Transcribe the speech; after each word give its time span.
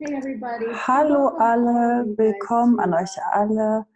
Hallo 0.00 1.28
alle, 1.38 2.06
willkommen 2.16 2.80
an 2.80 2.94
euch 2.94 3.16
alle 3.30 3.86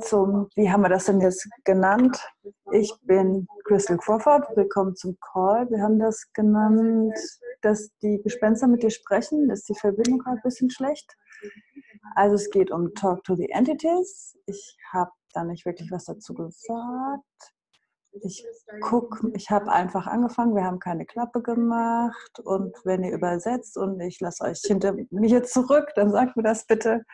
zum, 0.00 0.48
wie 0.54 0.70
haben 0.70 0.82
wir 0.82 0.88
das 0.88 1.06
denn 1.06 1.20
jetzt 1.20 1.48
genannt? 1.64 2.24
Ich 2.70 2.92
bin 3.02 3.48
Crystal 3.64 3.96
Crawford, 3.96 4.44
willkommen 4.56 4.94
zum 4.94 5.16
Call. 5.20 5.68
Wir 5.70 5.82
haben 5.82 5.98
das 5.98 6.32
genannt, 6.32 7.14
dass 7.60 7.90
die 8.02 8.20
Gespenster 8.22 8.68
mit 8.68 8.82
dir 8.82 8.90
sprechen, 8.90 9.50
ist 9.50 9.68
die 9.68 9.74
Verbindung 9.74 10.18
gerade 10.20 10.36
ein 10.36 10.42
bisschen 10.42 10.70
schlecht. 10.70 11.16
Also 12.14 12.36
es 12.36 12.50
geht 12.50 12.70
um 12.70 12.94
Talk 12.94 13.24
to 13.24 13.34
the 13.34 13.48
Entities. 13.50 14.38
Ich 14.46 14.76
habe 14.92 15.10
da 15.32 15.44
nicht 15.44 15.64
wirklich 15.64 15.90
was 15.90 16.04
dazu 16.04 16.34
gesagt. 16.34 17.54
Ich 18.20 18.44
gucke, 18.82 19.30
ich 19.34 19.50
habe 19.50 19.72
einfach 19.72 20.06
angefangen, 20.06 20.54
wir 20.54 20.64
haben 20.64 20.78
keine 20.78 21.06
Klappe 21.06 21.42
gemacht 21.42 22.40
und 22.40 22.76
wenn 22.84 23.02
ihr 23.02 23.12
übersetzt 23.12 23.78
und 23.78 23.98
ich 24.00 24.20
lasse 24.20 24.44
euch 24.44 24.60
hinter 24.60 24.92
mir 24.92 25.44
zurück, 25.44 25.90
dann 25.94 26.10
sagt 26.10 26.36
mir 26.36 26.42
das 26.42 26.66
bitte. 26.66 27.04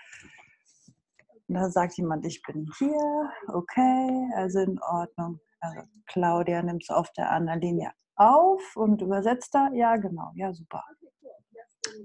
Und 1.47 1.55
dann 1.55 1.71
sagt 1.71 1.95
jemand, 1.95 2.27
ich 2.27 2.43
bin 2.43 2.69
hier, 2.79 3.31
okay, 3.47 4.31
also 4.35 4.59
in 4.59 4.81
Ordnung. 4.83 5.41
Also 5.61 5.83
Claudia 6.07 6.63
nimmt 6.63 6.83
es 6.83 6.91
auf 6.91 7.11
der 7.13 7.31
anderen 7.31 7.61
Linie 7.61 7.93
auf 8.17 8.77
und 8.77 9.01
übersetzt 9.01 9.55
da, 9.55 9.71
ja 9.73 9.97
genau, 9.97 10.33
ja 10.35 10.53
super. 10.53 10.85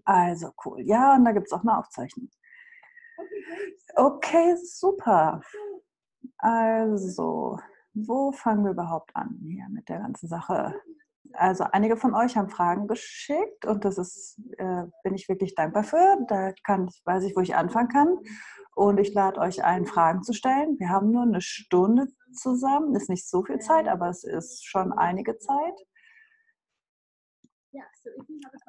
Also 0.05 0.51
cool, 0.65 0.81
ja, 0.81 1.15
und 1.15 1.25
da 1.25 1.31
gibt 1.31 1.48
es 1.48 1.53
auch 1.53 1.62
eine 1.62 1.77
Aufzeichnung. 1.77 2.29
Okay, 3.95 4.55
super. 4.63 5.41
Also, 6.37 7.57
wo 7.93 8.31
fangen 8.31 8.63
wir 8.63 8.71
überhaupt 8.71 9.15
an 9.15 9.39
hier 9.41 9.67
mit 9.70 9.89
der 9.89 9.99
ganzen 9.99 10.27
Sache? 10.27 10.73
Also 11.34 11.63
einige 11.71 11.97
von 11.97 12.13
euch 12.13 12.38
haben 12.38 12.49
Fragen 12.49 12.88
geschickt 12.88 13.65
und 13.65 13.85
das 13.85 13.97
ist, 13.97 14.39
äh, 14.57 14.84
bin 15.03 15.15
ich 15.15 15.29
wirklich 15.29 15.55
dankbar 15.55 15.84
für. 15.84 16.17
Da 16.27 16.51
kann, 16.63 16.89
weiß 17.05 17.23
ich, 17.23 17.35
wo 17.35 17.41
ich 17.41 17.55
anfangen 17.55 17.89
kann. 17.89 18.18
Und 18.76 18.99
ich 18.99 19.13
lade 19.13 19.40
euch 19.40 19.63
ein, 19.63 19.85
Fragen 19.85 20.23
zu 20.23 20.34
stellen. 20.34 20.79
Wir 20.79 20.90
haben 20.90 21.12
nur 21.12 21.23
eine 21.23 21.41
Stunde 21.41 22.07
zusammen. 22.34 22.95
Ist 22.95 23.09
nicht 23.09 23.29
so 23.29 23.43
viel 23.43 23.59
Zeit, 23.59 23.87
aber 23.87 24.09
es 24.09 24.23
ist 24.23 24.65
schon 24.65 24.91
einige 24.91 25.37
Zeit. 25.37 25.79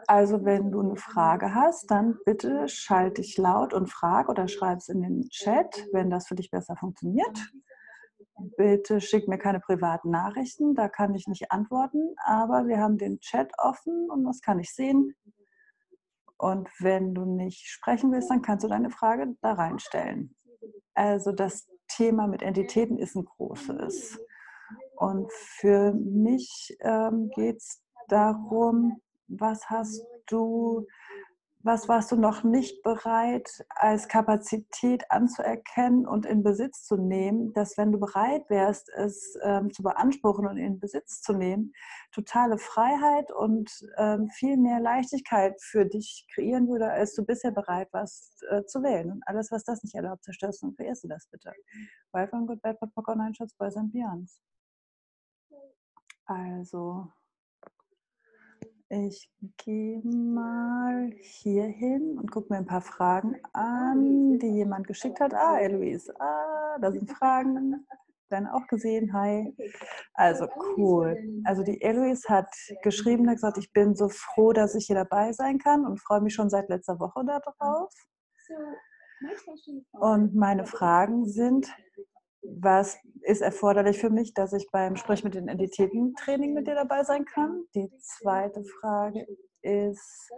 Also 0.07 0.45
wenn 0.45 0.71
du 0.71 0.81
eine 0.81 0.97
Frage 0.97 1.55
hast, 1.55 1.91
dann 1.91 2.17
bitte 2.25 2.69
schalte 2.69 3.21
dich 3.21 3.37
laut 3.37 3.75
und 3.75 3.91
frag 3.91 4.29
oder 4.29 4.49
schreib 4.49 4.79
es 4.79 4.89
in 4.89 5.03
den 5.03 5.29
Chat, 5.29 5.87
wenn 5.93 6.11
das 6.11 6.29
für 6.29 6.35
dich 6.35 6.51
besser 6.51 6.77
funktioniert. 6.77 7.53
Bitte 8.57 9.01
schick 9.01 9.29
mir 9.29 9.39
keine 9.39 9.61
privaten 9.61 10.11
Nachrichten, 10.11 10.75
da 10.75 10.89
kann 10.89 11.15
ich 11.15 11.27
nicht 11.27 11.51
antworten, 11.51 12.15
aber 12.25 12.67
wir 12.67 12.79
haben 12.79 12.99
den 12.99 13.21
Chat 13.21 13.53
offen 13.59 14.11
und 14.11 14.25
das 14.25 14.41
kann 14.41 14.59
ich 14.59 14.75
sehen. 14.75 15.15
Und 16.37 16.69
wenn 16.81 17.15
du 17.15 17.25
nicht 17.25 17.67
sprechen 17.67 18.13
willst, 18.13 18.31
dann 18.31 18.43
kannst 18.43 18.65
du 18.65 18.69
deine 18.69 18.91
Frage 18.91 19.35
da 19.41 19.53
reinstellen. 19.53 20.35
Also 20.95 21.33
das 21.33 21.67
Thema 21.89 22.27
mit 22.27 22.43
Entitäten 22.43 22.99
ist 22.99 23.15
ein 23.15 23.25
großes. 23.25 24.19
Und 24.97 25.33
für 25.33 25.93
mich 25.93 26.77
ähm, 26.81 27.31
geht 27.35 27.57
es 27.57 27.83
darum, 28.09 29.01
was 29.29 29.69
hast 29.71 30.05
du 30.27 30.87
was 31.65 31.89
warst 31.89 32.13
du 32.13 32.17
noch 32.17 32.45
nicht 32.45 32.83
bereit 32.83 33.49
als 33.71 34.07
Kapazität 34.07 35.11
anzuerkennen 35.11 36.07
und 36.07 36.27
in 36.27 36.43
Besitz 36.43 36.85
zu 36.85 36.97
nehmen, 36.97 37.55
dass 37.55 37.79
wenn 37.79 37.91
du 37.91 37.99
bereit 37.99 38.49
wärst, 38.51 38.91
es 38.91 39.35
ähm, 39.43 39.73
zu 39.73 39.83
beanspruchen 39.83 40.47
und 40.47 40.59
in 40.59 40.79
Besitz 40.79 41.23
zu 41.23 41.33
nehmen, 41.33 41.73
totale 42.13 42.59
Freiheit 42.59 43.33
und 43.33 43.71
ähm, 43.97 44.29
viel 44.29 44.59
mehr 44.59 44.79
Leichtigkeit 44.79 45.55
für 45.63 45.87
dich 45.87 46.27
kreieren 46.35 46.69
würde, 46.69 46.91
als 46.91 47.15
du 47.15 47.25
bisher 47.25 47.51
bereit 47.51 47.89
warst 47.93 48.45
äh, 48.51 48.67
zu 48.67 48.83
wählen. 48.83 49.11
Und 49.11 49.23
alles, 49.27 49.51
was 49.51 49.65
das 49.65 49.83
nicht 49.83 49.95
erlaubt, 49.95 50.23
zerstörst 50.23 50.63
du 50.63 50.67
und 50.67 50.77
verehrst 50.77 51.05
du 51.05 51.09
das 51.09 51.27
bitte. 51.31 51.51
Welcome, 52.13 52.45
good, 52.45 52.61
bad, 52.61 52.79
Popcorn, 52.79 53.35
Shots, 53.35 53.55
Boys 53.55 53.77
and 53.77 53.91
Beyonds. 53.91 54.39
Also, 56.27 57.11
ich 58.89 59.31
gehe 59.57 60.01
mal 60.05 61.11
hier 61.21 61.65
hin 61.65 62.19
und 62.19 62.31
gucke 62.31 62.53
mir 62.53 62.59
ein 62.59 62.67
paar 62.67 62.83
Fragen 62.83 63.41
an, 63.53 64.39
die 64.39 64.55
jemand 64.55 64.87
geschickt 64.87 65.21
hat. 65.21 65.35
Ah, 65.35 65.59
Eloise, 65.59 66.15
ah, 66.21 66.79
da 66.81 66.93
sind 66.93 67.11
Fragen. 67.11 67.87
Dann 68.31 68.47
auch 68.47 68.67
gesehen, 68.67 69.13
hi. 69.13 69.55
Also 70.15 70.49
cool. 70.77 71.17
Also 71.45 71.63
die 71.63 71.81
Eloise 71.81 72.29
hat 72.29 72.51
geschrieben, 72.83 73.29
hat 73.29 73.37
gesagt, 73.37 73.59
ich 73.59 73.73
bin 73.73 73.95
so 73.95 74.09
froh, 74.09 74.53
dass 74.53 74.75
ich 74.75 74.87
hier 74.87 74.97
dabei 74.97 75.33
sein 75.33 75.59
kann 75.59 75.87
und 75.87 76.01
freue 76.01 76.21
mich 76.21 76.35
schon 76.35 76.51
seit 76.51 76.69
letzter 76.69 76.99
Woche 76.99 77.25
darauf. 77.25 77.93
Und 79.93 80.35
meine 80.35 80.67
Fragen 80.67 81.27
sind, 81.27 81.73
was 82.45 82.99
ist 83.23 83.43
erforderlich 83.43 83.99
für 83.99 84.11
mich, 84.11 84.35
dass 84.35 84.53
ich 84.53 84.69
beim 84.71 84.97
Sprich 84.97 85.25
mit 85.25 85.35
den 85.35 85.49
Entitäten 85.49 86.15
Training 86.15 86.53
mit 86.53 86.67
dir 86.67 86.75
dabei 86.75 87.05
sein 87.05 87.25
kann? 87.25 87.65
Die 87.75 87.91
zweite 87.99 88.63
Frage 88.81 89.27
ist, 89.63 90.31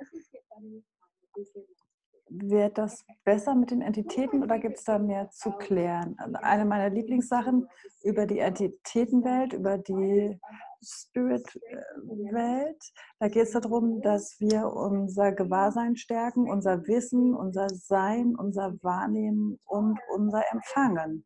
wird 2.28 2.76
das 2.76 3.04
besser 3.24 3.54
mit 3.54 3.70
den 3.70 3.82
Entitäten 3.82 4.42
oder 4.42 4.58
gibt 4.58 4.78
es 4.78 4.84
da 4.84 4.98
mehr 4.98 5.30
zu 5.30 5.52
klären? 5.52 6.16
Also 6.18 6.36
eine 6.40 6.64
meiner 6.64 6.90
Lieblingssachen 6.90 7.68
über 8.02 8.26
die 8.26 8.40
Entitätenwelt, 8.40 9.52
über 9.52 9.78
die 9.78 10.38
Spirit-Welt, 10.82 12.82
da 13.18 13.28
geht 13.28 13.44
es 13.44 13.52
darum, 13.52 14.02
dass 14.02 14.36
wir 14.40 14.66
unser 14.66 15.32
Gewahrsein 15.32 15.96
stärken, 15.96 16.50
unser 16.50 16.86
Wissen, 16.86 17.34
unser 17.34 17.68
Sein, 17.68 18.36
unser 18.36 18.74
Wahrnehmen 18.82 19.58
und 19.64 19.98
unser 20.14 20.42
Empfangen 20.52 21.24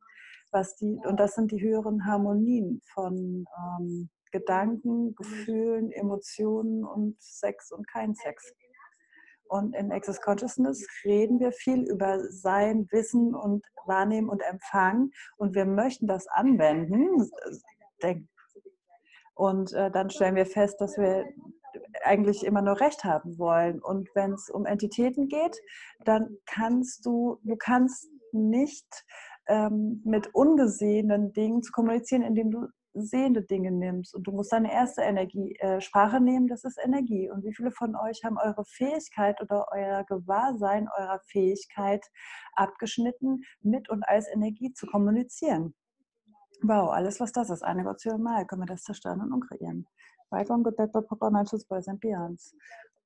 was 0.50 0.76
die, 0.76 1.00
und 1.04 1.18
das 1.18 1.34
sind 1.34 1.52
die 1.52 1.60
höheren 1.60 2.06
Harmonien 2.06 2.80
von 2.92 3.44
ähm, 3.78 4.10
Gedanken, 4.32 5.14
Gefühlen, 5.14 5.90
Emotionen 5.92 6.84
und 6.84 7.20
Sex 7.20 7.72
und 7.72 7.88
kein 7.88 8.14
Sex. 8.14 8.52
Und 9.48 9.74
in 9.74 9.90
Access 9.90 10.20
Consciousness 10.20 10.86
reden 11.04 11.40
wir 11.40 11.50
viel 11.50 11.82
über 11.82 12.20
Sein, 12.30 12.86
Wissen 12.92 13.34
und 13.34 13.66
Wahrnehmen 13.84 14.28
und 14.28 14.42
Empfangen. 14.42 15.10
Und 15.36 15.56
wir 15.56 15.64
möchten 15.64 16.06
das 16.06 16.28
anwenden. 16.28 17.28
Und 19.34 19.72
äh, 19.72 19.90
dann 19.90 20.10
stellen 20.10 20.36
wir 20.36 20.46
fest, 20.46 20.80
dass 20.80 20.96
wir 20.96 21.24
eigentlich 22.04 22.44
immer 22.44 22.62
nur 22.62 22.80
Recht 22.80 23.02
haben 23.04 23.38
wollen. 23.38 23.80
Und 23.80 24.08
wenn 24.14 24.32
es 24.34 24.50
um 24.50 24.66
Entitäten 24.66 25.26
geht, 25.26 25.56
dann 26.04 26.36
kannst 26.46 27.04
du, 27.04 27.40
du 27.42 27.56
kannst 27.56 28.08
nicht 28.32 29.04
ähm, 29.46 30.02
mit 30.04 30.34
ungesehenen 30.34 31.32
Dingen 31.32 31.62
zu 31.62 31.72
kommunizieren, 31.72 32.22
indem 32.22 32.50
du 32.50 32.68
sehende 32.94 33.42
Dinge 33.42 33.70
nimmst. 33.70 34.14
Und 34.14 34.26
du 34.26 34.32
musst 34.32 34.52
deine 34.52 34.72
erste 34.72 35.02
Energie, 35.02 35.54
äh, 35.60 35.80
Sprache 35.80 36.20
nehmen, 36.20 36.48
das 36.48 36.64
ist 36.64 36.78
Energie. 36.82 37.30
Und 37.30 37.44
wie 37.44 37.54
viele 37.54 37.70
von 37.70 37.96
euch 37.96 38.24
haben 38.24 38.38
eure 38.38 38.64
Fähigkeit 38.64 39.40
oder 39.40 39.66
euer 39.72 40.04
Gewahrsein 40.04 40.88
eurer 40.98 41.20
Fähigkeit 41.26 42.04
abgeschnitten, 42.54 43.42
mit 43.62 43.88
und 43.88 44.02
als 44.04 44.28
Energie 44.28 44.72
zu 44.72 44.86
kommunizieren? 44.86 45.74
Wow, 46.62 46.90
alles 46.90 47.20
was 47.20 47.32
das 47.32 47.50
ist, 47.50 47.62
eine 47.62 47.84
Gott 47.84 48.04
Mal, 48.18 48.46
können 48.46 48.62
wir 48.62 48.66
das 48.66 48.82
zerstören 48.82 49.20
und 49.20 49.32
umkreieren. 49.32 49.86
On, 50.30 50.62
good, 50.62 50.76
bad. 50.76 50.90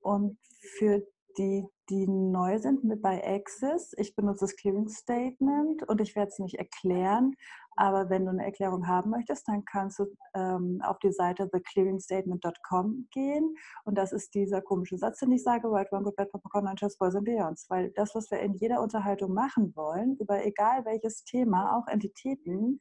Und 0.01 0.39
für 0.79 1.03
die, 1.39 1.67
die 1.91 2.07
neu 2.09 2.59
sind 2.59 2.85
mit 2.85 3.03
bei 3.03 3.23
Access. 3.25 3.93
Ich 3.97 4.15
benutze 4.17 4.41
das 4.41 4.57
Clearing 4.57 4.89
Statement 4.89 5.87
und 5.89 6.01
ich 6.01 6.17
werde 6.17 6.29
es 6.29 6.39
nicht 6.39 6.55
erklären, 6.55 7.35
aber 7.77 8.09
wenn 8.09 8.25
du 8.25 8.31
eine 8.31 8.45
Erklärung 8.45 8.87
haben 8.87 9.11
möchtest, 9.11 9.49
dann 9.49 9.65
kannst 9.65 9.99
du 9.99 10.07
ähm, 10.35 10.81
auf 10.85 10.99
die 11.01 11.13
Seite 11.13 11.51
theclearingstatement.com 11.51 13.09
gehen 13.11 13.57
und 13.85 13.99
das 13.99 14.13
ist 14.13 14.35
dieser 14.35 14.63
komische 14.63 14.97
Satz, 14.97 15.21
den 15.21 15.33
ich 15.33 15.43
sage, 15.43 15.69
right, 15.69 15.91
one, 15.93 16.05
good, 16.05 16.17
bad, 16.17 16.31
popcorn, 16.31 16.73
just 16.77 16.99
boys 16.99 17.15
and 17.15 17.25
beyonds, 17.25 17.67
weil 17.69 17.91
das, 17.91 18.15
was 18.15 18.31
wir 18.31 18.41
in 18.41 18.55
jeder 18.55 18.81
Unterhaltung 18.81 19.35
machen 19.35 19.75
wollen, 19.75 20.17
über 20.19 20.45
egal 20.45 20.85
welches 20.85 21.25
Thema, 21.25 21.77
auch 21.77 21.89
Entitäten, 21.89 22.81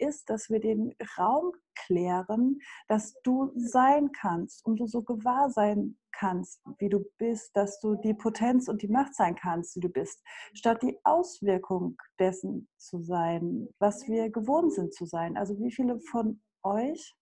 ist, 0.00 0.30
dass 0.30 0.50
wir 0.50 0.60
den 0.60 0.94
Raum 1.18 1.52
klären, 1.74 2.58
dass 2.88 3.14
du 3.22 3.52
sein 3.56 4.10
kannst 4.12 4.64
und 4.64 4.78
du 4.80 4.86
so 4.86 5.02
gewahr 5.02 5.50
sein 5.50 5.98
kannst, 6.12 6.62
wie 6.78 6.88
du 6.88 7.04
bist, 7.18 7.56
dass 7.56 7.80
du 7.80 7.94
die 7.96 8.14
Potenz 8.14 8.68
und 8.68 8.82
die 8.82 8.88
Macht 8.88 9.14
sein 9.14 9.36
kannst, 9.36 9.76
wie 9.76 9.80
du 9.80 9.88
bist, 9.88 10.22
statt 10.54 10.82
die 10.82 10.98
Auswirkung 11.04 11.96
dessen 12.18 12.68
zu 12.76 13.00
sein, 13.00 13.68
was 13.78 14.06
wir 14.08 14.30
gewohnt 14.30 14.72
sind 14.72 14.92
zu 14.94 15.06
sein. 15.06 15.36
Also 15.36 15.58
wie 15.58 15.72
viele 15.72 16.00
von 16.00 16.42
euch 16.62 17.16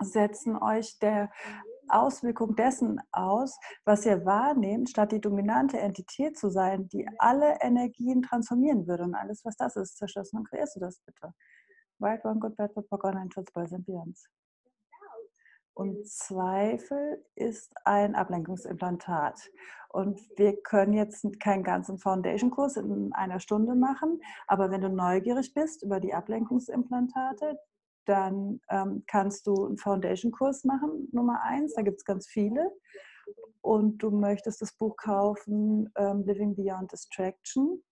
setzen 0.00 0.56
euch 0.56 0.98
der 1.00 1.30
Auswirkung 1.88 2.54
dessen 2.54 3.00
aus, 3.12 3.58
was 3.84 4.04
ihr 4.04 4.24
wahrnehmt, 4.24 4.90
statt 4.90 5.12
die 5.12 5.20
dominante 5.20 5.78
Entität 5.78 6.36
zu 6.36 6.50
sein, 6.50 6.88
die 6.88 7.08
alle 7.18 7.58
Energien 7.60 8.22
transformieren 8.22 8.86
würde. 8.86 9.04
Und 9.04 9.14
alles, 9.14 9.44
was 9.44 9.56
das 9.56 9.76
ist, 9.76 9.96
zerstörst 9.96 10.34
und 10.34 10.48
kreierst 10.48 10.76
du 10.76 10.80
das 10.80 11.00
bitte. 11.04 11.32
Right, 12.00 12.24
One, 12.24 12.38
Good, 12.38 12.56
Bad, 12.56 12.74
Bad, 12.74 12.88
Popcorn, 12.88 13.16
ein 13.16 13.30
Schutz, 13.30 13.50
and 13.56 13.84
Beyonds. 13.84 14.28
Und 15.74 16.06
Zweifel 16.08 17.24
ist 17.36 17.72
ein 17.84 18.14
Ablenkungsimplantat. 18.14 19.50
Und 19.90 20.20
wir 20.36 20.60
können 20.62 20.92
jetzt 20.92 21.24
keinen 21.40 21.62
ganzen 21.62 21.98
Foundation-Kurs 21.98 22.76
in 22.76 23.12
einer 23.12 23.40
Stunde 23.40 23.74
machen, 23.74 24.20
aber 24.46 24.70
wenn 24.70 24.80
du 24.80 24.88
neugierig 24.88 25.54
bist 25.54 25.82
über 25.82 26.00
die 26.00 26.14
Ablenkungsimplantate, 26.14 27.58
dann 28.06 28.60
ähm, 28.70 29.04
kannst 29.06 29.46
du 29.46 29.66
einen 29.66 29.78
Foundation-Kurs 29.78 30.64
machen, 30.64 31.08
Nummer 31.12 31.42
eins. 31.42 31.74
Da 31.74 31.82
gibt 31.82 31.98
es 31.98 32.04
ganz 32.04 32.26
viele. 32.26 32.72
Und 33.60 33.98
du 33.98 34.10
möchtest 34.10 34.62
das 34.62 34.72
Buch 34.72 34.96
kaufen, 34.96 35.92
ähm, 35.96 36.22
Living 36.24 36.56
Beyond 36.56 36.92
Distraction. 36.92 37.82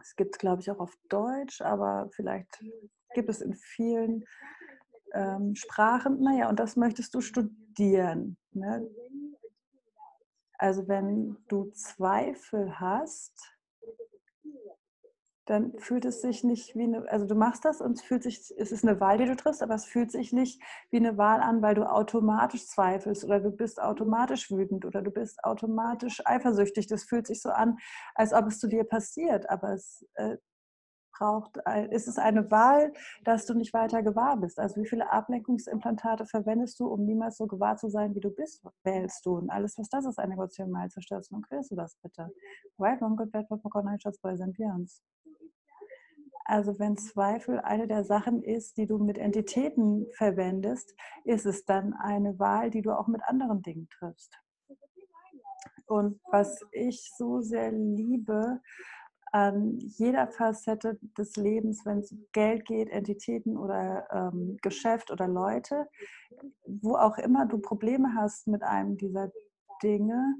Es 0.00 0.14
gibt 0.16 0.38
glaube 0.38 0.62
ich, 0.62 0.70
auch 0.70 0.78
auf 0.78 0.94
Deutsch, 1.08 1.60
aber 1.60 2.08
vielleicht 2.12 2.62
gibt 3.14 3.28
es 3.28 3.40
in 3.40 3.54
vielen 3.54 4.24
ähm, 5.12 5.54
Sprachen. 5.54 6.20
Naja, 6.20 6.48
und 6.48 6.58
das 6.60 6.76
möchtest 6.76 7.14
du 7.14 7.20
studieren. 7.20 8.36
Ne? 8.52 8.88
Also 10.58 10.88
wenn 10.88 11.38
du 11.48 11.70
Zweifel 11.72 12.78
hast, 12.78 13.56
dann 15.50 15.76
fühlt 15.78 16.04
es 16.04 16.20
sich 16.20 16.44
nicht 16.44 16.76
wie 16.76 16.84
eine, 16.84 17.10
also 17.10 17.26
du 17.26 17.34
machst 17.34 17.64
das 17.64 17.80
und 17.80 17.98
es 17.98 18.02
fühlt 18.02 18.22
sich, 18.22 18.54
es 18.56 18.70
ist 18.70 18.84
eine 18.84 19.00
Wahl, 19.00 19.18
die 19.18 19.24
du 19.24 19.34
triffst, 19.34 19.64
aber 19.64 19.74
es 19.74 19.84
fühlt 19.84 20.12
sich 20.12 20.32
nicht 20.32 20.62
wie 20.90 20.98
eine 20.98 21.18
Wahl 21.18 21.40
an, 21.40 21.60
weil 21.60 21.74
du 21.74 21.90
automatisch 21.90 22.66
zweifelst 22.66 23.24
oder 23.24 23.40
du 23.40 23.50
bist 23.50 23.82
automatisch 23.82 24.48
wütend 24.52 24.84
oder 24.84 25.02
du 25.02 25.10
bist 25.10 25.42
automatisch 25.42 26.22
eifersüchtig. 26.24 26.86
Das 26.86 27.02
fühlt 27.02 27.26
sich 27.26 27.42
so 27.42 27.50
an, 27.50 27.78
als 28.14 28.32
ob 28.32 28.46
es 28.46 28.60
zu 28.60 28.68
dir 28.68 28.84
passiert, 28.84 29.50
aber 29.50 29.74
es 29.74 30.06
äh, 30.14 30.36
braucht, 31.18 31.56
ist 31.90 32.06
es 32.06 32.18
eine 32.18 32.48
Wahl, 32.52 32.92
dass 33.24 33.44
du 33.44 33.54
nicht 33.54 33.74
weiter 33.74 34.04
gewahr 34.04 34.36
bist? 34.36 34.58
Also 34.60 34.80
wie 34.80 34.86
viele 34.86 35.10
Ablenkungsimplantate 35.10 36.26
verwendest 36.26 36.78
du, 36.78 36.86
um 36.86 37.04
niemals 37.04 37.36
so 37.38 37.48
gewahr 37.48 37.76
zu 37.76 37.90
sein, 37.90 38.14
wie 38.14 38.20
du 38.20 38.30
bist? 38.30 38.62
Wählst 38.84 39.26
du? 39.26 39.36
Und 39.36 39.50
alles, 39.50 39.76
was 39.78 39.88
das 39.88 40.06
ist, 40.06 40.18
eine 40.20 40.30
Negation 40.30 40.70
mal 40.70 40.88
zerstörst. 40.88 41.32
Und 41.32 41.48
kriegst 41.48 41.72
du 41.72 41.74
das 41.74 41.96
bitte? 42.02 42.30
Right, 42.78 43.00
wrong, 43.02 43.16
good, 43.16 43.32
bad, 43.32 43.48
popcorn, 43.48 43.98
Schatz, 44.00 44.18
präsentierens. 44.20 45.02
Also 46.44 46.78
wenn 46.78 46.96
Zweifel 46.96 47.60
eine 47.60 47.86
der 47.86 48.04
Sachen 48.04 48.42
ist, 48.42 48.76
die 48.76 48.86
du 48.86 48.98
mit 48.98 49.18
Entitäten 49.18 50.06
verwendest, 50.16 50.94
ist 51.24 51.46
es 51.46 51.64
dann 51.64 51.92
eine 51.94 52.38
Wahl, 52.38 52.70
die 52.70 52.82
du 52.82 52.92
auch 52.92 53.06
mit 53.06 53.22
anderen 53.24 53.62
Dingen 53.62 53.88
triffst. 53.88 54.36
Und 55.86 56.20
was 56.30 56.64
ich 56.72 57.10
so 57.16 57.40
sehr 57.40 57.72
liebe 57.72 58.60
an 59.32 59.78
jeder 59.78 60.28
Facette 60.28 60.98
des 61.16 61.36
Lebens, 61.36 61.84
wenn 61.84 61.98
es 61.98 62.12
um 62.12 62.26
Geld 62.32 62.64
geht, 62.64 62.90
Entitäten 62.90 63.56
oder 63.56 64.06
ähm, 64.12 64.56
Geschäft 64.62 65.10
oder 65.10 65.28
Leute, 65.28 65.88
wo 66.64 66.96
auch 66.96 67.18
immer 67.18 67.46
du 67.46 67.58
Probleme 67.58 68.14
hast 68.16 68.46
mit 68.48 68.62
einem 68.62 68.96
dieser 68.96 69.30
Dinge, 69.82 70.36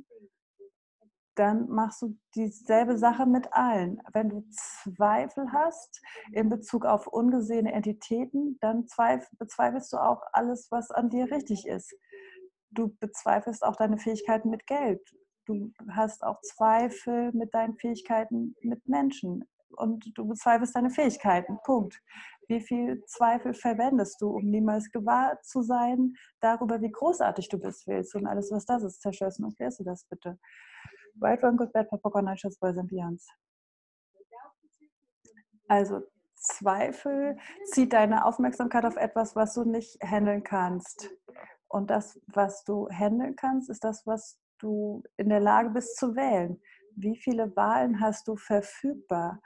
dann 1.40 1.68
machst 1.68 2.02
du 2.02 2.16
dieselbe 2.34 2.98
Sache 2.98 3.26
mit 3.26 3.52
allen. 3.52 4.00
Wenn 4.12 4.28
du 4.28 4.44
Zweifel 4.50 5.50
hast 5.52 6.00
in 6.32 6.48
Bezug 6.48 6.84
auf 6.84 7.06
ungesehene 7.06 7.72
Entitäten, 7.72 8.58
dann 8.60 8.86
bezweifelst 9.38 9.92
du 9.92 9.96
auch 9.96 10.22
alles, 10.32 10.68
was 10.70 10.90
an 10.90 11.10
dir 11.10 11.30
richtig 11.30 11.66
ist. 11.66 11.94
Du 12.70 12.94
bezweifelst 13.00 13.64
auch 13.64 13.76
deine 13.76 13.98
Fähigkeiten 13.98 14.50
mit 14.50 14.66
Geld 14.66 15.00
du 15.50 15.72
hast 15.90 16.22
auch 16.22 16.40
Zweifel 16.42 17.32
mit 17.32 17.54
deinen 17.54 17.76
Fähigkeiten 17.76 18.54
mit 18.62 18.86
Menschen 18.88 19.44
und 19.76 20.10
du 20.14 20.26
bezweifelst 20.26 20.74
deine 20.74 20.90
Fähigkeiten. 20.90 21.58
Punkt. 21.64 22.00
Wie 22.48 22.60
viel 22.60 23.02
Zweifel 23.06 23.54
verwendest 23.54 24.20
du, 24.20 24.30
um 24.30 24.50
niemals 24.50 24.90
gewahr 24.90 25.40
zu 25.42 25.62
sein 25.62 26.14
darüber, 26.40 26.80
wie 26.80 26.90
großartig 26.90 27.48
du 27.48 27.58
bist, 27.58 27.86
willst 27.86 28.14
und 28.14 28.26
alles, 28.26 28.50
was 28.50 28.64
das 28.66 28.82
ist, 28.82 29.00
zerstörst 29.00 29.38
und 29.38 29.50
erklärst 29.50 29.80
du 29.80 29.84
das 29.84 30.04
bitte. 30.04 30.38
Right, 31.20 31.42
wrong, 31.42 31.56
good, 31.56 31.72
bad, 31.72 31.88
popcorn, 31.88 32.28
and 32.28 32.88
beyonds. 32.88 33.26
Also 35.68 36.02
Zweifel 36.40 37.36
zieht 37.66 37.92
deine 37.92 38.24
Aufmerksamkeit 38.24 38.84
auf 38.84 38.96
etwas, 38.96 39.36
was 39.36 39.54
du 39.54 39.64
nicht 39.64 40.00
handeln 40.02 40.42
kannst. 40.42 41.10
Und 41.68 41.90
das, 41.90 42.18
was 42.26 42.64
du 42.64 42.88
handeln 42.88 43.36
kannst, 43.36 43.70
ist 43.70 43.84
das, 43.84 44.06
was 44.06 44.38
du 44.58 45.02
in 45.16 45.28
der 45.28 45.40
Lage 45.40 45.70
bist 45.70 45.96
zu 45.96 46.16
wählen. 46.16 46.60
Wie 46.96 47.16
viele 47.16 47.54
Wahlen 47.56 48.00
hast 48.00 48.26
du 48.26 48.36
verfügbar, 48.36 49.40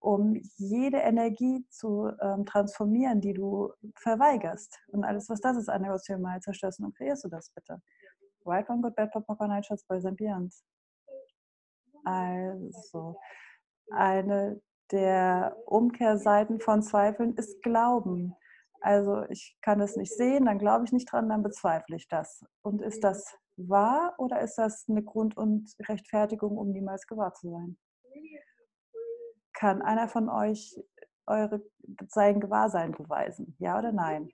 um 0.00 0.34
jede 0.56 0.98
Energie 0.98 1.64
zu 1.70 2.10
ähm, 2.20 2.44
transformieren, 2.46 3.20
die 3.20 3.34
du 3.34 3.72
verweigerst? 3.94 4.80
Und 4.88 5.04
alles, 5.04 5.28
was 5.28 5.40
das 5.40 5.56
ist, 5.56 5.68
eine 5.68 5.86
Emotion 5.86 6.22
mal 6.22 6.40
zerstörst 6.40 6.80
und 6.80 6.96
kreierst 6.96 7.24
du 7.24 7.28
das 7.28 7.50
bitte. 7.50 7.80
Right, 8.44 8.68
wrong, 8.68 8.82
good, 8.82 8.96
bad, 8.96 9.12
pop, 9.12 9.26
pop, 9.26 9.40
night, 9.40 9.66
shots, 9.66 9.84
and 9.90 10.16
beyonds. 10.16 10.64
Also, 12.08 13.18
eine 13.90 14.62
der 14.90 15.56
Umkehrseiten 15.66 16.58
von 16.60 16.82
Zweifeln 16.82 17.34
ist 17.34 17.62
Glauben. 17.62 18.34
Also 18.80 19.24
ich 19.28 19.58
kann 19.60 19.80
es 19.80 19.96
nicht 19.96 20.16
sehen, 20.16 20.46
dann 20.46 20.58
glaube 20.58 20.84
ich 20.86 20.92
nicht 20.92 21.12
dran, 21.12 21.28
dann 21.28 21.42
bezweifle 21.42 21.96
ich 21.96 22.08
das. 22.08 22.44
Und 22.62 22.80
ist 22.80 23.04
das 23.04 23.36
wahr 23.56 24.14
oder 24.18 24.40
ist 24.40 24.56
das 24.56 24.86
eine 24.88 25.02
Grund 25.02 25.36
und 25.36 25.74
Rechtfertigung, 25.80 26.56
um 26.56 26.70
niemals 26.70 27.06
gewahr 27.06 27.34
zu 27.34 27.50
sein? 27.50 27.76
Kann 29.52 29.82
einer 29.82 30.08
von 30.08 30.30
euch 30.30 30.80
eure, 31.26 31.60
sein 32.06 32.40
Gewahrsein 32.40 32.92
beweisen? 32.92 33.54
Ja 33.58 33.78
oder 33.78 33.92
nein? 33.92 34.30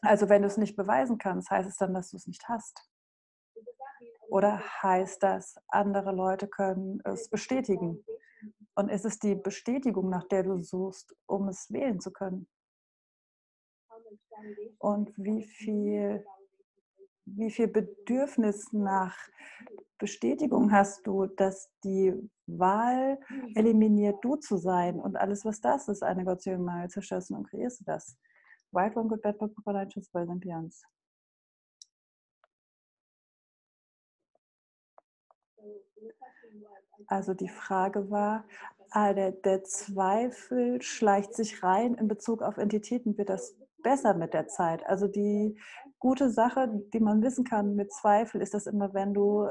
Also 0.00 0.28
wenn 0.28 0.42
du 0.42 0.48
es 0.48 0.56
nicht 0.56 0.74
beweisen 0.74 1.18
kannst, 1.18 1.50
heißt 1.50 1.68
es 1.68 1.76
dann, 1.76 1.94
dass 1.94 2.10
du 2.10 2.16
es 2.16 2.26
nicht 2.26 2.48
hast? 2.48 2.91
Oder 4.32 4.62
heißt 4.82 5.22
das, 5.22 5.56
andere 5.68 6.10
Leute 6.10 6.48
können 6.48 7.02
es 7.04 7.28
bestätigen? 7.28 8.02
Und 8.74 8.88
ist 8.88 9.04
es 9.04 9.18
die 9.18 9.34
Bestätigung, 9.34 10.08
nach 10.08 10.26
der 10.26 10.42
du 10.42 10.56
suchst, 10.56 11.14
um 11.26 11.48
es 11.48 11.70
wählen 11.70 12.00
zu 12.00 12.10
können? 12.10 12.48
Und 14.78 15.12
wie 15.18 15.42
viel 15.42 16.24
wie 17.26 17.50
viel 17.50 17.68
Bedürfnis 17.68 18.72
nach 18.72 19.14
Bestätigung 19.98 20.72
hast 20.72 21.06
du, 21.06 21.26
dass 21.26 21.70
die 21.84 22.14
Wahl 22.46 23.20
eliminiert, 23.54 24.16
du 24.24 24.36
zu 24.36 24.56
sein 24.56 24.98
und 24.98 25.16
alles, 25.16 25.44
was 25.44 25.60
das 25.60 25.88
ist, 25.88 26.02
eine 26.02 26.20
Negation 26.20 26.64
mal 26.64 26.88
zerschossen 26.88 27.36
und 27.36 27.50
kreierst 27.50 27.80
du 27.80 27.84
das. 27.84 28.16
White 28.70 28.98
One 28.98 29.10
Good 29.10 29.20
Bad 29.20 29.38
Bad 29.38 29.54
Papa 29.54 29.84
Choose 29.84 30.08
Boys 30.10 30.30
and 30.30 30.42
Also 37.06 37.34
die 37.34 37.48
Frage 37.48 38.10
war, 38.10 38.44
ah, 38.90 39.12
der, 39.12 39.32
der 39.32 39.64
Zweifel 39.64 40.80
schleicht 40.82 41.34
sich 41.34 41.62
rein 41.62 41.94
in 41.94 42.08
Bezug 42.08 42.42
auf 42.42 42.58
Entitäten. 42.58 43.16
Wird 43.18 43.28
das 43.28 43.56
besser 43.82 44.14
mit 44.14 44.34
der 44.34 44.48
Zeit? 44.48 44.86
Also 44.86 45.08
die, 45.08 45.56
gute 46.02 46.30
Sache, 46.30 46.68
die 46.92 46.98
man 46.98 47.22
wissen 47.22 47.44
kann 47.44 47.76
mit 47.76 47.92
Zweifel, 47.92 48.42
ist 48.42 48.54
dass 48.54 48.66
immer, 48.66 48.92
wenn 48.92 49.14
du 49.14 49.48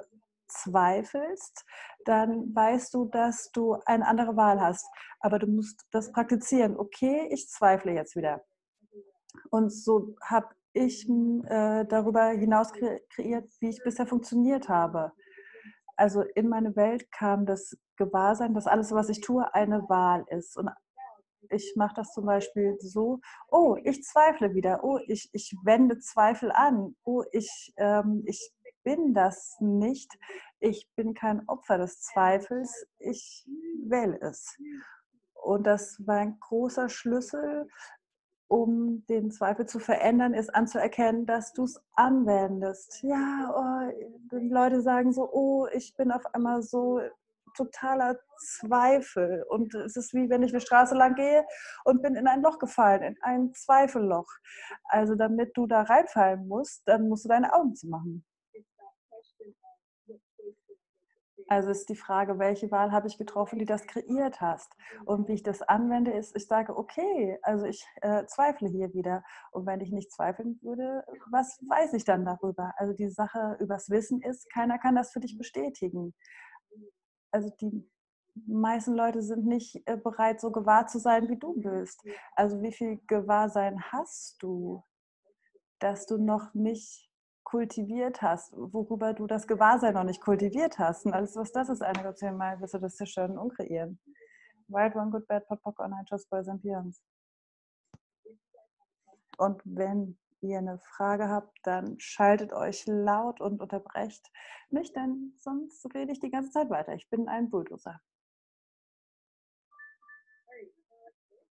zweifelst, 0.50 1.66
dann 2.04 2.54
weißt 2.54 2.94
du, 2.94 3.06
dass 3.06 3.52
du 3.54 3.78
eine 3.86 4.06
andere 4.06 4.36
Wahl 4.36 4.60
hast. 4.60 4.86
Aber 5.22 5.40
du 5.40 5.48
musst 5.48 5.88
das 5.92 6.12
praktizieren. 6.12 6.78
Okay, 6.78 7.30
ich 7.32 7.48
zweifle 7.48 7.94
jetzt 7.94 8.18
wieder. 8.18 8.44
Und 9.50 9.70
so 9.72 10.14
habe 10.22 10.50
ich 10.74 11.08
äh, 11.10 11.86
darüber 11.86 12.26
hinaus 12.32 12.74
kreiert, 12.74 13.50
wie 13.62 13.70
ich 13.70 13.82
bisher 13.82 14.06
funktioniert 14.06 14.68
habe. 14.68 15.14
Also 16.02 16.24
in 16.34 16.50
meine 16.50 16.76
Welt 16.76 17.12
kam 17.12 17.46
das 17.46 17.78
Gewahrsein, 17.96 18.56
dass 18.56 18.66
alles, 18.66 18.92
was 18.92 19.08
ich 19.10 19.22
tue, 19.22 19.54
eine 19.54 19.88
Wahl 19.88 20.26
ist. 20.30 20.58
Und 20.58 20.72
ich 21.52 21.74
mache 21.76 21.94
das 21.94 22.12
zum 22.12 22.26
Beispiel 22.26 22.76
so, 22.80 23.20
oh, 23.50 23.78
ich 23.84 24.04
zweifle 24.04 24.56
wieder, 24.56 24.84
oh, 24.84 24.98
ich, 25.06 25.30
ich 25.32 25.56
wende 25.64 26.00
Zweifel 26.00 26.52
an, 26.54 26.96
oh, 27.04 27.24
ich, 27.32 27.72
ähm, 27.78 28.24
ich 28.26 28.52
bin 28.84 29.14
das 29.14 29.56
nicht, 29.60 30.12
ich 30.60 30.90
bin 30.96 31.14
kein 31.14 31.48
Opfer 31.48 31.78
des 31.78 32.02
Zweifels, 32.02 32.88
ich 32.98 33.48
wähle 33.86 34.20
es. 34.22 34.58
Und 35.36 35.68
das 35.68 36.02
war 36.08 36.16
ein 36.16 36.40
großer 36.40 36.90
Schlüssel, 36.90 37.68
um 38.52 39.06
den 39.08 39.32
Zweifel 39.32 39.66
zu 39.66 39.80
verändern, 39.80 40.34
ist 40.34 40.54
anzuerkennen, 40.54 41.26
dass 41.26 41.54
du 41.54 41.64
es 41.64 41.82
anwendest. 41.94 43.02
Ja, 43.02 43.50
oh, 43.56 44.38
die 44.38 44.50
Leute 44.50 44.82
sagen 44.82 45.14
so, 45.14 45.32
oh, 45.32 45.68
ich 45.72 45.96
bin 45.96 46.12
auf 46.12 46.26
einmal 46.36 46.62
so 46.62 47.00
totaler 47.56 48.18
Zweifel. 48.38 49.46
Und 49.48 49.74
es 49.74 49.96
ist 49.96 50.14
wie 50.14 50.30
wenn 50.30 50.44
ich 50.44 50.52
eine 50.52 50.60
Straße 50.60 50.96
lang 50.96 51.16
gehe 51.16 51.46
und 51.86 52.02
bin 52.02 52.16
in 52.16 52.28
ein 52.28 52.42
Loch 52.42 52.60
gefallen, 52.60 53.02
in 53.04 53.16
ein 53.22 53.54
Zweifelloch. 53.54 54.28
Also 54.84 55.16
damit 55.16 55.56
du 55.56 55.66
da 55.66 55.84
reinfallen 55.84 56.46
musst, 56.46 56.82
dann 56.88 57.08
musst 57.08 57.24
du 57.24 57.30
deine 57.30 57.54
Augen 57.54 57.76
zu 57.76 57.88
machen. 57.88 58.26
Also 61.52 61.70
ist 61.70 61.90
die 61.90 61.98
Frage, 61.98 62.40
welche 62.40 62.72
Wahl 62.72 62.94
habe 62.94 63.10
ich 63.10 63.18
getroffen, 63.18 63.60
die 63.60 63.66
das 63.66 63.86
kreiert 63.86 64.40
hast? 64.40 64.74
Und 65.04 65.28
wie 65.28 65.34
ich 65.34 65.44
das 65.44 65.62
anwende, 65.62 66.12
ist, 66.12 66.34
ich 66.34 66.48
sage, 66.48 66.78
okay, 66.78 67.38
also 67.42 67.66
ich 67.66 67.86
äh, 68.02 68.26
zweifle 68.26 68.70
hier 68.70 68.94
wieder. 68.94 69.22
Und 69.52 69.66
wenn 69.66 69.82
ich 69.82 69.92
nicht 69.92 70.14
zweifeln 70.14 70.62
würde, 70.62 71.04
was 71.30 71.60
weiß 71.68 71.92
ich 71.96 72.06
dann 72.06 72.24
darüber? 72.24 72.72
Also 72.78 72.94
die 72.94 73.10
Sache 73.10 73.58
übers 73.60 73.90
Wissen 73.90 74.22
ist, 74.22 74.50
keiner 74.50 74.80
kann 74.80 74.96
das 74.96 75.12
für 75.12 75.20
dich 75.20 75.38
bestätigen. 75.38 76.14
Also 77.32 77.50
die 77.60 77.86
meisten 78.48 78.94
Leute 78.94 79.22
sind 79.22 79.46
nicht 79.46 79.86
äh, 79.88 79.98
bereit, 79.98 80.40
so 80.40 80.52
gewahr 80.52 80.88
zu 80.88 81.00
sein, 81.00 81.28
wie 81.28 81.38
du 81.38 81.60
bist. 81.60 82.02
Also 82.34 82.62
wie 82.62 82.72
viel 82.72 83.02
Gewahrsein 83.08 83.84
hast 83.92 84.42
du, 84.42 84.86
dass 85.80 86.06
du 86.06 86.18
noch 86.18 86.54
nicht 86.54 87.11
kultiviert 87.44 88.22
hast, 88.22 88.54
worüber 88.56 89.14
du 89.14 89.28
das 89.28 89.48
Gewahrsein 89.48 89.94
noch 89.94 90.04
nicht 90.04 90.22
kultiviert 90.22 90.80
hast. 90.80 91.06
Und 91.06 91.14
alles, 91.14 91.36
was 91.36 91.52
das 91.52 91.70
ist, 91.70 91.82
eine 91.82 92.04
Gott 92.04 92.22
mal, 92.34 92.60
wirst 92.62 92.74
du 92.74 92.80
das 92.80 92.96
zerstören 92.96 93.38
und 93.38 93.56
kreieren. 93.56 94.00
Wild 94.68 94.96
One, 94.96 95.12
Good 95.12 95.28
Bad, 95.28 95.48
Pot, 95.48 95.62
Pock, 95.62 95.80
Online, 95.80 96.06
Just 96.10 96.30
Boys 96.30 96.48
and 96.48 96.62
Beyonds. 96.62 97.04
Und 99.38 99.62
wenn 99.66 100.18
ihr 100.42 100.60
eine 100.60 100.80
Frage 100.80 101.30
habt, 101.30 101.58
dann 101.64 102.00
schaltet 102.00 102.54
euch 102.54 102.86
laut 102.86 103.42
und 103.42 103.62
unterbrecht 103.62 104.32
mich, 104.70 104.94
denn 104.94 105.34
sonst 105.38 105.86
rede 105.94 106.12
ich 106.12 106.20
die 106.20 106.32
ganze 106.32 106.52
Zeit 106.52 106.70
weiter. 106.70 106.94
Ich 106.94 107.10
bin 107.10 107.28
ein 107.28 107.50
Bulldozer. 107.50 108.02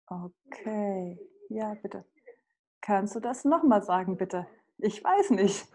Okay, 0.08 1.20
ja, 1.50 1.74
bitte. 1.76 2.06
Kannst 2.82 3.16
du 3.16 3.20
das 3.20 3.46
nochmal 3.46 3.82
sagen, 3.82 4.18
bitte? 4.18 4.46
Ich 4.78 5.04
weiß 5.04 5.32
nicht. 5.32 5.68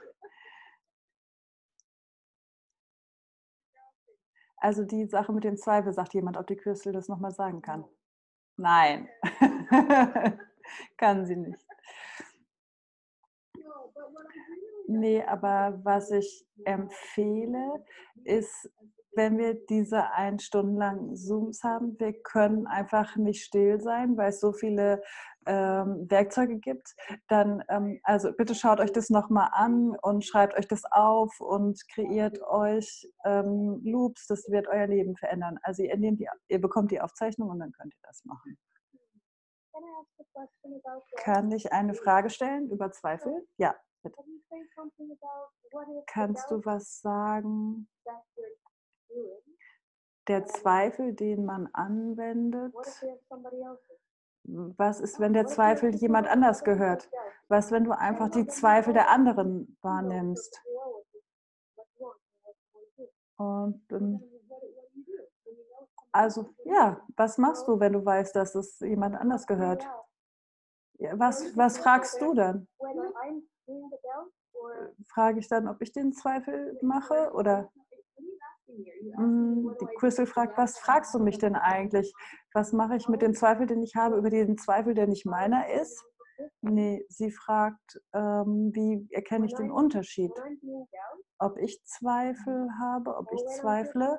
Also 4.61 4.85
die 4.85 5.07
Sache 5.07 5.33
mit 5.33 5.45
dem 5.45 5.57
Zweifel, 5.57 5.93
sagt 5.93 6.15
jemand, 6.15 6.37
ob 6.37 6.47
die 6.47 6.57
Crystal 6.57 6.93
das 6.93 7.09
nochmal 7.09 7.33
sagen 7.33 7.63
kann. 7.63 7.85
Nein, 8.57 9.09
kann 10.99 11.25
sie 11.25 11.37
nicht. 11.37 11.67
Nee, 14.87 15.23
aber 15.23 15.81
was 15.83 16.11
ich 16.11 16.47
empfehle, 16.65 17.85
ist 18.25 18.71
wenn 19.13 19.39
wir 19.39 19.55
diese 19.67 20.13
ein 20.13 20.39
Stunden 20.39 20.77
lang 20.77 21.17
Zooms 21.17 21.65
haben, 21.65 21.99
wir 21.99 22.13
können 22.13 22.67
einfach 22.67 23.17
nicht 23.17 23.45
still 23.45 23.81
sein, 23.81 24.17
weil 24.17 24.31
es 24.31 24.41
so 24.41 24.53
viele 24.53 25.03
ähm, 25.51 26.09
Werkzeuge 26.09 26.59
gibt, 26.59 26.95
dann, 27.27 27.65
ähm, 27.69 28.01
also 28.05 28.33
bitte 28.33 28.55
schaut 28.55 28.79
euch 28.79 28.93
das 28.93 29.11
nochmal 29.11 29.49
an 29.53 29.97
und 30.03 30.25
schreibt 30.25 30.57
euch 30.57 30.69
das 30.69 30.85
auf 30.93 31.41
und 31.41 31.81
kreiert 31.93 32.41
euch 32.43 33.11
ähm, 33.25 33.81
Loops, 33.85 34.29
das 34.29 34.49
wird 34.49 34.69
euer 34.69 34.87
Leben 34.87 35.17
verändern. 35.17 35.59
Also 35.63 35.83
ihr, 35.83 35.97
die, 35.97 36.29
ihr 36.49 36.61
bekommt 36.61 36.93
die 36.93 37.01
Aufzeichnung 37.01 37.51
und 37.51 37.59
dann 37.59 37.73
könnt 37.73 37.93
ihr 37.93 38.01
das 38.03 38.25
machen. 38.25 38.57
Kann 41.17 41.51
ich 41.51 41.73
eine 41.73 41.95
Frage 41.95 42.31
stellen 42.31 42.71
über 42.71 42.93
Zweifel? 42.93 43.47
Ja, 43.57 43.75
bitte. 44.03 44.23
Kannst 46.07 46.51
du 46.51 46.65
was 46.65 47.01
sagen 47.01 47.89
der 50.29 50.47
Zweifel, 50.47 51.13
den 51.13 51.45
man 51.45 51.69
anwendet, 51.73 52.73
was 54.45 55.01
ist, 55.01 55.21
wenn 55.21 55.33
der 55.33 55.47
Zweifel 55.47 55.95
jemand 55.95 56.27
anders 56.27 56.65
gehört? 56.65 57.11
Was, 57.49 57.71
wenn 57.71 57.85
du 57.85 57.93
einfach 57.93 58.31
die 58.31 58.47
Zweifel 58.47 58.93
der 58.93 59.11
anderen 59.11 59.77
wahrnimmst? 59.83 60.61
Und 63.37 63.83
ähm, 63.91 64.23
also 66.13 66.55
ja, 66.65 67.01
was 67.17 67.39
machst 67.39 67.67
du, 67.69 67.79
wenn 67.81 67.93
du 67.93 68.05
weißt, 68.05 68.35
dass 68.37 68.55
es 68.55 68.81
jemand 68.81 69.17
anders 69.17 69.47
gehört? 69.47 69.87
Was, 71.13 71.57
was 71.57 71.79
fragst 71.79 72.21
du 72.21 72.35
dann? 72.35 72.69
Frage 75.09 75.39
ich 75.39 75.49
dann, 75.49 75.69
ob 75.69 75.81
ich 75.81 75.93
den 75.93 76.13
Zweifel 76.13 76.79
mache 76.83 77.33
oder 77.33 77.71
die 79.81 79.87
Crystal 79.97 80.27
fragt, 80.27 80.57
was 80.59 80.79
fragst 80.79 81.15
du 81.15 81.19
mich 81.19 81.39
denn 81.39 81.57
eigentlich? 81.57 82.13
Was 82.53 82.73
mache 82.73 82.97
ich 82.97 83.09
mit 83.09 83.23
dem 83.23 83.35
Zweifel, 83.35 83.67
den 83.67 83.83
ich 83.83 83.95
habe, 83.97 84.17
über 84.17 84.31
den 84.31 84.59
Zweifel, 84.59 84.95
der 84.95 85.07
nicht 85.07 85.27
meiner 85.27 85.69
ist? 85.69 86.05
Nee, 86.63 87.05
sie 87.09 87.31
fragt, 87.31 88.01
ähm, 88.15 88.71
wie 88.75 89.07
erkenne 89.13 89.47
ich 89.47 89.55
den 89.55 89.71
Unterschied? 89.71 90.33
Ob 91.39 91.59
ich 91.59 91.83
Zweifel 91.85 92.69
habe, 92.81 93.17
ob 93.17 93.27
ich 93.33 93.45
zweifle 93.61 94.19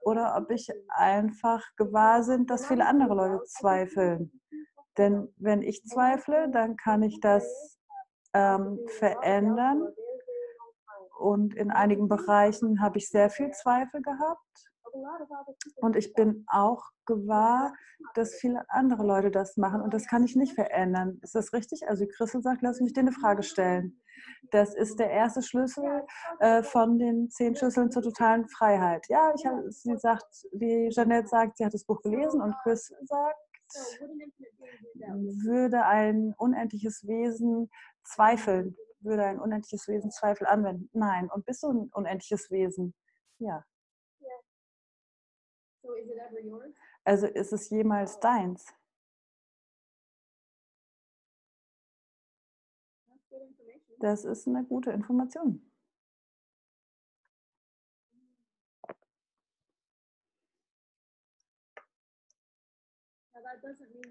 oder 0.00 0.36
ob 0.36 0.50
ich 0.50 0.68
einfach 0.88 1.64
gewahr 1.76 2.22
sind, 2.22 2.50
dass 2.50 2.66
viele 2.66 2.86
andere 2.86 3.14
Leute 3.14 3.42
zweifeln. 3.44 4.40
Denn 4.96 5.32
wenn 5.36 5.62
ich 5.62 5.84
zweifle, 5.84 6.48
dann 6.50 6.76
kann 6.76 7.02
ich 7.02 7.20
das 7.20 7.78
ähm, 8.34 8.78
verändern 8.86 9.88
und 11.18 11.54
in 11.54 11.70
einigen 11.70 12.08
Bereichen 12.08 12.80
habe 12.80 12.98
ich 12.98 13.08
sehr 13.08 13.30
viel 13.30 13.50
Zweifel 13.50 14.00
gehabt. 14.02 14.40
Und 15.76 15.96
ich 15.96 16.14
bin 16.14 16.44
auch 16.48 16.82
gewahr, 17.04 17.74
dass 18.14 18.34
viele 18.34 18.64
andere 18.68 19.04
Leute 19.04 19.30
das 19.30 19.56
machen 19.56 19.82
und 19.82 19.92
das 19.92 20.06
kann 20.06 20.24
ich 20.24 20.34
nicht 20.34 20.54
verändern. 20.54 21.18
Ist 21.22 21.34
das 21.34 21.52
richtig? 21.52 21.88
Also 21.88 22.06
Christel 22.06 22.40
sagt, 22.42 22.62
lass 22.62 22.80
mich 22.80 22.94
dir 22.94 23.00
eine 23.00 23.12
Frage 23.12 23.42
stellen. 23.42 24.00
Das 24.50 24.74
ist 24.74 24.98
der 24.98 25.10
erste 25.10 25.42
Schlüssel 25.42 26.04
äh, 26.40 26.62
von 26.62 26.98
den 26.98 27.28
zehn 27.30 27.54
Schlüsseln 27.54 27.90
zur 27.90 28.02
totalen 28.02 28.48
Freiheit. 28.48 29.06
Ja, 29.08 29.32
ich 29.36 29.44
habe, 29.44 29.70
sie 29.70 29.96
sagt, 29.98 30.46
wie 30.52 30.88
Jeanette 30.88 31.28
sagt, 31.28 31.58
sie 31.58 31.64
hat 31.64 31.74
das 31.74 31.84
Buch 31.84 32.00
gelesen 32.02 32.40
und 32.40 32.54
Chris 32.62 32.92
sagt, 33.04 33.36
würde 35.44 35.84
ein 35.84 36.34
unendliches 36.38 37.06
Wesen 37.06 37.70
zweifeln 38.04 38.76
würde 39.00 39.24
ein 39.24 39.40
unendliches 39.40 39.88
Wesen 39.88 40.10
Zweifel 40.10 40.46
anwenden? 40.46 40.90
Nein. 40.92 41.30
Und 41.30 41.46
bist 41.46 41.62
du 41.62 41.70
ein 41.70 41.90
unendliches 41.92 42.50
Wesen? 42.50 42.94
Ja. 43.38 43.64
Also 47.04 47.26
ist 47.26 47.52
es 47.52 47.70
jemals 47.70 48.18
deins? 48.20 48.66
Das 54.00 54.24
ist 54.24 54.46
eine 54.46 54.64
gute 54.64 54.90
Information. 54.92 55.67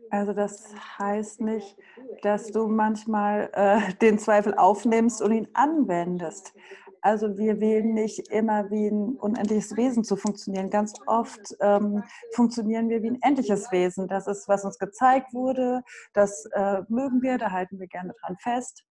Also 0.10 0.34
das 0.34 0.74
heißt 1.00 1.42
nicht, 1.42 1.78
dass 2.22 2.48
du 2.52 2.68
manchmal 2.68 3.50
äh, 3.54 3.94
den 4.02 4.20
Zweifel 4.20 4.56
aufnimmst 4.56 5.22
und 5.22 5.32
ihn 5.32 5.48
anwendest. 5.54 6.54
Also 7.02 7.38
wir 7.38 7.60
wählen 7.60 7.94
nicht 7.94 8.28
immer 8.30 8.70
wie 8.70 8.88
ein 8.88 9.16
unendliches 9.16 9.78
Wesen 9.78 10.04
zu 10.04 10.16
funktionieren. 10.16 10.70
Ganz 10.70 10.94
oft 11.06 11.56
ähm, 11.62 12.04
funktionieren 12.34 12.90
wir 12.90 13.02
wie 13.04 13.12
ein 13.12 13.22
endliches 13.22 13.72
Wesen. 13.72 14.08
Das 14.08 14.28
ist, 14.28 14.48
was 14.48 14.66
uns 14.66 14.78
gezeigt 14.80 15.34
wurde. 15.34 15.84
Das 16.14 16.46
äh, 16.54 16.82
mögen 16.90 17.22
wir, 17.22 17.38
da 17.38 17.52
halten 17.52 17.80
wir 17.80 17.88
gerne 17.88 18.14
dran 18.22 18.36
fest. 18.38 18.87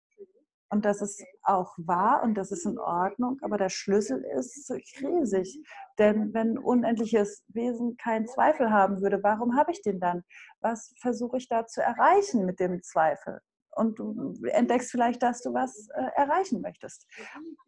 Und 0.68 0.84
das 0.84 1.00
ist 1.00 1.24
auch 1.42 1.74
wahr 1.78 2.22
und 2.24 2.34
das 2.34 2.50
ist 2.50 2.66
in 2.66 2.78
Ordnung, 2.78 3.38
aber 3.42 3.56
der 3.56 3.68
Schlüssel 3.68 4.24
ist 4.36 4.70
riesig. 5.00 5.62
Denn 5.98 6.34
wenn 6.34 6.58
unendliches 6.58 7.44
Wesen 7.48 7.96
keinen 7.96 8.26
Zweifel 8.26 8.70
haben 8.70 9.00
würde, 9.00 9.22
warum 9.22 9.56
habe 9.56 9.70
ich 9.70 9.80
den 9.82 10.00
dann? 10.00 10.24
Was 10.60 10.92
versuche 11.00 11.36
ich 11.36 11.48
da 11.48 11.66
zu 11.66 11.82
erreichen 11.82 12.44
mit 12.44 12.58
dem 12.58 12.82
Zweifel? 12.82 13.40
Und 13.70 13.98
du 13.98 14.34
entdeckst 14.46 14.90
vielleicht, 14.90 15.22
dass 15.22 15.42
du 15.42 15.54
was 15.54 15.88
äh, 15.94 16.08
erreichen 16.16 16.62
möchtest. 16.62 17.06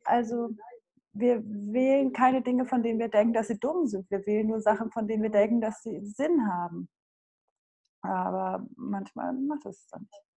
Also 0.04 0.50
wir 1.12 1.42
wählen 1.44 2.12
keine 2.12 2.42
Dinge, 2.42 2.64
von 2.64 2.82
denen 2.82 2.98
wir 2.98 3.08
denken, 3.08 3.32
dass 3.32 3.48
sie 3.48 3.58
dumm 3.58 3.86
sind. 3.86 4.10
Wir 4.10 4.26
wählen 4.26 4.48
nur 4.48 4.60
Sachen, 4.60 4.90
von 4.90 5.06
denen 5.06 5.22
wir 5.22 5.30
denken, 5.30 5.60
dass 5.60 5.82
sie 5.82 6.00
Sinn 6.04 6.48
haben. 6.50 6.88
Aber 8.02 8.66
manchmal 8.76 9.34
macht 9.34 9.66
es 9.66 9.86
dann 9.88 10.02
nicht. 10.02 10.27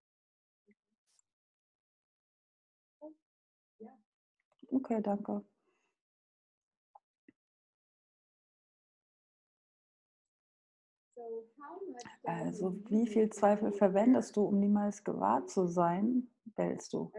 Okay, 4.74 5.02
danke. 5.02 5.44
Also, 12.26 12.76
wie 12.90 13.08
viel 13.08 13.30
Zweifel 13.30 13.72
verwendest 13.72 14.36
du, 14.36 14.44
um 14.44 14.60
niemals 14.60 15.04
gewahr 15.04 15.46
zu 15.48 15.68
sein, 15.68 16.28
wählst 16.56 16.94
du? 16.94 17.12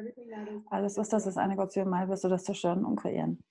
Alles, 0.70 0.96
was 0.96 1.08
das 1.10 1.26
ist, 1.26 1.36
eine 1.38 1.56
Gott 1.56 1.72
mal 1.86 2.08
wirst 2.08 2.24
du 2.24 2.28
das 2.28 2.44
zerstören 2.44 2.84
und 2.84 2.96
kreieren. 2.96 3.42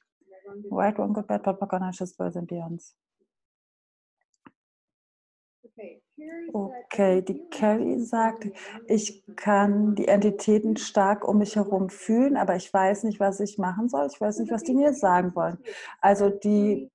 White 0.69 1.01
One, 1.01 1.13
Good 1.13 1.27
Bad, 1.27 1.43
Bad, 1.43 1.59
Bad, 1.59 2.17
Birds 2.17 2.37
and 2.37 2.47
Beyonds. 2.47 2.95
Okay, 6.53 7.21
die 7.23 7.49
Carrie 7.49 7.99
sagt, 7.99 8.47
ich 8.87 9.23
kann 9.35 9.95
die 9.95 10.07
Entitäten 10.07 10.77
stark 10.77 11.27
um 11.27 11.39
mich 11.39 11.55
herum 11.55 11.89
fühlen, 11.89 12.37
aber 12.37 12.55
ich 12.55 12.71
weiß 12.71 13.03
nicht, 13.03 13.19
was 13.19 13.39
ich 13.39 13.57
machen 13.57 13.89
soll. 13.89 14.07
Ich 14.11 14.21
weiß 14.21 14.39
nicht, 14.39 14.51
was 14.51 14.63
die 14.63 14.73
mir 14.75 14.93
sagen 14.93 15.33
wollen. 15.35 15.57
Also 15.99 16.29
die 16.29 16.91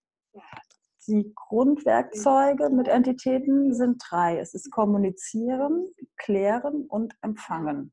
Die 1.09 1.33
Grundwerkzeuge 1.35 2.69
mit 2.71 2.89
Entitäten 2.89 3.73
sind 3.75 4.03
drei. 4.09 4.39
Es 4.39 4.55
ist 4.55 4.71
Kommunizieren, 4.73 5.87
Klären 6.17 6.85
und 6.87 7.15
Empfangen. 7.23 7.93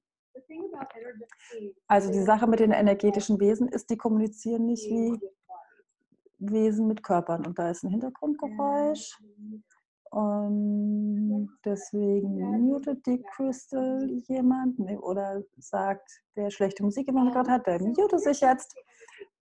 Also 1.87 2.11
die 2.11 2.23
Sache 2.23 2.47
mit 2.47 2.59
den 2.59 2.71
energetischen 2.71 3.39
Wesen 3.39 3.67
ist, 3.67 3.89
die 3.91 3.97
kommunizieren 3.97 4.65
nicht 4.65 4.89
wie 4.89 5.19
Wesen 6.39 6.87
mit 6.87 7.03
Körpern. 7.03 7.45
Und 7.45 7.59
da 7.59 7.69
ist 7.69 7.83
ein 7.83 7.91
Hintergrundgeräusch. 7.91 9.19
Und 10.13 11.49
deswegen 11.65 12.67
mutet 12.67 13.03
die 13.07 13.23
Crystal 13.23 14.07
jemand 14.27 14.79
oder 15.01 15.41
sagt, 15.57 16.07
wer 16.35 16.51
schlechte 16.51 16.83
Musik 16.83 17.07
im 17.07 17.17
Hintergrund 17.17 17.49
hat, 17.49 17.65
der 17.65 17.81
mutet 17.81 18.19
sich 18.21 18.41
jetzt. 18.41 18.75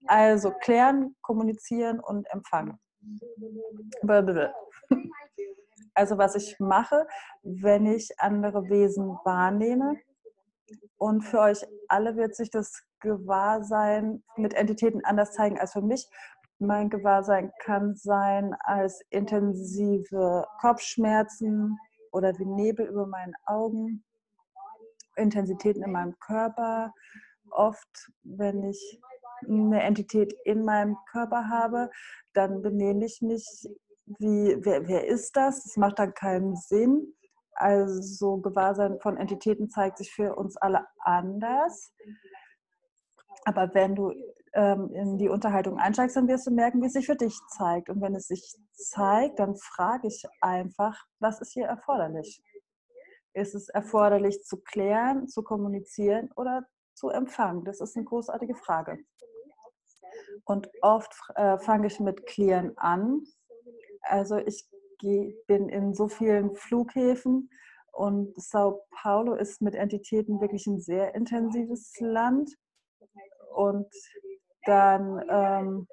Also 0.07 0.49
klären, 0.49 1.15
kommunizieren 1.21 1.99
und 1.99 2.25
empfangen. 2.33 2.79
Also 5.93 6.17
was 6.17 6.33
ich 6.33 6.59
mache, 6.59 7.05
wenn 7.43 7.85
ich 7.85 8.09
andere 8.17 8.67
Wesen 8.67 9.09
wahrnehme, 9.23 9.95
und 10.97 11.21
für 11.21 11.39
euch 11.39 11.63
alle 11.87 12.15
wird 12.15 12.35
sich 12.35 12.49
das 12.49 12.81
Gewahrsein 12.99 14.23
mit 14.37 14.53
Entitäten 14.53 15.03
anders 15.03 15.33
zeigen 15.33 15.59
als 15.59 15.73
für 15.73 15.81
mich. 15.81 16.07
Mein 16.65 16.89
Gewahrsein 16.89 17.51
kann 17.59 17.93
sein 17.95 18.55
als 18.61 19.01
intensive 19.09 20.47
Kopfschmerzen 20.61 21.77
oder 22.13 22.31
wie 22.39 22.45
Nebel 22.45 22.87
über 22.87 23.05
meinen 23.05 23.33
Augen, 23.45 24.05
Intensitäten 25.17 25.83
in 25.83 25.91
meinem 25.91 26.17
Körper. 26.19 26.93
Oft, 27.51 28.11
wenn 28.23 28.63
ich 28.63 29.01
eine 29.45 29.83
Entität 29.83 30.33
in 30.45 30.63
meinem 30.63 30.95
Körper 31.11 31.49
habe, 31.49 31.89
dann 32.33 32.61
benehme 32.61 33.05
ich 33.05 33.21
mich 33.21 33.45
wie, 34.05 34.55
wer, 34.63 34.87
wer 34.87 35.05
ist 35.05 35.35
das? 35.35 35.63
Das 35.63 35.75
macht 35.75 35.99
dann 35.99 36.13
keinen 36.13 36.55
Sinn. 36.55 37.13
Also 37.55 38.37
Gewahrsein 38.37 39.01
von 39.01 39.17
Entitäten 39.17 39.69
zeigt 39.69 39.97
sich 39.97 40.13
für 40.13 40.33
uns 40.35 40.55
alle 40.55 40.87
anders. 40.99 41.93
Aber 43.43 43.73
wenn 43.73 43.95
du 43.95 44.13
in 44.55 45.17
die 45.17 45.29
Unterhaltung 45.29 45.79
einsteigst, 45.79 46.15
dann 46.15 46.27
wirst 46.27 46.45
du 46.45 46.51
merken, 46.51 46.81
wie 46.81 46.85
es 46.85 46.93
sich 46.93 47.07
für 47.07 47.15
dich 47.15 47.35
zeigt. 47.57 47.89
Und 47.89 48.01
wenn 48.01 48.13
es 48.13 48.27
sich 48.27 48.55
zeigt, 48.73 49.39
dann 49.39 49.55
frage 49.55 50.07
ich 50.07 50.25
einfach, 50.41 51.05
was 51.19 51.41
ist 51.41 51.53
hier 51.53 51.65
erforderlich? 51.65 52.43
Ist 53.33 53.55
es 53.55 53.69
erforderlich 53.69 54.43
zu 54.43 54.61
klären, 54.61 55.27
zu 55.27 55.41
kommunizieren 55.41 56.29
oder 56.35 56.67
zu 56.93 57.09
empfangen? 57.09 57.65
Das 57.65 57.81
ist 57.81 57.95
eine 57.95 58.05
großartige 58.05 58.53
Frage. 58.53 58.99
Und 60.45 60.69
oft 60.81 61.15
äh, 61.35 61.57
fange 61.57 61.87
ich 61.87 61.99
mit 61.99 62.27
Klären 62.27 62.77
an. 62.77 63.23
Also 64.01 64.37
ich 64.37 64.67
bin 65.47 65.67
in 65.69 65.93
so 65.93 66.07
vielen 66.07 66.55
Flughäfen 66.55 67.49
und 67.91 68.33
Sao 68.41 68.85
Paulo 68.91 69.33
ist 69.33 69.61
mit 69.61 69.75
Entitäten 69.75 70.39
wirklich 70.39 70.67
ein 70.67 70.79
sehr 70.79 71.15
intensives 71.15 71.93
Land. 71.99 72.51
Und 73.55 73.87
dann 74.65 75.23
ähm, 75.29 75.87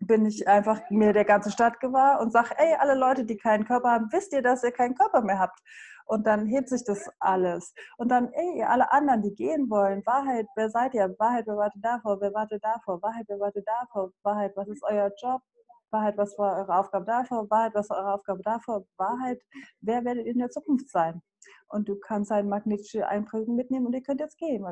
bin 0.00 0.26
ich 0.26 0.46
einfach 0.46 0.80
mir 0.90 1.12
der 1.12 1.24
ganzen 1.24 1.52
Stadt 1.52 1.80
gewahr 1.80 2.20
und 2.20 2.32
sage, 2.32 2.54
ey, 2.58 2.74
alle 2.78 2.94
Leute, 2.94 3.24
die 3.24 3.36
keinen 3.36 3.64
Körper 3.64 3.90
haben, 3.90 4.08
wisst 4.12 4.32
ihr, 4.32 4.42
dass 4.42 4.62
ihr 4.62 4.72
keinen 4.72 4.94
Körper 4.94 5.22
mehr 5.22 5.38
habt? 5.38 5.60
Und 6.06 6.26
dann 6.26 6.46
hebt 6.46 6.68
sich 6.68 6.84
das 6.84 7.10
alles. 7.18 7.74
Und 7.96 8.10
dann, 8.10 8.32
ey, 8.32 8.62
alle 8.62 8.92
anderen, 8.92 9.22
die 9.22 9.34
gehen 9.34 9.68
wollen, 9.68 10.06
Wahrheit, 10.06 10.46
wer 10.54 10.70
seid 10.70 10.94
ihr? 10.94 11.14
Wahrheit, 11.18 11.46
wer 11.46 11.56
wartet 11.56 11.84
davor? 11.84 12.20
Wer 12.20 12.32
wartet 12.32 12.62
davor? 12.62 13.02
Wahrheit, 13.02 13.24
wer 13.28 13.40
wartet 13.40 13.66
davor? 13.66 14.12
Wahrheit, 14.22 14.52
was 14.56 14.68
ist 14.68 14.84
euer 14.84 15.10
Job? 15.20 15.42
Wahrheit, 15.90 16.16
was 16.16 16.38
war 16.38 16.58
eure 16.58 16.78
Aufgabe 16.78 17.06
davor? 17.06 17.50
Wahrheit, 17.50 17.74
was 17.74 17.90
war 17.90 17.98
eure 17.98 18.14
Aufgabe 18.14 18.42
davor? 18.42 18.84
Wahrheit, 18.98 19.42
wer 19.80 20.04
werdet 20.04 20.26
ihr 20.26 20.32
in 20.32 20.38
der 20.38 20.50
Zukunft 20.50 20.88
sein? 20.90 21.22
Und 21.68 21.88
du 21.88 21.96
kannst 21.96 22.30
eine 22.30 22.48
magnetische 22.48 23.06
Einprägung 23.08 23.56
mitnehmen 23.56 23.86
und 23.86 23.94
ihr 23.94 24.02
könnt 24.02 24.20
jetzt 24.20 24.38
gehen. 24.38 24.64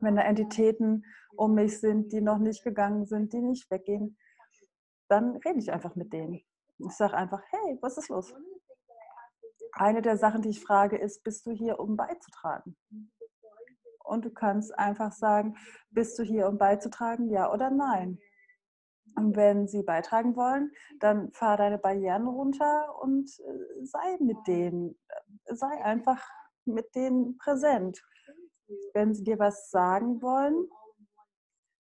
Wenn 0.00 0.16
da 0.16 0.22
Entitäten 0.22 1.04
um 1.36 1.54
mich 1.54 1.80
sind, 1.80 2.12
die 2.12 2.20
noch 2.20 2.38
nicht 2.38 2.64
gegangen 2.64 3.06
sind, 3.06 3.32
die 3.32 3.40
nicht 3.40 3.70
weggehen, 3.70 4.18
dann 5.08 5.36
rede 5.36 5.58
ich 5.58 5.72
einfach 5.72 5.96
mit 5.96 6.12
denen. 6.12 6.40
Ich 6.78 6.92
sage 6.92 7.14
einfach, 7.14 7.42
hey, 7.50 7.78
was 7.80 7.98
ist 7.98 8.08
los? 8.08 8.34
Eine 9.72 10.02
der 10.02 10.16
Sachen, 10.16 10.42
die 10.42 10.50
ich 10.50 10.62
frage, 10.62 10.96
ist, 10.96 11.22
bist 11.22 11.46
du 11.46 11.52
hier, 11.52 11.78
um 11.78 11.96
beizutragen? 11.96 12.76
Und 14.04 14.24
du 14.24 14.30
kannst 14.30 14.76
einfach 14.78 15.12
sagen, 15.12 15.56
bist 15.90 16.18
du 16.18 16.22
hier, 16.22 16.48
um 16.48 16.58
beizutragen, 16.58 17.30
ja 17.30 17.52
oder 17.52 17.70
nein? 17.70 18.18
Und 19.16 19.36
wenn 19.36 19.68
sie 19.68 19.82
beitragen 19.82 20.36
wollen, 20.36 20.72
dann 21.00 21.32
fahr 21.32 21.56
deine 21.56 21.78
Barrieren 21.78 22.26
runter 22.26 23.00
und 23.00 23.28
äh, 23.40 23.84
sei 23.84 24.16
mit 24.20 24.38
denen, 24.46 24.98
sei 25.44 25.84
einfach 25.84 26.24
mit 26.64 26.94
denen 26.94 27.36
präsent. 27.38 28.02
Wenn 28.94 29.14
sie 29.14 29.24
dir 29.24 29.38
was 29.38 29.70
sagen 29.70 30.22
wollen, 30.22 30.68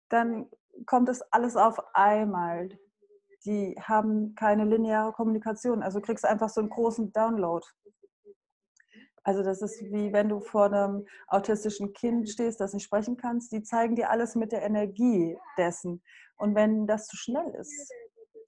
dann 0.10 0.50
kommt 0.86 1.10
es 1.10 1.22
alles 1.32 1.56
auf 1.56 1.80
einmal 1.96 2.70
die 3.48 3.76
haben 3.82 4.36
keine 4.36 4.66
lineare 4.66 5.14
Kommunikation. 5.14 5.82
Also 5.82 6.02
kriegst 6.02 6.24
du 6.24 6.30
einfach 6.30 6.50
so 6.50 6.62
einen 6.62 6.70
großen 6.70 7.12
Download. 7.14 7.66
Also 9.24 9.44
das 9.44 9.62
ist 9.62 9.82
wie 9.82 10.14
wenn 10.14 10.30
du 10.30 10.40
vor 10.40 10.66
einem 10.66 11.06
autistischen 11.28 11.94
Kind 11.94 12.30
stehst, 12.30 12.62
das 12.62 12.74
nicht 12.74 12.84
sprechen 12.84 13.18
kannst. 13.18 13.52
Die 13.52 13.64
zeigen 13.64 13.96
dir 13.96 14.10
alles 14.10 14.36
mit 14.36 14.52
der 14.52 14.64
Energie 14.64 15.38
dessen. 15.58 16.02
Und 16.38 16.56
wenn 16.56 16.88
das 16.88 17.08
zu 17.08 17.18
schnell 17.18 17.54
ist 17.56 17.92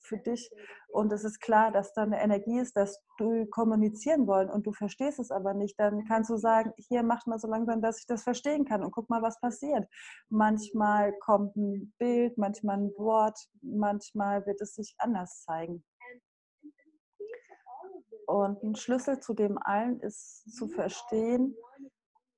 für 0.10 0.17
dich 0.17 0.52
und 0.91 1.13
es 1.13 1.24
ist 1.24 1.39
klar, 1.39 1.72
dass 1.72 1.93
da 1.93 2.02
eine 2.02 2.22
Energie 2.22 2.60
ist, 2.60 2.76
dass 2.76 3.00
du 3.17 3.45
kommunizieren 3.45 4.26
wollen 4.26 4.50
und 4.50 4.65
du 4.65 4.74
verstehst 4.74 5.19
es 5.19 5.30
aber 5.30 5.54
nicht, 5.54 5.80
dann 5.80 6.06
kannst 6.06 6.32
du 6.32 6.38
sagen, 6.38 6.74
hier 6.78 7.04
macht 7.04 7.28
mal 7.28 7.39
so 7.39 7.48
langsam, 7.48 7.82
dass 7.82 8.00
ich 8.00 8.08
das 8.08 8.24
verstehen 8.24 8.65
kann 8.65 8.84
und 8.84 8.91
guck 8.91 9.10
mal, 9.10 9.22
was 9.22 9.39
passiert. 9.39 9.88
Manchmal 10.30 11.13
kommt 11.19 11.56
ein 11.56 11.93
Bild, 12.00 12.38
manchmal 12.38 12.78
ein 12.78 12.91
Wort, 12.98 13.39
manchmal 13.62 14.45
wird 14.48 14.60
es 14.62 14.74
sich 14.74 14.95
anders 14.98 15.43
zeigen. 15.43 15.86
Und 18.26 18.62
ein 18.63 18.76
Schlüssel 18.76 19.19
zu 19.19 19.34
dem 19.34 19.58
allen 19.60 20.00
ist 20.02 20.56
zu 20.56 20.67
verstehen, 20.67 21.56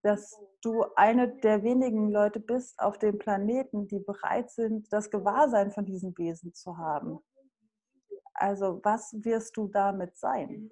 dass 0.04 0.40
du 0.62 0.86
eine 0.96 1.30
der 1.38 1.64
wenigen 1.64 2.12
Leute 2.12 2.40
bist 2.40 2.80
auf 2.80 2.98
dem 2.98 3.18
Planeten, 3.18 3.88
die 3.88 4.00
bereit 4.00 4.50
sind, 4.52 4.92
das 4.92 5.10
Gewahrsein 5.10 5.72
von 5.72 5.86
diesen 5.86 6.18
Wesen 6.18 6.54
zu 6.54 6.78
haben. 6.78 7.20
Also 8.42 8.80
was 8.82 9.14
wirst 9.24 9.56
du 9.56 9.68
damit 9.68 10.18
sein? 10.18 10.72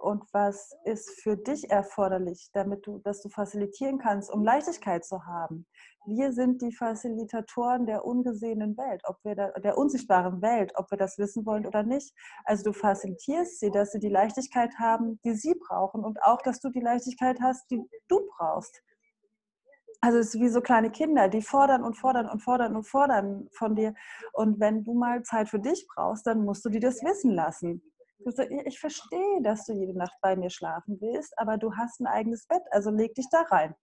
Und 0.00 0.22
was 0.32 0.76
ist 0.84 1.22
für 1.22 1.36
dich 1.36 1.70
erforderlich, 1.70 2.50
damit 2.52 2.86
du, 2.86 2.98
dass 2.98 3.22
du 3.22 3.30
facilitieren 3.30 3.98
kannst, 3.98 4.30
um 4.30 4.44
Leichtigkeit 4.44 5.02
zu 5.02 5.24
haben? 5.24 5.64
Wir 6.04 6.32
sind 6.32 6.60
die 6.60 6.74
Facilitatoren 6.74 7.86
der 7.86 8.04
ungesehenen 8.04 8.76
Welt, 8.76 9.00
ob 9.04 9.16
wir 9.22 9.34
da, 9.34 9.48
der 9.60 9.78
unsichtbaren 9.78 10.42
Welt, 10.42 10.72
ob 10.74 10.90
wir 10.90 10.98
das 10.98 11.16
wissen 11.16 11.46
wollen 11.46 11.66
oder 11.66 11.84
nicht. 11.84 12.12
Also 12.44 12.64
du 12.64 12.72
facilitierst 12.74 13.60
sie, 13.60 13.70
dass 13.70 13.92
sie 13.92 14.00
die 14.00 14.10
Leichtigkeit 14.10 14.74
haben, 14.78 15.20
die 15.24 15.34
sie 15.34 15.54
brauchen 15.54 16.04
und 16.04 16.22
auch, 16.22 16.42
dass 16.42 16.60
du 16.60 16.68
die 16.68 16.80
Leichtigkeit 16.80 17.40
hast, 17.40 17.70
die 17.70 17.80
du 18.08 18.28
brauchst. 18.36 18.82
Also 20.04 20.18
es 20.18 20.34
ist 20.34 20.40
wie 20.40 20.48
so 20.48 20.60
kleine 20.60 20.90
Kinder, 20.90 21.28
die 21.28 21.42
fordern 21.42 21.84
und 21.84 21.94
fordern 21.96 22.28
und 22.28 22.40
fordern 22.40 22.74
und 22.74 22.82
fordern 22.82 23.48
von 23.52 23.76
dir. 23.76 23.94
Und 24.32 24.58
wenn 24.58 24.82
du 24.82 24.94
mal 24.94 25.22
Zeit 25.22 25.48
für 25.48 25.60
dich 25.60 25.86
brauchst, 25.94 26.26
dann 26.26 26.44
musst 26.44 26.64
du 26.64 26.70
dir 26.70 26.80
das 26.80 27.04
wissen 27.04 27.30
lassen. 27.30 27.80
Ich 28.66 28.80
verstehe, 28.80 29.42
dass 29.42 29.64
du 29.64 29.72
jede 29.72 29.96
Nacht 29.96 30.16
bei 30.20 30.34
mir 30.34 30.50
schlafen 30.50 31.00
willst, 31.00 31.38
aber 31.38 31.56
du 31.56 31.76
hast 31.76 32.00
ein 32.00 32.08
eigenes 32.08 32.46
Bett, 32.48 32.62
also 32.72 32.90
leg 32.90 33.14
dich 33.14 33.28
da 33.30 33.42
rein. 33.42 33.76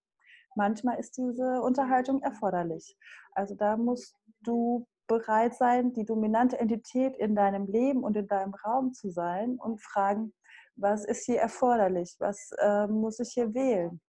Manchmal 0.56 1.00
ist 1.00 1.16
diese 1.18 1.62
Unterhaltung 1.62 2.22
erforderlich. 2.22 2.98
Also 3.34 3.56
da 3.56 3.78
musst 3.78 4.14
du 4.42 4.86
bereit 5.08 5.56
sein, 5.56 5.94
die 5.94 6.06
dominante 6.06 6.60
Entität 6.60 7.16
in 7.18 7.34
deinem 7.34 7.66
Leben 7.68 8.04
und 8.04 8.18
in 8.18 8.28
deinem 8.28 8.54
Raum 8.54 8.92
zu 8.92 9.10
sein 9.10 9.58
und 9.58 9.82
fragen, 9.82 10.34
was 10.76 11.06
ist 11.06 11.26
hier 11.26 11.40
erforderlich? 11.40 12.16
Was 12.20 12.52
äh, 12.60 12.88
muss 12.88 13.20
ich 13.20 13.32
hier 13.34 13.54
wählen? 13.54 14.02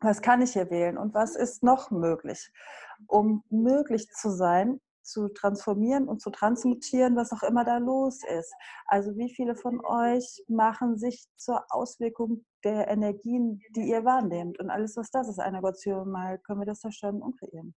Was 0.00 0.22
kann 0.22 0.42
ich 0.42 0.52
hier 0.52 0.70
wählen 0.70 0.98
und 0.98 1.14
was 1.14 1.36
ist 1.36 1.62
noch 1.62 1.90
möglich, 1.90 2.52
um 3.06 3.42
möglich 3.50 4.08
zu 4.10 4.30
sein, 4.30 4.80
zu 5.06 5.28
transformieren 5.28 6.08
und 6.08 6.20
zu 6.20 6.30
transmutieren, 6.30 7.16
was 7.16 7.32
auch 7.32 7.42
immer 7.42 7.64
da 7.64 7.78
los 7.78 8.20
ist. 8.24 8.52
Also 8.86 9.16
wie 9.16 9.32
viele 9.32 9.54
von 9.54 9.80
euch 9.84 10.42
machen 10.48 10.98
sich 10.98 11.26
zur 11.36 11.64
Auswirkung 11.70 12.44
der 12.64 12.88
Energien, 12.88 13.60
die 13.70 13.88
ihr 13.88 14.04
wahrnehmt 14.04 14.58
und 14.58 14.70
alles, 14.70 14.96
was 14.96 15.10
das 15.10 15.28
ist, 15.28 15.38
eine 15.38 15.58
Negation 15.58 16.10
mal, 16.10 16.38
können 16.40 16.60
wir 16.60 16.66
das 16.66 16.80
zerstören 16.80 17.22
und 17.22 17.38
kreieren. 17.38 17.74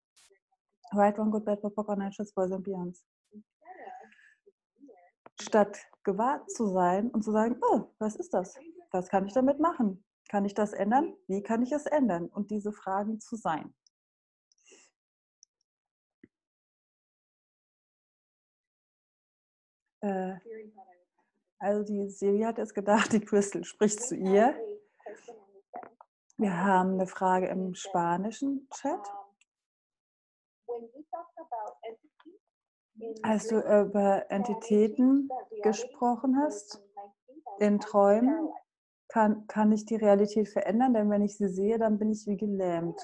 Right, 0.92 1.18
one, 1.20 1.30
good, 1.30 1.46
bad, 1.46 1.62
pop, 1.62 1.88
natural, 1.96 2.28
boys 2.36 2.52
and 2.52 2.64
beyonds. 2.64 3.06
Statt 5.40 5.78
gewahrt 6.04 6.50
zu 6.50 6.68
sein 6.68 7.10
und 7.12 7.24
zu 7.24 7.32
sagen, 7.32 7.58
oh, 7.62 7.92
was 8.00 8.16
ist 8.16 8.34
das? 8.34 8.56
Was 8.92 9.08
kann 9.08 9.28
ich 9.28 9.34
damit 9.34 9.60
machen? 9.60 10.04
Kann 10.30 10.46
ich 10.46 10.54
das 10.54 10.74
ändern? 10.74 11.16
Wie 11.28 11.42
kann 11.42 11.64
ich 11.64 11.72
es 11.72 11.88
ändern? 11.88 12.28
Und 12.28 12.52
diese 12.52 12.72
Fragen 12.72 13.20
zu 13.20 13.36
sein. 13.36 13.74
Äh, 20.02 20.36
also 21.58 21.84
die 21.84 22.10
Siri 22.10 22.42
hat 22.42 22.60
jetzt 22.60 22.76
gedacht, 22.76 23.12
die 23.12 23.20
Crystal 23.20 23.64
spricht 23.64 24.02
zu 24.02 24.16
ihr. 24.16 24.56
Wir 26.38 26.56
haben 26.56 26.94
eine 26.94 27.08
Frage 27.08 27.48
im 27.48 27.74
spanischen 27.74 28.70
Chat. 28.70 29.12
Als 33.24 33.48
du 33.48 33.60
über 33.60 34.30
Entitäten 34.30 35.28
gesprochen 35.64 36.38
hast, 36.38 36.82
in 37.60 37.80
Träumen, 37.80 38.54
kann, 39.10 39.46
kann 39.48 39.72
ich 39.72 39.86
die 39.86 39.96
Realität 39.96 40.48
verändern, 40.48 40.94
denn 40.94 41.10
wenn 41.10 41.24
ich 41.24 41.38
sie 41.38 41.50
sehe, 41.50 41.78
dann 41.78 42.00
bin 42.00 42.12
ich 42.12 42.26
wie 42.28 42.38
gelähmt. 42.38 43.00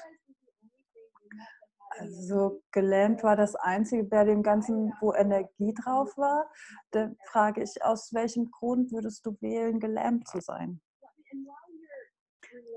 Also 1.98 2.62
gelähmt 2.72 3.24
war 3.24 3.36
das 3.36 3.56
Einzige 3.56 4.04
bei 4.04 4.26
dem 4.26 4.44
Ganzen, 4.44 4.94
wo 5.00 5.14
Energie 5.14 5.74
drauf 5.74 6.18
war. 6.18 6.50
Da 6.92 7.12
frage 7.32 7.64
ich, 7.64 7.84
aus 7.84 8.14
welchem 8.14 8.52
Grund 8.52 8.92
würdest 8.92 9.26
du 9.26 9.38
wählen, 9.42 9.80
gelähmt 9.80 10.28
zu 10.28 10.42
sein? 10.42 10.82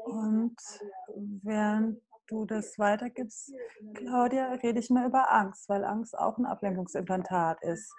Und 0.05 0.57
während 1.43 2.01
du 2.29 2.45
das 2.45 2.79
weitergibst, 2.79 3.53
Claudia, 3.95 4.53
rede 4.53 4.79
ich 4.79 4.91
mal 4.91 5.07
über 5.07 5.33
Angst, 5.33 5.69
weil 5.69 5.85
Angst 5.85 6.17
auch 6.17 6.38
ein 6.38 6.47
Ablenkungsimplantat 6.47 7.62
ist. 7.62 7.93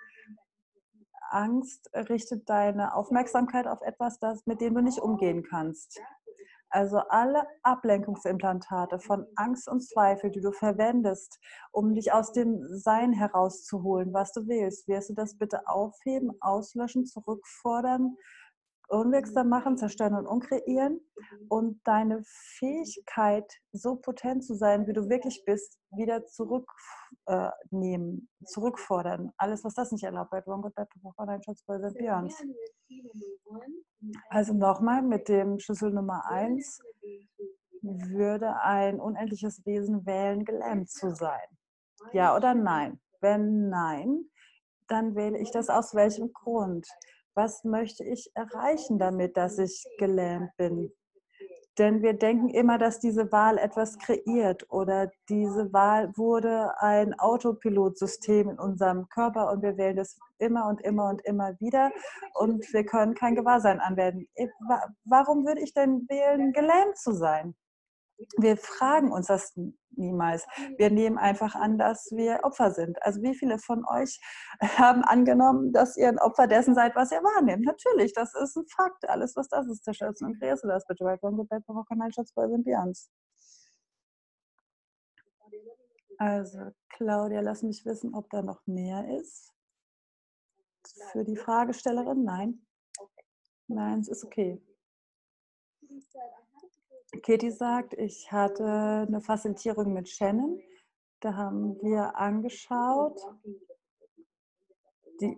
Angst 1.31 1.89
richtet 1.93 2.49
deine 2.49 2.93
Aufmerksamkeit 2.95 3.67
auf 3.67 3.81
etwas, 3.81 4.19
das, 4.19 4.45
mit 4.45 4.61
dem 4.61 4.75
du 4.75 4.81
nicht 4.81 4.99
umgehen 4.99 5.43
kannst. 5.43 5.99
Also 6.71 6.99
alle 7.09 7.47
Ablenkungsimplantate 7.63 8.99
von 8.99 9.25
Angst 9.35 9.67
und 9.67 9.81
Zweifel, 9.81 10.29
die 10.29 10.41
du 10.41 10.51
verwendest, 10.51 11.39
um 11.71 11.95
dich 11.95 12.13
aus 12.13 12.31
dem 12.31 12.61
Sein 12.67 13.11
herauszuholen, 13.11 14.13
was 14.13 14.31
du 14.33 14.47
willst, 14.47 14.87
wirst 14.87 15.09
du 15.09 15.13
das 15.15 15.35
bitte 15.35 15.67
aufheben, 15.67 16.31
auslöschen, 16.41 17.07
zurückfordern, 17.07 18.15
unwirksam 18.89 19.49
machen, 19.49 19.77
zerstören 19.77 20.15
und 20.15 20.25
unkreieren 20.25 20.99
und 21.47 21.79
deine 21.83 22.23
Fähigkeit, 22.25 23.51
so 23.71 23.95
potent 23.95 24.43
zu 24.43 24.55
sein, 24.55 24.87
wie 24.87 24.93
du 24.93 25.09
wirklich 25.09 25.43
bist, 25.45 25.77
wieder 25.91 26.25
zurücknehmen, 26.25 28.29
äh, 28.41 28.45
zurückfordern. 28.45 29.31
Alles, 29.37 29.63
was 29.63 29.75
das 29.75 29.91
nicht 29.91 30.03
erlaubt 30.03 30.31
wird, 30.31 30.47
Wrong 30.47 30.61
God, 30.61 30.73
Bad, 30.75 30.89
Online, 31.17 31.41
Schatz, 31.43 31.63
Boys 31.63 31.83
and. 31.83 32.33
Also 34.29 34.53
nochmal 34.53 35.03
mit 35.03 35.27
dem 35.27 35.59
Schlüssel 35.59 35.91
Nummer 35.91 36.23
1 36.29 36.79
würde 37.81 38.59
ein 38.61 38.99
unendliches 38.99 39.65
Wesen 39.65 40.05
wählen, 40.05 40.45
gelähmt 40.45 40.89
zu 40.89 41.13
sein. 41.13 41.47
Ja 42.13 42.35
oder 42.35 42.55
nein? 42.55 42.99
Wenn 43.21 43.69
nein, 43.69 44.25
dann 44.87 45.15
wähle 45.15 45.37
ich 45.37 45.51
das 45.51 45.69
aus 45.69 45.93
welchem 45.93 46.33
Grund? 46.33 46.87
Was 47.39 47.63
möchte 47.63 48.03
ich 48.03 48.29
erreichen 48.35 48.99
damit, 48.99 49.37
dass 49.37 49.59
ich 49.59 49.85
gelähmt 49.97 50.51
bin? 50.57 50.91
Denn 51.77 52.01
wir 52.01 52.11
denken 52.11 52.49
immer, 52.49 52.77
dass 52.77 52.99
diese 52.99 53.31
Wahl 53.31 53.57
etwas 53.57 53.97
kreiert 53.97 54.65
oder 54.69 55.09
diese 55.29 55.71
Wahl 55.71 56.11
wurde 56.17 56.73
ein 56.81 57.17
Autopilotsystem 57.17 58.49
in 58.49 58.59
unserem 58.59 59.07
Körper 59.07 59.49
und 59.51 59.61
wir 59.61 59.77
wählen 59.77 59.95
das 59.95 60.19
immer 60.37 60.67
und 60.67 60.81
immer 60.81 61.07
und 61.07 61.21
immer 61.23 61.57
wieder 61.61 61.91
und 62.33 62.73
wir 62.73 62.85
können 62.85 63.13
kein 63.13 63.35
Gewahrsein 63.35 63.79
anwenden. 63.79 64.27
Warum 65.05 65.45
würde 65.45 65.61
ich 65.61 65.73
denn 65.73 66.05
wählen, 66.09 66.51
gelähmt 66.51 66.97
zu 66.97 67.13
sein? 67.13 67.55
Wir 68.37 68.57
fragen 68.57 69.11
uns 69.11 69.27
das 69.27 69.53
niemals. 69.91 70.45
Wir 70.77 70.89
nehmen 70.89 71.17
einfach 71.17 71.55
an, 71.55 71.77
dass 71.77 72.09
wir 72.11 72.39
Opfer 72.43 72.71
sind. 72.71 73.01
Also 73.03 73.21
wie 73.21 73.35
viele 73.35 73.59
von 73.59 73.85
euch 73.87 74.19
haben 74.61 75.03
angenommen, 75.03 75.71
dass 75.73 75.97
ihr 75.97 76.09
ein 76.09 76.19
Opfer 76.19 76.47
dessen 76.47 76.75
seid, 76.75 76.95
was 76.95 77.11
ihr 77.11 77.23
wahrnehmt? 77.23 77.65
Natürlich, 77.65 78.13
das 78.13 78.33
ist 78.35 78.55
ein 78.55 78.65
Fakt. 78.67 79.07
Alles, 79.09 79.35
was 79.35 79.47
das 79.49 79.67
ist, 79.67 79.83
zerstörst 79.83 80.21
und 80.21 80.39
kreierst 80.39 80.63
du 80.63 80.67
das 80.67 80.85
bitte. 80.85 81.03
Right, 81.03 81.21
wrong, 81.21 81.37
good, 81.37 81.49
bad, 81.49 81.63
Kanal, 81.87 82.11
Schatz, 82.11 82.33
Boys 82.33 82.51
and 82.51 82.65
Beyonds. 82.65 83.09
Also, 86.17 86.71
Claudia, 86.89 87.39
lass 87.39 87.63
mich 87.63 87.85
wissen, 87.85 88.13
ob 88.13 88.29
da 88.29 88.41
noch 88.41 88.65
mehr 88.67 89.07
ist. 89.19 89.53
Für 91.11 91.23
die 91.23 91.37
Fragestellerin? 91.37 92.23
Nein. 92.23 92.65
Nein, 93.67 93.99
es 93.99 94.09
ist 94.09 94.25
okay. 94.25 94.61
Katie 97.23 97.51
sagt, 97.51 97.93
ich 97.93 98.31
hatte 98.31 99.05
eine 99.07 99.21
Facilitierung 99.21 99.93
mit 99.93 100.09
Shannon. 100.09 100.59
Da 101.21 101.35
haben 101.35 101.81
wir 101.81 102.15
angeschaut, 102.15 103.19
die, 105.19 105.37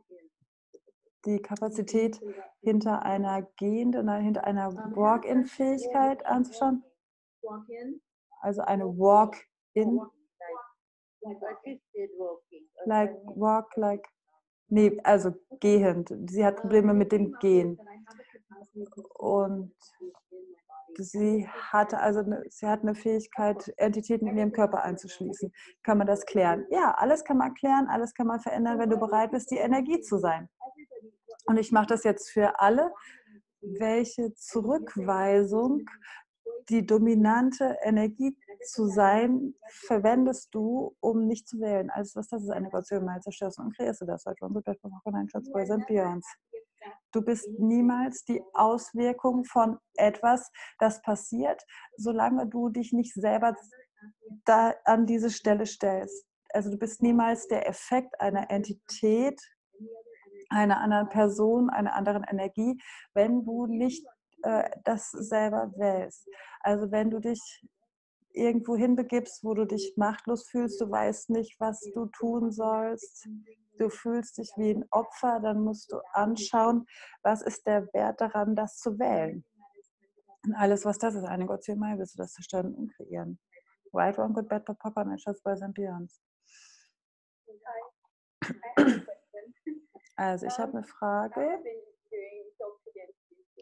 die 1.26 1.42
Kapazität 1.42 2.22
hinter 2.62 3.04
einer 3.04 3.44
gehenden, 3.58 4.10
hinter 4.22 4.44
einer 4.44 4.74
Walk-in-Fähigkeit 4.96 6.26
anzuschauen. 6.26 6.84
Also 8.42 8.62
eine 8.62 8.86
Walk-in. 8.86 10.02
Like 12.86 13.16
walk, 13.36 13.76
like. 13.78 14.08
Nee, 14.68 15.00
also 15.04 15.32
gehend. 15.60 16.14
Sie 16.30 16.46
hat 16.46 16.58
Probleme 16.58 16.94
mit 16.94 17.12
dem 17.12 17.34
Gehen. 17.40 17.80
Und 19.16 19.76
sie 20.98 21.48
hatte 21.48 22.00
also 22.00 22.20
eine, 22.20 22.44
sie 22.50 22.68
hat 22.68 22.82
eine 22.82 22.96
Fähigkeit, 22.96 23.74
Entitäten 23.78 24.28
in 24.28 24.38
ihrem 24.38 24.52
Körper 24.52 24.84
einzuschließen. 24.84 25.52
Kann 25.84 25.98
man 25.98 26.08
das 26.08 26.26
klären? 26.26 26.66
Ja, 26.70 26.92
alles 26.98 27.24
kann 27.24 27.38
man 27.38 27.54
klären, 27.54 27.88
alles 27.88 28.14
kann 28.14 28.28
man 28.28 28.40
verändern, 28.40 28.80
wenn 28.80 28.90
du 28.90 28.98
bereit 28.98 29.32
bist, 29.32 29.52
die 29.52 29.58
Energie 29.58 30.02
zu 30.02 30.18
sein. 30.18 30.50
Und 31.46 31.58
ich 31.58 31.72
mache 31.72 31.88
das 31.88 32.04
jetzt 32.04 32.30
für 32.32 32.60
alle. 32.60 32.92
Welche 33.62 34.34
Zurückweisung, 34.34 35.86
die 36.70 36.86
dominante 36.86 37.78
Energie 37.84 38.36
zu 38.66 38.88
sein, 38.88 39.56
verwendest 39.68 40.54
du, 40.54 40.96
um 41.00 41.28
nicht 41.28 41.48
zu 41.48 41.60
wählen? 41.60 41.90
Alles, 41.90 42.16
was 42.16 42.28
das 42.28 42.44
ist, 42.44 42.50
eine 42.50 42.70
Gottsöhne, 42.70 43.06
mal 43.06 43.22
zerstörst 43.22 43.60
und 43.60 43.76
kreierst 43.76 44.02
du 44.02 44.06
das. 44.06 44.26
Heute 44.26 44.46
und 44.46 44.54
Gott, 44.66 44.80
von 44.80 45.16
einem 45.16 45.30
Schatz, 45.30 45.52
bei 45.52 45.66
St. 45.66 45.86
Björns. 45.88 46.26
Du 47.12 47.22
bist 47.22 47.48
niemals 47.60 48.24
die 48.24 48.42
Auswirkung 48.54 49.44
von 49.44 49.78
etwas, 49.96 50.52
das 50.80 51.02
passiert, 51.02 51.62
solange 51.98 52.48
du 52.48 52.70
dich 52.70 52.94
nicht 52.94 53.14
selber 53.14 53.56
da 54.46 54.74
an 54.86 55.06
diese 55.06 55.30
Stelle 55.30 55.66
stellst. 55.66 56.26
Also 56.50 56.72
du 56.72 56.78
bist 56.78 57.02
niemals 57.02 57.48
der 57.48 57.68
Effekt 57.68 58.20
einer 58.20 58.50
Entität, 58.50 59.40
einer 60.50 60.80
anderen 60.80 61.10
Person, 61.10 61.70
einer 61.70 61.96
anderen 61.96 62.24
Energie, 62.24 62.82
wenn 63.14 63.46
du 63.46 63.68
nicht 63.68 64.06
äh, 64.44 64.70
das 64.84 65.12
selber 65.12 65.72
wählst. 65.78 66.28
Also 66.62 66.92
wenn 66.92 67.10
du 67.10 67.20
dich 67.20 67.64
irgendwo 68.34 68.76
hinbegibst, 68.76 69.44
wo 69.44 69.54
du 69.54 69.66
dich 69.66 69.94
machtlos 69.98 70.48
fühlst, 70.50 70.80
du 70.82 70.90
weißt 70.90 71.30
nicht, 71.30 71.60
was 71.60 71.82
du 71.94 72.06
tun 72.08 72.52
sollst, 72.52 73.28
du 73.82 73.90
fühlst 73.90 74.38
dich 74.38 74.52
wie 74.58 74.72
ein 74.72 74.86
Opfer, 74.92 75.40
dann 75.42 75.64
musst 75.64 75.92
du 75.92 76.00
anschauen, 76.14 76.86
was 77.24 77.42
ist 77.42 77.66
der 77.66 77.92
Wert 77.94 78.22
daran, 78.22 78.56
das 78.56 78.78
zu 78.78 79.00
wählen. 79.00 79.44
Und 80.46 80.56
alles, 80.56 80.86
was 80.86 80.98
das 80.98 81.16
ist, 81.16 81.26
eine 81.26 81.46
Gott 81.46 81.68
Mai, 81.70 81.98
willst 81.98 82.16
du 82.16 82.18
das 82.20 82.34
zerstören 82.34 82.74
und 82.76 82.94
kreieren. 82.96 83.40
Right, 83.94 84.18
wrong, 84.18 84.34
good, 84.34 84.48
bad, 84.48 84.66
papa, 84.66 85.02
and 85.02 85.22
Schatz, 85.22 85.42
boys 85.42 85.62
and 85.62 85.74
beyonds. 85.74 86.22
Also, 90.16 90.46
ich 90.46 90.58
habe 90.58 90.78
eine 90.78 90.84
Frage. 90.84 91.60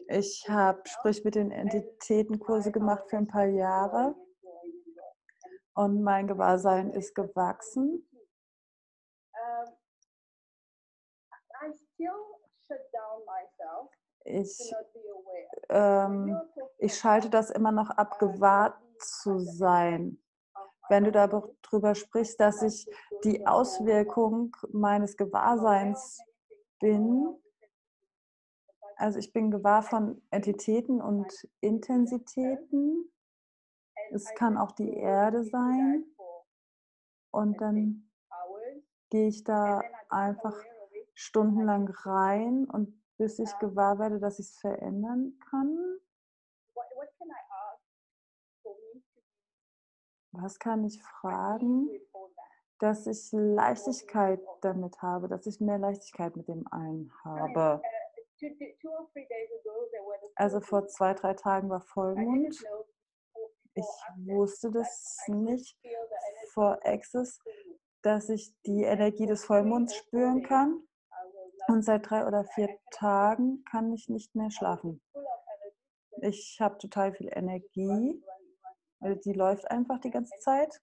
Ich 0.08 0.48
habe, 0.48 0.82
sprich 0.86 1.24
mit 1.24 1.34
den 1.34 1.50
Entitätenkurse 1.50 2.72
gemacht 2.72 3.08
für 3.08 3.16
ein 3.16 3.26
paar 3.26 3.46
Jahre 3.46 4.14
und 5.74 6.02
mein 6.02 6.26
Gewahrsein 6.26 6.90
ist 6.90 7.14
gewachsen. 7.14 8.09
Ich, 14.24 14.74
ähm, 15.68 16.40
ich 16.78 16.96
schalte 16.96 17.30
das 17.30 17.50
immer 17.50 17.72
noch 17.72 17.90
ab, 17.90 18.18
gewahrt 18.18 18.76
zu 18.98 19.38
sein. 19.38 20.22
Wenn 20.88 21.04
du 21.04 21.12
darüber 21.12 21.94
sprichst, 21.94 22.38
dass 22.40 22.62
ich 22.62 22.86
die 23.24 23.46
Auswirkung 23.46 24.56
meines 24.72 25.16
Gewahrseins 25.16 26.20
bin, 26.80 27.40
also 28.96 29.18
ich 29.18 29.32
bin 29.32 29.50
gewahr 29.50 29.82
von 29.82 30.20
Entitäten 30.30 31.00
und 31.00 31.32
Intensitäten. 31.60 33.10
Es 34.10 34.34
kann 34.34 34.58
auch 34.58 34.72
die 34.72 34.92
Erde 34.92 35.42
sein. 35.44 36.04
Und 37.30 37.58
dann 37.62 38.10
gehe 39.08 39.28
ich 39.28 39.42
da 39.42 39.80
einfach 40.10 40.54
stundenlang 41.20 41.88
rein 42.04 42.64
und 42.64 43.00
bis 43.18 43.38
ich 43.38 43.50
gewahr 43.58 43.98
werde, 43.98 44.18
dass 44.18 44.38
ich 44.38 44.46
es 44.46 44.58
verändern 44.58 45.38
kann? 45.50 45.98
Was 50.32 50.58
kann 50.58 50.84
ich 50.84 51.02
fragen, 51.02 51.90
dass 52.80 53.06
ich 53.06 53.30
Leichtigkeit 53.32 54.40
damit 54.62 55.02
habe, 55.02 55.28
dass 55.28 55.46
ich 55.46 55.60
mehr 55.60 55.78
Leichtigkeit 55.78 56.34
mit 56.36 56.48
dem 56.48 56.66
einen 56.70 57.12
habe. 57.24 57.82
Also 60.34 60.60
vor 60.60 60.86
zwei, 60.86 61.12
drei 61.12 61.34
Tagen 61.34 61.68
war 61.68 61.82
Vollmond. 61.82 62.58
Ich 63.74 63.84
wusste 64.26 64.70
das 64.70 65.18
nicht 65.28 65.78
vor 66.54 66.78
Access, 66.82 67.38
dass 68.02 68.30
ich 68.30 68.54
die 68.62 68.82
Energie 68.82 69.26
des 69.26 69.44
Vollmonds 69.44 69.94
spüren 69.94 70.42
kann. 70.42 70.82
Und 71.70 71.84
seit 71.84 72.10
drei 72.10 72.26
oder 72.26 72.42
vier 72.42 72.68
Tagen 72.90 73.64
kann 73.64 73.92
ich 73.92 74.08
nicht 74.08 74.34
mehr 74.34 74.50
schlafen. 74.50 75.00
Ich 76.20 76.58
habe 76.60 76.78
total 76.78 77.12
viel 77.12 77.30
Energie. 77.32 78.20
Die 79.24 79.32
läuft 79.32 79.70
einfach 79.70 80.00
die 80.00 80.10
ganze 80.10 80.36
Zeit. 80.40 80.82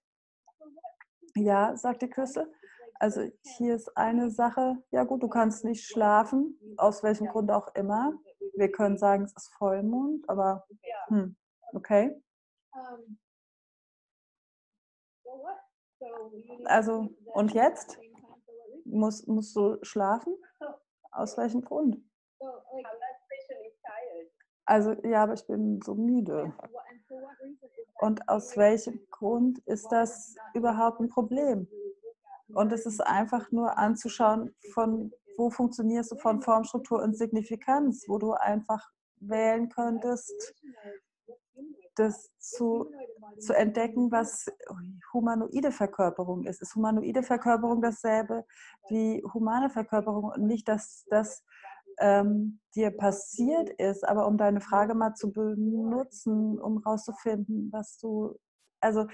Ja, 1.36 1.76
sagte 1.76 2.08
Küsse. 2.08 2.50
Also 2.94 3.30
hier 3.58 3.74
ist 3.74 3.94
eine 3.98 4.30
Sache, 4.30 4.82
ja 4.90 5.04
gut, 5.04 5.22
du 5.22 5.28
kannst 5.28 5.62
nicht 5.62 5.84
schlafen, 5.84 6.58
aus 6.78 7.02
welchem 7.02 7.26
Grund 7.26 7.50
auch 7.50 7.74
immer. 7.74 8.14
Wir 8.54 8.72
können 8.72 8.96
sagen, 8.96 9.24
es 9.24 9.36
ist 9.36 9.52
Vollmond, 9.58 10.26
aber 10.26 10.66
hm, 11.08 11.36
okay. 11.74 12.18
Also, 16.64 17.10
und 17.34 17.52
jetzt? 17.52 17.98
Muss, 18.90 19.26
musst 19.26 19.54
du 19.56 19.78
schlafen? 19.82 20.34
Aus 21.10 21.36
welchem 21.36 21.62
Grund? 21.62 21.98
Also, 24.64 24.92
ja, 25.04 25.22
aber 25.22 25.34
ich 25.34 25.46
bin 25.46 25.80
so 25.82 25.94
müde. 25.94 26.52
Und 28.00 28.28
aus 28.28 28.56
welchem 28.56 29.00
Grund 29.10 29.58
ist 29.60 29.90
das 29.90 30.36
überhaupt 30.54 31.00
ein 31.00 31.08
Problem? 31.08 31.66
Und 32.54 32.72
es 32.72 32.86
ist 32.86 33.00
einfach 33.00 33.50
nur 33.50 33.76
anzuschauen, 33.76 34.54
von 34.72 35.12
wo 35.36 35.50
funktionierst 35.50 36.12
du 36.12 36.16
von 36.16 36.42
Formstruktur 36.42 37.02
und 37.02 37.16
Signifikanz, 37.16 38.04
wo 38.08 38.18
du 38.18 38.32
einfach 38.32 38.90
wählen 39.20 39.68
könntest, 39.68 40.54
das 41.94 42.30
zu, 42.38 42.90
zu 43.40 43.54
entdecken, 43.54 44.10
was 44.10 44.46
humanoide 45.12 45.72
Verkörperung 45.72 46.44
ist. 46.44 46.62
Ist 46.62 46.74
humanoide 46.74 47.22
Verkörperung 47.22 47.80
dasselbe 47.80 48.44
wie 48.88 49.22
humane 49.34 49.70
Verkörperung 49.70 50.24
und 50.24 50.46
nicht, 50.46 50.68
dass 50.68 51.04
das 51.10 51.44
ähm, 52.00 52.60
dir 52.74 52.90
passiert 52.90 53.70
ist, 53.70 54.06
aber 54.06 54.26
um 54.26 54.36
deine 54.36 54.60
Frage 54.60 54.94
mal 54.94 55.14
zu 55.14 55.32
benutzen, 55.32 56.58
um 56.58 56.78
rauszufinden, 56.78 57.70
was 57.72 57.98
du, 57.98 58.38
also 58.80 59.06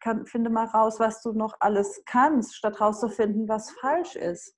kann, 0.00 0.26
finde 0.26 0.50
mal 0.50 0.66
raus, 0.66 0.98
was 0.98 1.22
du 1.22 1.32
noch 1.32 1.56
alles 1.60 2.02
kannst, 2.06 2.56
statt 2.56 2.80
rauszufinden, 2.80 3.48
was 3.48 3.70
falsch 3.72 4.16
ist. 4.16 4.56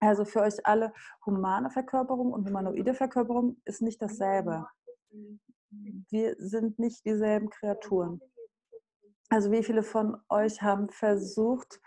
Also 0.00 0.24
für 0.24 0.40
euch 0.40 0.64
alle, 0.64 0.92
humane 1.26 1.70
Verkörperung 1.70 2.32
und 2.32 2.48
humanoide 2.48 2.94
Verkörperung 2.94 3.60
ist 3.64 3.82
nicht 3.82 4.00
dasselbe. 4.00 4.66
Wir 6.10 6.36
sind 6.38 6.78
nicht 6.78 7.04
dieselben 7.04 7.50
Kreaturen. 7.50 8.20
Also 9.30 9.50
wie 9.50 9.62
viele 9.62 9.82
von 9.82 10.16
euch 10.28 10.60
haben 10.60 10.90
versucht, 10.90 11.80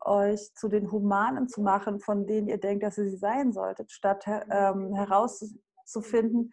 euch 0.00 0.52
zu 0.54 0.68
den 0.68 0.90
Humanen 0.90 1.48
zu 1.48 1.60
machen, 1.60 2.00
von 2.00 2.26
denen 2.26 2.48
ihr 2.48 2.58
denkt, 2.58 2.82
dass 2.82 2.98
ihr 2.98 3.08
sie 3.08 3.16
sein 3.16 3.52
solltet, 3.52 3.92
statt 3.92 4.24
ähm, 4.26 4.94
herauszufinden, 4.94 6.52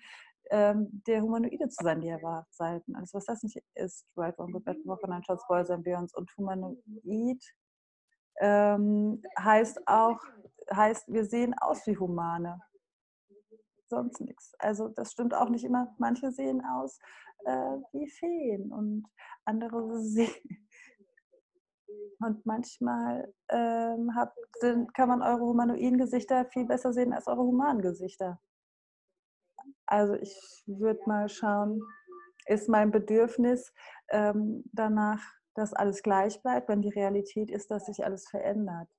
ähm, 0.51 1.01
der 1.07 1.21
Humanoide 1.21 1.69
zu 1.69 1.83
sein, 1.83 2.01
die 2.01 2.07
ihr 2.07 2.21
war, 2.21 2.45
seid. 2.51 2.83
Alles, 2.93 3.13
was 3.13 3.25
das 3.25 3.41
nicht 3.43 3.59
ist, 3.73 4.05
Right, 4.15 4.37
Wrong, 4.37 4.51
Good, 4.51 4.65
Bad, 4.65 4.77
Wochenend, 4.85 5.25
Shots, 5.25 5.47
Boys 5.47 5.69
and 5.69 5.83
Beyonds 5.83 6.13
und 6.13 6.29
Humanoid 6.37 7.43
ähm, 8.39 9.23
heißt 9.39 9.87
auch, 9.87 10.19
heißt, 10.73 11.07
wir 11.07 11.25
sehen 11.25 11.53
aus 11.59 11.85
wie 11.87 11.97
Humane. 11.97 12.59
Sonst 13.87 14.21
nichts. 14.21 14.53
Also 14.59 14.89
das 14.89 15.11
stimmt 15.11 15.33
auch 15.33 15.49
nicht 15.49 15.63
immer. 15.63 15.93
Manche 15.97 16.31
sehen 16.31 16.63
aus 16.65 16.99
äh, 17.45 17.77
wie 17.91 18.09
Feen 18.09 18.71
und 18.71 19.05
andere 19.45 19.99
sehen. 20.01 20.67
Und 22.19 22.45
manchmal 22.45 23.33
ähm, 23.49 24.11
sind, 24.59 24.93
kann 24.93 25.09
man 25.09 25.21
eure 25.21 25.41
humanoiden 25.41 25.97
Gesichter 25.97 26.45
viel 26.45 26.65
besser 26.65 26.93
sehen 26.93 27.13
als 27.13 27.27
eure 27.27 27.43
humanen 27.43 27.81
Gesichter. 27.81 28.39
Also 29.85 30.13
ich 30.15 30.63
würde 30.65 31.01
mal 31.05 31.29
schauen, 31.29 31.81
ist 32.47 32.69
mein 32.69 32.91
Bedürfnis 32.91 33.73
ähm, 34.09 34.63
danach, 34.71 35.21
dass 35.55 35.73
alles 35.73 36.03
gleich 36.03 36.41
bleibt, 36.41 36.69
wenn 36.69 36.81
die 36.81 36.89
Realität 36.89 37.49
ist, 37.49 37.71
dass 37.71 37.85
sich 37.85 38.03
alles 38.03 38.27
verändert. 38.27 38.89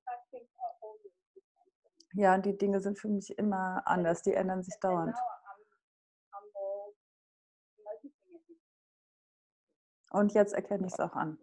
Ja, 2.13 2.35
und 2.35 2.45
die 2.45 2.57
Dinge 2.57 2.79
sind 2.79 2.97
für 2.99 3.09
mich 3.09 3.37
immer 3.37 3.81
anders, 3.85 4.21
die 4.23 4.33
ändern 4.33 4.63
sich 4.63 4.75
dauernd. 4.79 5.15
Und 10.11 10.33
jetzt 10.33 10.53
erkenne 10.53 10.87
ich 10.87 10.93
es 10.93 10.99
auch 10.99 11.13
an. 11.13 11.37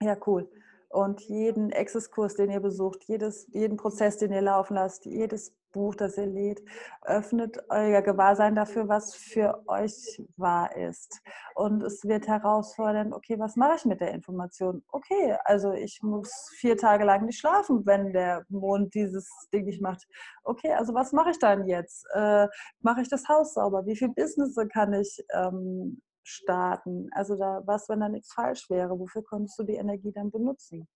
Ja, 0.00 0.16
cool. 0.26 0.50
Und 0.88 1.20
jeden 1.22 1.72
Access-Kurs, 1.72 2.36
den 2.36 2.50
ihr 2.50 2.60
besucht, 2.60 3.04
jedes, 3.04 3.46
jeden 3.52 3.76
Prozess, 3.76 4.18
den 4.18 4.32
ihr 4.32 4.40
laufen 4.40 4.74
lasst, 4.74 5.04
jedes 5.04 5.54
Buch, 5.76 5.94
das 5.94 6.16
ihr 6.16 6.26
lädt, 6.26 6.62
öffnet 7.02 7.62
euer 7.68 8.00
Gewahrsein 8.00 8.54
dafür, 8.54 8.88
was 8.88 9.14
für 9.14 9.62
euch 9.68 10.22
wahr 10.38 10.74
ist. 10.74 11.20
Und 11.54 11.82
es 11.82 12.02
wird 12.04 12.26
herausfordern, 12.26 13.12
okay, 13.12 13.38
was 13.38 13.56
mache 13.56 13.76
ich 13.76 13.84
mit 13.84 14.00
der 14.00 14.12
Information? 14.12 14.82
Okay, 14.88 15.36
also 15.44 15.72
ich 15.72 16.00
muss 16.02 16.50
vier 16.56 16.78
Tage 16.78 17.04
lang 17.04 17.26
nicht 17.26 17.38
schlafen, 17.38 17.84
wenn 17.84 18.14
der 18.14 18.46
Mond 18.48 18.94
dieses 18.94 19.28
Ding 19.52 19.66
nicht 19.66 19.82
macht. 19.82 20.06
Okay, 20.44 20.72
also 20.72 20.94
was 20.94 21.12
mache 21.12 21.32
ich 21.32 21.38
dann 21.38 21.66
jetzt? 21.66 22.06
Äh, 22.14 22.48
mache 22.80 23.02
ich 23.02 23.10
das 23.10 23.28
Haus 23.28 23.52
sauber? 23.52 23.84
Wie 23.84 23.96
viel 23.96 24.08
Business 24.08 24.56
kann 24.72 24.94
ich 24.94 25.22
ähm, 25.34 26.00
starten? 26.22 27.10
Also 27.12 27.36
da, 27.36 27.60
was, 27.66 27.90
wenn 27.90 28.00
da 28.00 28.08
nichts 28.08 28.32
falsch 28.32 28.70
wäre? 28.70 28.98
Wofür 28.98 29.22
könntest 29.22 29.58
du 29.58 29.64
die 29.64 29.74
Energie 29.76 30.12
dann 30.12 30.30
benutzen? 30.30 30.88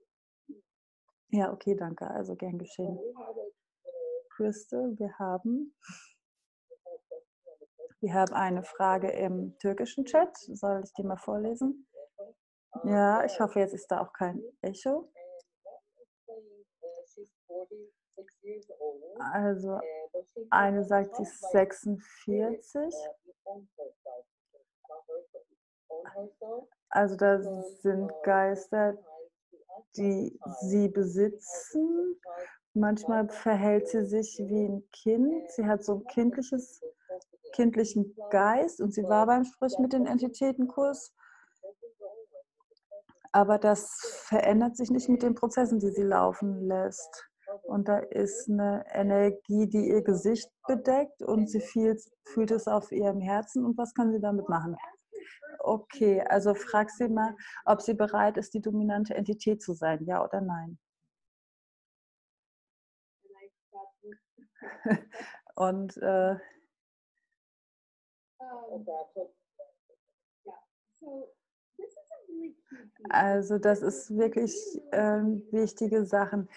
Ja, 1.29 1.53
okay, 1.53 1.77
danke. 1.77 2.11
Also 2.11 2.35
gern 2.35 2.57
geschehen. 2.57 2.99
Crystal, 4.40 4.98
wir 4.98 5.12
haben, 5.18 5.76
wir 8.00 8.14
haben 8.14 8.33
eine 8.33 8.62
Frage 8.62 9.11
im 9.11 9.59
türkischen 9.59 10.07
Chat. 10.07 10.35
Soll 10.38 10.81
ich 10.83 10.92
die 10.94 11.03
mal 11.03 11.18
vorlesen? 11.18 11.87
Ja, 12.85 13.22
ich 13.26 13.38
hoffe, 13.38 13.59
jetzt 13.59 13.74
ist 13.74 13.88
da 13.88 14.00
auch 14.00 14.14
kein 14.14 14.42
Echo. 14.62 15.12
Also, 19.18 19.79
eine 20.48 20.85
sagt, 20.85 21.16
sie 21.16 21.22
ist 21.22 21.50
46. 21.50 22.94
Also, 26.88 27.16
da 27.16 27.42
sind 27.83 28.11
Geister, 28.22 28.96
die 29.96 30.40
sie 30.62 30.88
besitzen 30.88 32.18
Manchmal 32.81 33.29
verhält 33.29 33.88
sie 33.88 34.07
sich 34.07 34.38
wie 34.38 34.64
ein 34.64 34.83
Kind. 34.90 35.51
Sie 35.51 35.66
hat 35.66 35.85
so 35.85 35.97
ein 35.97 36.05
kindliches, 36.07 36.81
kindlichen 37.53 38.16
Geist 38.31 38.81
und 38.81 38.95
sie 38.95 39.03
war 39.03 39.27
beim 39.27 39.45
Sprich 39.45 39.79
mit 39.79 39.93
den 39.93 40.07
Entitätenkurs. 40.07 41.14
Aber 43.33 43.59
das 43.59 44.25
verändert 44.25 44.79
sich 44.79 44.90
nicht 44.90 45.11
mit 45.11 45.23
den 45.23 45.35
Prozessen, 45.35 45.79
die 45.79 45.90
sie 45.90 46.05
laufen 46.05 46.69
lässt. 46.69 47.29
Und 47.64 47.87
da 47.87 47.99
ist 47.99 48.49
eine 48.49 48.83
Energie, 48.95 49.69
die 49.69 49.88
ihr 49.90 50.03
Gesicht 50.03 50.51
bedeckt 50.66 51.23
und 51.23 51.51
sie 51.51 51.61
fühlt, 51.61 52.01
fühlt 52.25 52.51
es 52.51 52.66
auf 52.66 52.93
ihrem 52.93 53.21
Herzen. 53.21 53.62
Und 53.62 53.77
was 53.77 53.93
kann 53.93 54.11
sie 54.11 54.21
damit 54.21 54.49
machen? 54.49 54.75
Okay, 55.59 56.23
also 56.23 56.55
frag 56.55 56.88
sie 56.88 57.11
mal, 57.11 57.37
ob 57.66 57.83
sie 57.83 57.93
bereit 57.93 58.38
ist, 58.38 58.55
die 58.55 58.62
dominante 58.62 59.14
Entität 59.14 59.61
zu 59.61 59.75
sein, 59.75 60.03
ja 60.07 60.25
oder 60.25 60.40
nein. 60.40 60.79
Und 65.57 65.96
äh, 65.99 66.37
also 73.09 73.59
das 73.59 73.83
ist 73.83 74.16
wirklich 74.16 74.55
äh, 74.92 75.23
wichtige 75.51 76.05
Sachen, 76.05 76.49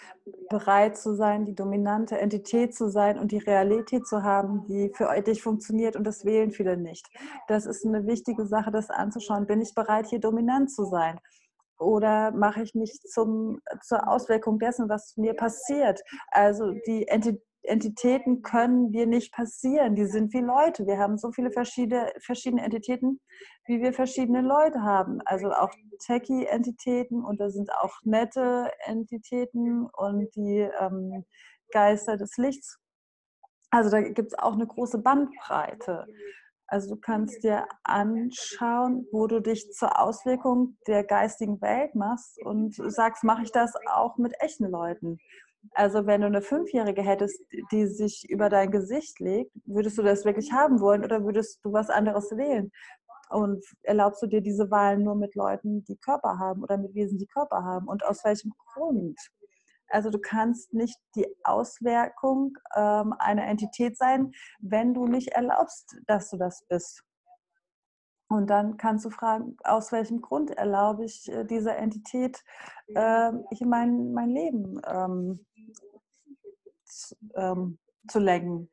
bereit 0.49 0.97
zu 0.97 1.15
sein, 1.15 1.45
die 1.45 1.55
dominante 1.55 2.17
Entität 2.17 2.75
zu 2.75 2.89
sein 2.89 3.17
und 3.17 3.31
die 3.31 3.39
Realität 3.39 4.05
zu 4.05 4.23
haben, 4.23 4.65
die 4.67 4.91
für 4.93 5.09
dich 5.21 5.41
funktioniert 5.41 5.95
und 5.95 6.05
das 6.05 6.25
wählen 6.25 6.51
viele 6.51 6.77
nicht. 6.77 7.07
Das 7.47 7.65
ist 7.65 7.85
eine 7.85 8.05
wichtige 8.05 8.45
Sache, 8.45 8.71
das 8.71 8.89
anzuschauen. 8.89 9.47
Bin 9.47 9.61
ich 9.61 9.73
bereit, 9.73 10.07
hier 10.07 10.19
dominant 10.19 10.71
zu 10.71 10.85
sein? 10.85 11.19
Oder 11.79 12.31
mache 12.31 12.61
ich 12.61 12.75
mich 12.75 13.01
zum, 13.01 13.59
zur 13.81 14.07
Auswirkung 14.07 14.59
dessen, 14.59 14.89
was 14.89 15.17
mir 15.17 15.33
passiert? 15.33 16.01
Also 16.31 16.71
die 16.85 17.07
Entität 17.07 17.41
Entitäten 17.63 18.41
können 18.41 18.91
dir 18.91 19.07
nicht 19.07 19.33
passieren. 19.33 19.95
Die 19.95 20.05
sind 20.05 20.33
wie 20.33 20.41
Leute. 20.41 20.85
Wir 20.85 20.97
haben 20.97 21.17
so 21.17 21.31
viele 21.31 21.51
verschiedene, 21.51 22.11
verschiedene 22.19 22.63
Entitäten, 22.63 23.21
wie 23.65 23.81
wir 23.81 23.93
verschiedene 23.93 24.41
Leute 24.41 24.81
haben. 24.81 25.21
Also 25.25 25.51
auch 25.51 25.71
Techie-Entitäten 26.05 27.23
und 27.23 27.39
da 27.39 27.49
sind 27.49 27.71
auch 27.73 27.95
nette 28.03 28.71
Entitäten 28.85 29.85
und 29.85 30.35
die 30.35 30.67
ähm, 30.79 31.25
Geister 31.71 32.17
des 32.17 32.37
Lichts. 32.37 32.79
Also 33.71 33.89
da 33.89 34.01
gibt 34.01 34.33
es 34.33 34.37
auch 34.37 34.53
eine 34.53 34.67
große 34.67 34.99
Bandbreite. 34.99 36.05
Also 36.67 36.95
du 36.95 37.01
kannst 37.01 37.43
dir 37.43 37.67
anschauen, 37.83 39.07
wo 39.11 39.27
du 39.27 39.41
dich 39.41 39.71
zur 39.73 39.99
Auswirkung 39.99 40.77
der 40.87 41.03
geistigen 41.03 41.61
Welt 41.61 41.95
machst 41.95 42.41
und 42.43 42.75
sagst, 42.75 43.23
mache 43.23 43.43
ich 43.43 43.51
das 43.51 43.73
auch 43.91 44.17
mit 44.17 44.33
echten 44.39 44.69
Leuten? 44.69 45.19
Also 45.71 46.05
wenn 46.05 46.21
du 46.21 46.27
eine 46.27 46.41
Fünfjährige 46.41 47.01
hättest, 47.01 47.41
die 47.71 47.87
sich 47.87 48.29
über 48.29 48.49
dein 48.49 48.71
Gesicht 48.71 49.19
legt, 49.19 49.51
würdest 49.65 49.97
du 49.97 50.03
das 50.03 50.25
wirklich 50.25 50.51
haben 50.51 50.79
wollen 50.79 51.03
oder 51.03 51.23
würdest 51.23 51.59
du 51.63 51.73
was 51.73 51.89
anderes 51.89 52.31
wählen? 52.31 52.71
Und 53.29 53.65
erlaubst 53.81 54.21
du 54.21 54.27
dir 54.27 54.41
diese 54.41 54.69
Wahl 54.69 54.97
nur 54.97 55.15
mit 55.15 55.33
Leuten, 55.35 55.83
die 55.85 55.97
Körper 55.97 56.37
haben 56.37 56.61
oder 56.61 56.77
mit 56.77 56.93
Wesen, 56.93 57.17
die 57.17 57.27
Körper 57.27 57.63
haben? 57.63 57.87
Und 57.87 58.05
aus 58.05 58.23
welchem 58.23 58.53
Grund? 58.73 59.17
Also 59.87 60.09
du 60.09 60.19
kannst 60.19 60.73
nicht 60.73 60.97
die 61.15 61.27
Auswirkung 61.43 62.57
ähm, 62.75 63.13
einer 63.19 63.45
Entität 63.45 63.97
sein, 63.97 64.31
wenn 64.59 64.93
du 64.93 65.07
nicht 65.07 65.29
erlaubst, 65.29 65.95
dass 66.07 66.29
du 66.29 66.37
das 66.37 66.65
bist. 66.67 67.03
Und 68.33 68.49
dann 68.49 68.77
kannst 68.77 69.05
du 69.05 69.09
fragen, 69.09 69.57
aus 69.63 69.91
welchem 69.91 70.21
Grund 70.21 70.51
erlaube 70.51 71.05
ich 71.05 71.31
äh, 71.31 71.45
dieser 71.45 71.77
Entität 71.77 72.43
äh, 72.87 73.31
hier 73.51 73.67
mein, 73.67 74.11
mein 74.13 74.29
Leben 74.29 74.81
ähm, 74.87 75.45
ähm, 77.35 77.77
zu 78.07 78.19
lenken. 78.19 78.69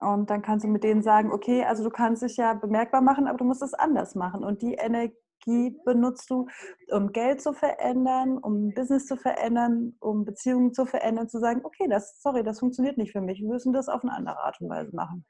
Und 0.00 0.30
dann 0.30 0.42
kannst 0.42 0.64
du 0.64 0.68
mit 0.68 0.84
denen 0.84 1.02
sagen, 1.02 1.32
okay, 1.32 1.64
also 1.64 1.82
du 1.82 1.90
kannst 1.90 2.22
dich 2.22 2.36
ja 2.36 2.54
bemerkbar 2.54 3.00
machen, 3.00 3.26
aber 3.26 3.38
du 3.38 3.44
musst 3.44 3.62
es 3.62 3.74
anders 3.74 4.14
machen. 4.14 4.44
Und 4.44 4.62
die 4.62 4.74
Energie 4.74 5.76
benutzt 5.84 6.30
du, 6.30 6.46
um 6.92 7.10
Geld 7.10 7.42
zu 7.42 7.52
verändern, 7.52 8.38
um 8.38 8.72
Business 8.74 9.06
zu 9.06 9.16
verändern, 9.16 9.96
um 9.98 10.24
Beziehungen 10.24 10.72
zu 10.72 10.86
verändern, 10.86 11.28
zu 11.28 11.40
sagen, 11.40 11.62
okay, 11.64 11.88
das, 11.88 12.22
sorry, 12.22 12.44
das 12.44 12.60
funktioniert 12.60 12.96
nicht 12.96 13.12
für 13.12 13.20
mich. 13.20 13.40
Wir 13.40 13.48
müssen 13.48 13.72
das 13.72 13.88
auf 13.88 14.02
eine 14.04 14.12
andere 14.12 14.38
Art 14.38 14.60
und 14.60 14.68
Weise 14.68 14.94
machen. 14.94 15.24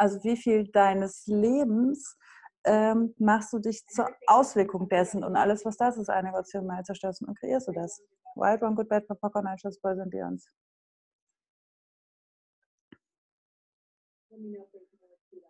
Also 0.00 0.24
wie 0.24 0.36
viel 0.38 0.66
deines 0.66 1.26
Lebens 1.26 2.16
ähm, 2.64 3.14
machst 3.18 3.52
du 3.52 3.58
dich 3.58 3.86
zur 3.86 4.08
Auswirkung 4.26 4.88
dessen 4.88 5.22
und 5.22 5.36
alles, 5.36 5.66
was 5.66 5.76
das 5.76 5.98
ist, 5.98 6.08
eine 6.08 6.28
Negation 6.28 6.66
mal 6.66 6.82
zerstörst 6.82 7.20
und 7.20 7.38
kreierst 7.38 7.68
du 7.68 7.72
das. 7.72 8.02
Wild 8.34 8.62
One, 8.62 8.76
Good 8.76 8.88
Bad, 8.88 9.06
Papa, 9.06 9.28
Conscious, 9.28 9.78
Boys 9.78 9.98
and 9.98 10.10
Beyonds. 10.10 10.48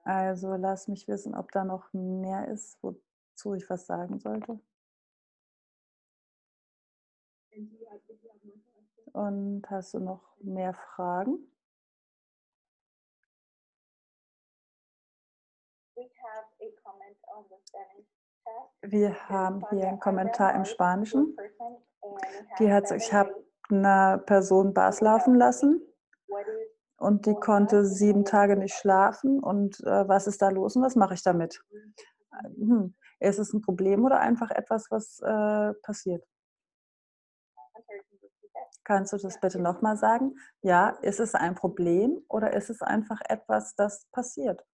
Also 0.02 0.56
lass 0.56 0.88
mich 0.88 1.06
wissen, 1.06 1.36
ob 1.36 1.52
da 1.52 1.62
noch 1.62 1.92
mehr 1.92 2.48
ist, 2.48 2.76
wozu 2.82 3.54
ich 3.54 3.70
was 3.70 3.86
sagen 3.86 4.18
sollte. 4.18 4.58
Und 9.12 9.62
hast 9.70 9.94
du 9.94 10.00
noch 10.00 10.36
mehr 10.40 10.74
Fragen? 10.74 11.49
Wir 18.82 19.28
haben 19.28 19.64
hier 19.70 19.88
einen 19.88 20.00
Kommentar 20.00 20.54
im 20.54 20.64
Spanischen. 20.64 21.36
Die 22.58 22.72
hat, 22.72 22.90
ich 22.90 23.12
habe 23.12 23.34
eine 23.70 24.22
Person 24.24 24.74
Bass 24.74 25.00
laufen 25.00 25.34
lassen 25.34 25.82
und 26.96 27.26
die 27.26 27.34
konnte 27.34 27.84
sieben 27.84 28.24
Tage 28.24 28.56
nicht 28.56 28.74
schlafen. 28.74 29.40
Und 29.40 29.80
äh, 29.80 30.08
was 30.08 30.26
ist 30.26 30.42
da 30.42 30.48
los 30.48 30.76
und 30.76 30.82
was 30.82 30.96
mache 30.96 31.14
ich 31.14 31.22
damit? 31.22 31.62
Hm. 32.56 32.94
Ist 33.20 33.38
es 33.38 33.52
ein 33.52 33.60
Problem 33.60 34.04
oder 34.04 34.20
einfach 34.20 34.50
etwas, 34.50 34.90
was 34.90 35.20
äh, 35.20 35.74
passiert? 35.82 36.24
Kannst 38.82 39.12
du 39.12 39.18
das 39.18 39.38
bitte 39.40 39.60
nochmal 39.60 39.96
sagen? 39.96 40.36
Ja, 40.62 40.90
ist 41.02 41.20
es 41.20 41.34
ein 41.34 41.54
Problem 41.54 42.24
oder 42.28 42.54
ist 42.54 42.70
es 42.70 42.82
einfach 42.82 43.20
etwas, 43.28 43.74
das 43.74 44.06
passiert? 44.06 44.64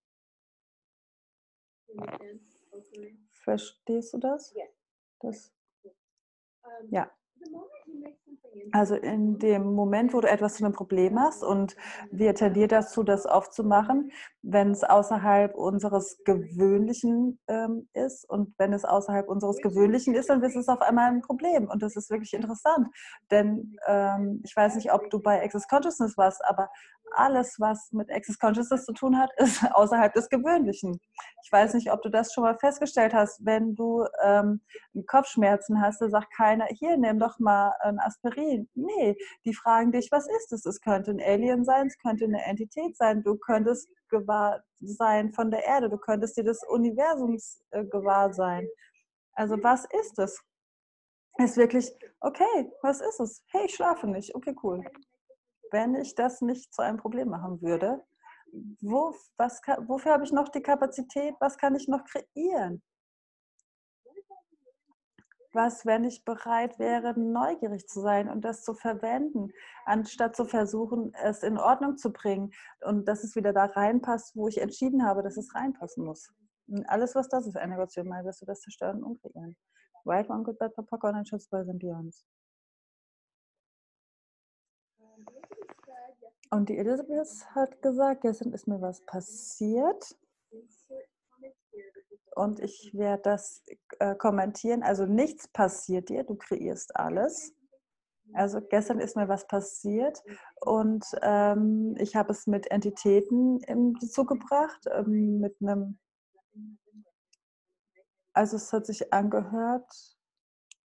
Verstehst 3.33 4.15
du 4.15 4.19
das? 4.19 4.55
das 5.21 5.53
ja. 6.91 7.11
Also 8.73 8.95
in 8.95 9.39
dem 9.39 9.75
Moment, 9.75 10.13
wo 10.13 10.21
du 10.21 10.29
etwas 10.29 10.55
zu 10.55 10.65
einem 10.65 10.75
Problem 10.75 11.19
hast 11.19 11.43
und 11.43 11.77
wir 12.11 12.35
tendieren 12.35 12.69
dazu, 12.69 13.03
das 13.03 13.27
oft 13.27 13.53
zu 13.53 13.65
machen, 13.65 14.11
wenn 14.43 14.71
es 14.71 14.85
außerhalb 14.85 15.55
unseres 15.55 16.19
Gewöhnlichen 16.25 17.39
ähm, 17.49 17.89
ist 17.93 18.29
und 18.29 18.55
wenn 18.59 18.73
es 18.73 18.85
außerhalb 18.85 19.29
unseres 19.29 19.59
Gewöhnlichen 19.59 20.15
ist, 20.15 20.31
dann 20.31 20.43
ist 20.43 20.57
es 20.57 20.69
auf 20.69 20.81
einmal 20.81 21.11
ein 21.11 21.23
Problem 21.23 21.69
und 21.69 21.83
das 21.83 21.97
ist 21.97 22.11
wirklich 22.11 22.35
interessant, 22.35 22.89
denn 23.31 23.77
ähm, 23.87 24.41
ich 24.45 24.55
weiß 24.55 24.77
nicht, 24.77 24.93
ob 24.93 25.09
du 25.11 25.21
bei 25.21 25.43
Access 25.43 25.69
Consciousness 25.69 26.17
warst, 26.17 26.45
aber 26.45 26.69
alles, 27.13 27.57
was 27.59 27.93
mit 27.93 28.11
Access 28.11 28.39
Consciousness 28.39 28.85
zu 28.85 28.93
tun 28.93 29.19
hat, 29.19 29.31
ist 29.39 29.65
außerhalb 29.73 30.13
des 30.13 30.29
Gewöhnlichen. 30.29 31.01
Ich 31.45 31.53
weiß 31.53 31.75
nicht, 31.75 31.93
ob 31.93 32.03
du 32.03 32.09
das 32.09 32.33
schon 32.33 32.45
mal 32.45 32.59
festgestellt 32.59 33.15
hast, 33.15 33.45
wenn 33.45 33.75
du 33.75 34.05
ähm, 34.23 34.61
Kopfschmerzen 35.07 35.81
hast, 35.81 36.01
da 36.01 36.09
sagt 36.09 36.33
keiner, 36.37 36.67
hier, 36.67 36.97
nimm 36.97 37.19
doch 37.19 37.39
mal 37.39 37.73
ein 37.81 37.99
Aspirin. 37.99 38.46
Nee, 38.75 39.17
die 39.45 39.55
fragen 39.55 39.93
dich, 39.93 40.09
was 40.11 40.27
ist 40.29 40.53
es? 40.53 40.67
Es 40.67 40.81
könnte 40.81 41.11
ein 41.11 41.21
Alien 41.21 41.65
sein, 41.65 41.87
es 41.87 41.99
könnte 41.99 42.25
eine 42.25 42.45
Entität 42.45 42.97
sein, 42.97 43.23
du 43.23 43.37
könntest 43.37 43.89
gewahr 44.09 44.63
sein 44.81 45.33
von 45.33 45.51
der 45.51 45.65
Erde, 45.65 45.89
du 45.89 45.99
könntest 45.99 46.37
dir 46.37 46.45
des 46.45 46.63
Universums 46.69 47.63
äh, 47.71 47.85
gewahr 47.85 48.33
sein. 48.33 48.67
Also 49.33 49.57
was 49.63 49.87
ist 50.01 50.19
es? 50.19 50.41
Ist 51.39 51.57
wirklich, 51.57 51.93
okay, 52.21 52.71
was 52.83 53.01
ist 53.01 53.21
es? 53.21 53.43
Hey, 53.49 53.67
ich 53.67 53.75
schlafe 53.75 54.07
nicht. 54.07 54.35
Okay, 54.35 54.55
cool 54.63 54.83
wenn 55.71 55.95
ich 55.95 56.15
das 56.15 56.41
nicht 56.41 56.75
zu 56.75 56.83
einem 56.83 56.99
Problem 56.99 57.29
machen 57.29 57.61
würde, 57.63 58.03
wo, 58.81 59.15
was, 59.37 59.61
wofür 59.87 60.13
habe 60.13 60.25
ich 60.25 60.33
noch 60.33 60.49
die 60.49 60.63
Kapazität? 60.63 61.35
Was 61.41 61.59
kann 61.59 61.75
ich 61.75 61.89
noch 61.89 62.05
kreieren? 62.05 62.83
Was, 65.57 65.87
wenn 65.87 66.05
ich 66.05 66.23
bereit 66.23 66.79
wäre, 66.79 67.19
neugierig 67.19 67.89
zu 67.89 68.03
sein 68.03 68.29
und 68.29 68.43
das 68.45 68.63
zu 68.63 68.75
verwenden, 68.75 69.53
anstatt 69.87 70.37
zu 70.37 70.45
versuchen, 70.45 71.15
es 71.15 71.43
in 71.43 71.57
Ordnung 71.57 71.97
zu 71.97 72.13
bringen 72.13 72.53
und 72.83 73.09
dass 73.09 73.25
es 73.25 73.37
wieder 73.37 73.55
da 73.55 73.65
reinpasst, 73.65 74.37
wo 74.37 74.49
ich 74.49 74.59
entschieden 74.61 75.07
habe, 75.07 75.23
dass 75.23 75.39
es 75.39 75.55
reinpassen 75.55 76.05
muss. 76.05 76.31
Und 76.69 76.85
alles, 76.91 77.15
was 77.15 77.31
das 77.31 77.47
ist, 77.47 77.57
eine 77.57 77.73
Negation, 77.73 78.07
mal 78.07 78.23
wirst 78.27 78.43
du 78.43 78.45
das 78.45 78.61
zerstören 78.61 79.03
und 79.03 79.19
kreieren. 79.23 79.57
Right, 80.05 80.29
one, 80.29 80.43
good, 80.43 80.59
bad, 80.59 80.75
papa, 80.75 81.09
and 81.09 81.27
just 81.27 81.49
boys 81.49 81.67
and 81.71 81.79
beyonds. 81.79 82.27
Und 86.51 86.69
die 86.69 86.77
Elisabeth 86.77 87.47
hat 87.55 87.81
gesagt, 87.81 88.21
gestern 88.21 88.53
ist 88.53 88.69
mir 88.69 88.83
was 88.83 89.01
passiert. 89.07 90.15
Und 92.37 92.61
ich 92.61 92.93
werde 92.93 93.23
das 93.23 93.65
äh, 93.99 94.15
kommentieren. 94.15 94.83
Also 94.83 95.07
nichts 95.07 95.49
passiert 95.49 96.11
dir, 96.11 96.23
du 96.23 96.35
kreierst 96.37 96.95
alles. 96.95 97.55
Also 98.35 98.61
gestern 98.61 99.01
ist 99.01 99.17
mir 99.17 99.29
was 99.29 99.47
passiert 99.47 100.23
und 100.61 101.07
ähm, 101.23 101.95
ich 101.99 102.15
habe 102.15 102.33
es 102.33 102.47
mit 102.47 102.71
Entitäten 102.71 103.61
in 103.61 103.95
Bezug 103.95 104.29
gebracht, 104.29 104.85
ähm, 104.91 105.39
mit 105.39 105.57
einem, 105.63 105.99
also 108.33 108.57
es 108.57 108.73
hat 108.73 108.85
sich 108.85 109.13
angehört 109.13 110.19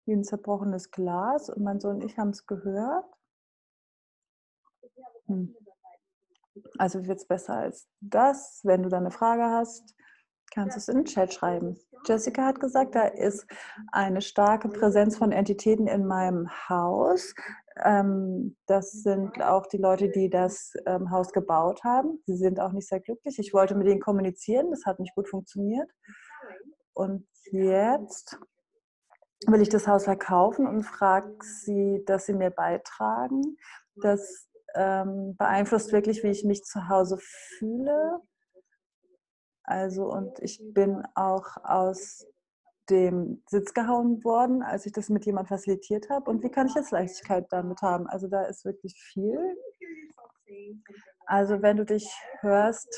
wie 0.05 0.13
ein 0.13 0.25
zerbrochenes 0.25 0.91
Glas 0.91 1.49
und 1.49 1.63
mein 1.63 1.79
Sohn 1.79 1.95
und 1.95 2.03
ich 2.03 2.17
haben 2.17 2.31
es 2.31 2.45
gehört 2.45 3.05
hm. 5.27 5.55
Also 6.77 7.05
wird 7.05 7.19
es 7.19 7.25
besser 7.25 7.55
als 7.55 7.87
das. 8.01 8.59
Wenn 8.63 8.83
du 8.83 8.89
da 8.89 8.97
eine 8.97 9.11
Frage 9.11 9.43
hast, 9.43 9.95
kannst 10.53 10.75
du 10.75 10.79
es 10.79 10.87
in 10.87 10.97
den 10.97 11.05
Chat 11.05 11.33
schreiben. 11.33 11.77
Jessica 12.05 12.45
hat 12.45 12.59
gesagt, 12.59 12.95
da 12.95 13.05
ist 13.05 13.45
eine 13.91 14.21
starke 14.21 14.69
Präsenz 14.69 15.17
von 15.17 15.31
Entitäten 15.31 15.87
in 15.87 16.05
meinem 16.05 16.49
Haus. 16.69 17.33
Ähm, 17.83 18.57
das 18.65 18.91
sind 18.91 19.41
auch 19.41 19.67
die 19.67 19.77
Leute, 19.77 20.09
die 20.09 20.29
das 20.29 20.73
ähm, 20.85 21.11
Haus 21.11 21.31
gebaut 21.31 21.83
haben. 21.83 22.21
Sie 22.25 22.35
sind 22.35 22.59
auch 22.59 22.71
nicht 22.71 22.87
sehr 22.87 22.99
glücklich. 22.99 23.37
Ich 23.39 23.53
wollte 23.53 23.75
mit 23.75 23.87
ihnen 23.87 23.99
kommunizieren, 23.99 24.71
das 24.71 24.85
hat 24.85 24.99
nicht 24.99 25.15
gut 25.15 25.29
funktioniert. 25.29 25.89
Und 26.93 27.27
jetzt 27.51 28.37
will 29.47 29.61
ich 29.61 29.69
das 29.69 29.87
Haus 29.87 30.03
verkaufen 30.03 30.67
und 30.67 30.83
frage 30.83 31.35
sie, 31.41 32.03
dass 32.05 32.25
sie 32.25 32.33
mir 32.33 32.51
beitragen, 32.51 33.57
dass 33.95 34.47
ähm, 34.75 35.35
beeinflusst 35.37 35.91
wirklich, 35.91 36.23
wie 36.23 36.29
ich 36.29 36.43
mich 36.43 36.63
zu 36.63 36.87
Hause 36.89 37.17
fühle. 37.19 38.21
Also 39.63 40.11
und 40.11 40.39
ich 40.39 40.61
bin 40.73 41.03
auch 41.15 41.57
aus 41.63 42.25
dem 42.89 43.41
Sitz 43.47 43.73
gehauen 43.73 44.23
worden, 44.23 44.63
als 44.63 44.85
ich 44.85 44.91
das 44.91 45.09
mit 45.09 45.25
jemandem 45.25 45.49
facilitiert 45.49 46.09
habe. 46.09 46.29
Und 46.29 46.43
wie 46.43 46.49
kann 46.49 46.67
ich 46.67 46.75
jetzt 46.75 46.91
Leichtigkeit 46.91 47.45
damit 47.49 47.81
haben? 47.81 48.07
Also 48.07 48.27
da 48.27 48.43
ist 48.43 48.65
wirklich 48.65 48.95
viel. 49.01 49.39
Also 51.25 51.61
wenn 51.61 51.77
du 51.77 51.85
dich 51.85 52.11
hörst, 52.41 52.89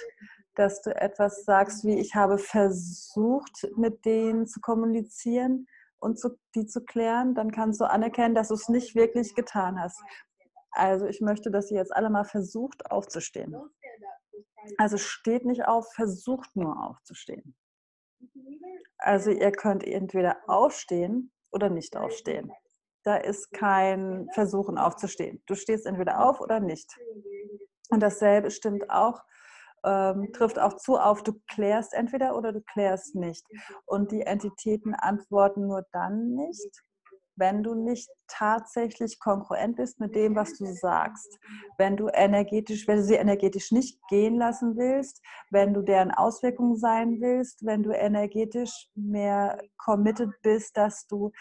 dass 0.55 0.81
du 0.81 0.95
etwas 0.95 1.45
sagst 1.45 1.83
wie, 1.83 1.99
ich 1.99 2.15
habe 2.15 2.37
versucht, 2.37 3.67
mit 3.75 4.05
denen 4.05 4.47
zu 4.47 4.59
kommunizieren 4.61 5.67
und 5.99 6.19
zu, 6.19 6.37
die 6.55 6.65
zu 6.65 6.83
klären, 6.83 7.35
dann 7.35 7.51
kannst 7.51 7.79
du 7.79 7.85
anerkennen, 7.85 8.35
dass 8.35 8.49
du 8.49 8.55
es 8.55 8.69
nicht 8.69 8.95
wirklich 8.95 9.35
getan 9.35 9.79
hast. 9.79 10.01
Also 10.71 11.05
ich 11.05 11.21
möchte, 11.21 11.51
dass 11.51 11.69
ihr 11.69 11.77
jetzt 11.77 11.95
alle 11.95 12.09
mal 12.09 12.25
versucht 12.25 12.89
aufzustehen. 12.89 13.55
Also 14.77 14.97
steht 14.97 15.45
nicht 15.45 15.65
auf, 15.65 15.91
versucht 15.93 16.55
nur 16.55 16.81
aufzustehen. 16.83 17.55
Also 18.97 19.31
ihr 19.31 19.51
könnt 19.51 19.83
entweder 19.83 20.37
aufstehen 20.47 21.31
oder 21.51 21.69
nicht 21.69 21.97
aufstehen. 21.97 22.51
Da 23.03 23.17
ist 23.17 23.51
kein 23.51 24.29
Versuchen 24.33 24.77
aufzustehen. 24.77 25.43
Du 25.45 25.55
stehst 25.55 25.85
entweder 25.85 26.25
auf 26.25 26.39
oder 26.39 26.59
nicht. 26.59 26.89
Und 27.89 28.01
dasselbe 28.01 28.49
stimmt 28.49 28.89
auch, 28.89 29.21
ähm, 29.85 30.31
trifft 30.31 30.57
auch 30.57 30.77
zu 30.77 30.97
auf, 30.97 31.21
du 31.23 31.33
klärst 31.47 31.93
entweder 31.93 32.37
oder 32.37 32.53
du 32.53 32.61
klärst 32.61 33.15
nicht. 33.15 33.45
Und 33.85 34.11
die 34.11 34.21
Entitäten 34.21 34.95
antworten 34.95 35.67
nur 35.67 35.83
dann 35.91 36.33
nicht, 36.35 36.83
wenn 37.35 37.63
du 37.63 37.73
nicht 37.73 38.09
tatsächlich 38.27 39.19
konkurrent 39.19 39.77
bist 39.77 39.99
mit 39.99 40.15
dem, 40.15 40.35
was 40.35 40.57
du 40.57 40.65
sagst. 40.65 41.39
Wenn 41.77 41.97
du 41.97 42.07
energetisch, 42.07 42.87
wenn 42.87 42.97
du 42.97 43.03
sie 43.03 43.15
energetisch 43.15 43.71
nicht 43.71 43.99
gehen 44.09 44.37
lassen 44.37 44.77
willst, 44.77 45.21
wenn 45.49 45.73
du 45.73 45.81
deren 45.81 46.11
Auswirkungen 46.11 46.77
sein 46.77 47.19
willst, 47.21 47.65
wenn 47.65 47.83
du 47.83 47.91
energetisch 47.91 48.89
mehr 48.95 49.59
committed 49.77 50.29
bist, 50.41 50.77
dass 50.77 51.07
du 51.07 51.31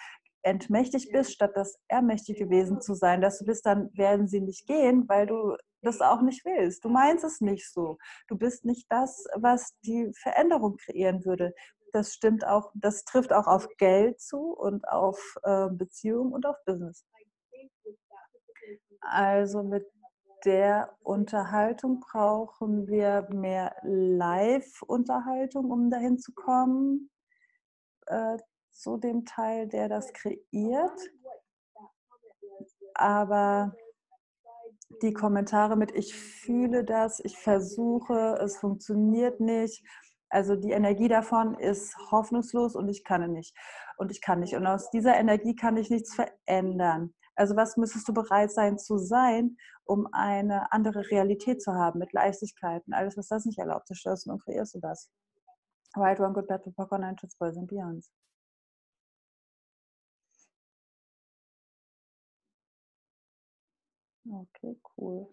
entmächtigt 0.43 1.13
bist, 1.13 1.33
statt 1.33 1.53
das 1.55 1.79
ermächtig 1.89 2.39
gewesen 2.39 2.81
zu 2.81 2.95
sein, 2.95 3.21
dass 3.21 3.39
du 3.39 3.45
bist, 3.45 3.65
dann 3.65 3.91
werden 3.95 4.27
sie 4.27 4.41
nicht 4.41 4.67
gehen, 4.67 5.09
weil 5.09 5.27
du 5.27 5.57
das 5.83 6.01
auch 6.01 6.23
nicht 6.23 6.45
willst. 6.45 6.85
Du 6.85 6.89
meinst 6.89 7.25
es 7.25 7.41
nicht 7.41 7.71
so. 7.73 7.99
Du 8.29 8.37
bist 8.37 8.65
nicht 8.65 8.87
das, 8.89 9.25
was 9.37 9.75
die 9.85 10.11
Veränderung 10.21 10.77
kreieren 10.77 11.25
würde 11.25 11.53
das 11.93 12.15
stimmt 12.15 12.47
auch, 12.47 12.73
das 12.75 13.05
trifft 13.05 13.33
auch 13.33 13.47
auf 13.47 13.69
Geld 13.77 14.21
zu 14.21 14.53
und 14.53 14.89
auf 14.89 15.37
äh, 15.45 15.69
Beziehungen 15.69 16.33
und 16.33 16.47
auf 16.47 16.57
Business. 16.65 17.05
Also 19.01 19.63
mit 19.63 19.87
der 20.45 20.97
Unterhaltung 21.03 22.01
brauchen 22.01 22.89
wir 22.89 23.29
mehr 23.31 23.77
Live-Unterhaltung, 23.83 25.71
um 25.71 25.91
dahin 25.91 26.19
zu 26.19 26.33
kommen, 26.33 27.11
äh, 28.07 28.39
zu 28.71 28.97
dem 28.97 29.25
Teil, 29.25 29.69
der 29.69 29.89
das 29.89 30.13
kreiert. 30.13 31.01
Aber 32.95 33.75
die 35.03 35.13
Kommentare 35.13 35.77
mit 35.77 35.93
ich 35.93 36.15
fühle 36.15 36.85
das, 36.85 37.21
ich 37.21 37.39
versuche, 37.39 38.39
es 38.43 38.57
funktioniert 38.57 39.41
nicht 39.41 39.85
also 40.33 40.57
die 40.57 40.71
Energie 40.71 41.09
davon 41.09 41.55
ist 41.59 41.95
hoffnungslos 42.11 42.75
und 42.75 42.89
ich 42.89 43.05
kann 43.05 43.31
nicht. 43.33 43.55
Und 43.99 44.11
ich 44.11 44.23
kann 44.23 44.41
nicht. 44.41 44.55
Und 44.55 44.67
aus 44.67 44.91
dieser 44.91 45.17
Energie 45.17 45.55
kann 45.55 45.77
ich 45.77 45.91
nichts 45.91 46.15
verändern. 46.15 47.15
Also 47.35 47.55
was 47.55 47.77
müsstest 47.77 48.09
du 48.09 48.15
bereit 48.15 48.51
sein 48.51 48.79
zu 48.79 48.97
sein, 48.97 49.59
um 49.85 50.09
eine 50.13 50.73
andere 50.73 51.11
Realität 51.11 51.61
zu 51.63 51.75
haben 51.75 51.99
mit 51.99 52.15
Leichtigkeiten? 52.15 52.95
Alles, 52.95 53.19
was 53.19 53.29
das 53.29 53.45
nicht 53.45 53.59
erlaubt, 53.59 53.87
zerstörst 53.89 54.27
und 54.27 54.43
kreierst 54.43 54.75
du 54.75 54.81
das. 54.81 55.11
Right, 55.97 56.19
one, 56.19 56.33
good, 56.33 56.47
bad, 56.49 56.63
popcorn, 56.77 57.05
and 57.05 57.21
boys 57.39 57.59
and 57.59 57.69
beyonds. 57.69 58.11
Okay, 64.27 64.81
cool. 64.97 65.29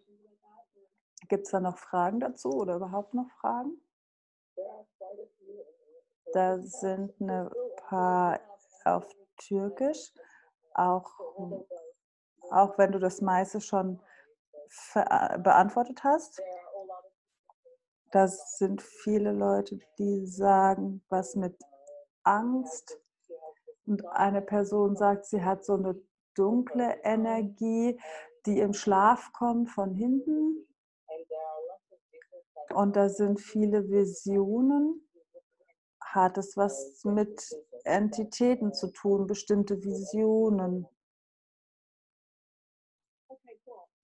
Gibt 1.29 1.45
es 1.45 1.51
da 1.51 1.61
noch 1.61 1.77
Fragen 1.77 2.19
dazu 2.19 2.49
oder 2.49 2.75
überhaupt 2.75 3.13
noch 3.13 3.29
Fragen? 3.39 3.79
Da 6.33 6.59
sind 6.59 7.19
ein 7.19 7.49
paar 7.87 8.39
auf 8.85 9.05
Türkisch, 9.37 10.13
auch, 10.73 11.09
auch 12.51 12.77
wenn 12.77 12.91
du 12.91 12.99
das 12.99 13.21
meiste 13.21 13.61
schon 13.61 14.01
beantwortet 15.39 16.03
hast. 16.03 16.41
Da 18.11 18.27
sind 18.27 18.81
viele 18.81 19.31
Leute, 19.31 19.79
die 19.97 20.25
sagen, 20.25 21.03
was 21.09 21.35
mit 21.35 21.55
Angst. 22.23 22.99
Und 23.85 24.05
eine 24.07 24.41
Person 24.41 24.95
sagt, 24.95 25.25
sie 25.25 25.43
hat 25.43 25.63
so 25.65 25.73
eine 25.73 25.99
dunkle 26.35 26.99
Energie, 27.03 27.99
die 28.45 28.59
im 28.59 28.73
Schlaf 28.73 29.31
kommt 29.33 29.69
von 29.69 29.93
hinten. 29.93 30.68
Und 32.73 32.95
da 32.95 33.09
sind 33.09 33.39
viele 33.39 33.89
Visionen. 33.89 35.07
Hat 36.01 36.37
es 36.37 36.57
was 36.57 37.01
mit 37.03 37.47
Entitäten 37.83 38.73
zu 38.73 38.91
tun, 38.91 39.27
bestimmte 39.27 39.83
Visionen? 39.83 40.87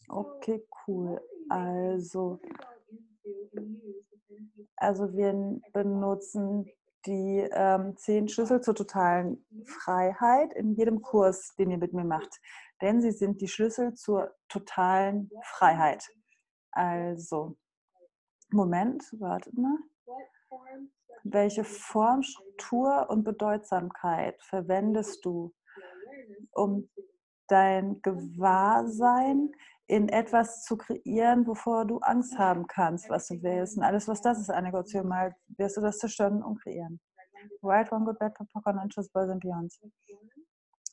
Okay, 0.07 0.63
cool. 0.87 1.19
Also, 1.49 2.39
also 4.77 5.13
wir 5.13 5.59
benutzen 5.73 6.65
die 7.05 7.47
ähm, 7.51 7.95
zehn 7.97 8.27
Schlüssel 8.27 8.61
zur 8.61 8.75
totalen 8.75 9.45
Freiheit 9.65 10.53
in 10.53 10.73
jedem 10.73 11.01
Kurs, 11.01 11.53
den 11.57 11.71
ihr 11.71 11.77
mit 11.77 11.93
mir 11.93 12.03
macht. 12.03 12.41
Denn 12.81 13.01
sie 13.01 13.11
sind 13.11 13.41
die 13.41 13.47
Schlüssel 13.47 13.93
zur 13.93 14.33
totalen 14.47 15.29
Freiheit. 15.43 16.07
Also, 16.71 17.57
Moment, 18.55 19.03
wartet 19.19 19.57
mal. 19.57 19.77
Welche 21.25 21.65
Form, 21.65 22.23
Struktur 22.23 23.09
und 23.09 23.25
Bedeutsamkeit 23.25 24.41
verwendest 24.43 25.25
du, 25.25 25.53
um 26.53 26.89
dein 27.49 28.01
Gewahrsein 28.01 29.51
in 29.87 30.07
etwas 30.07 30.63
zu 30.63 30.77
kreieren, 30.77 31.45
wovor 31.45 31.85
du 31.85 31.97
Angst 31.97 32.37
haben 32.37 32.65
kannst, 32.67 33.09
was 33.09 33.27
du 33.27 33.43
willst. 33.43 33.75
Und 33.75 33.83
alles, 33.83 34.07
was 34.07 34.21
das 34.21 34.39
ist, 34.39 34.49
eine 34.49 34.67
Negation, 34.67 35.09
mal 35.09 35.35
wirst 35.57 35.75
du 35.75 35.81
das 35.81 35.97
zerstören 35.97 36.41
und 36.41 36.61
kreieren. 36.61 37.01
Right, 37.61 37.91
wrong, 37.91 38.05
good, 38.05 38.17
bad, 38.19 38.33
popcorn, 38.35 38.79
anxious, 38.79 39.09
boys 39.09 39.29
and 39.29 39.43
beyonds. 39.43 39.81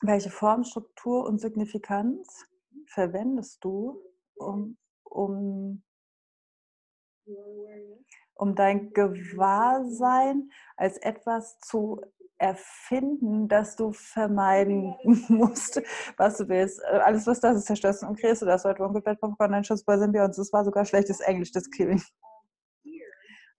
Welche 0.00 0.30
Form, 0.30 0.64
Struktur 0.64 1.28
und 1.28 1.40
Signifikanz 1.40 2.44
verwendest 2.88 3.62
du, 3.62 4.02
um, 4.34 4.76
um 5.04 5.84
um 8.34 8.54
dein 8.54 8.92
Gewahrsein 8.92 10.50
als 10.76 10.98
etwas 10.98 11.58
zu 11.60 12.00
erfinden, 12.38 13.46
das 13.46 13.76
du 13.76 13.92
vermeiden 13.92 14.96
musst, 15.28 15.80
was 16.16 16.38
du 16.38 16.48
willst. 16.48 16.80
Äh, 16.82 16.98
alles, 16.98 17.26
was 17.26 17.40
das 17.40 17.56
ist, 17.56 17.66
zerstörst 17.66 18.02
und 18.02 18.18
kreierst 18.18 18.42
du 18.42 18.46
das. 18.46 18.64
Heute 18.64 18.82
One 18.82 19.00
Good 19.00 19.20
Popcorn, 19.20 19.54
ein 19.54 19.64
Schuss 19.64 19.84
bei 19.84 19.96
Symbionts. 19.96 20.38
Das 20.38 20.52
war 20.52 20.64
sogar 20.64 20.84
schlechtes 20.84 21.20
Englisch, 21.20 21.52
das 21.52 21.70
Killing. 21.70 22.02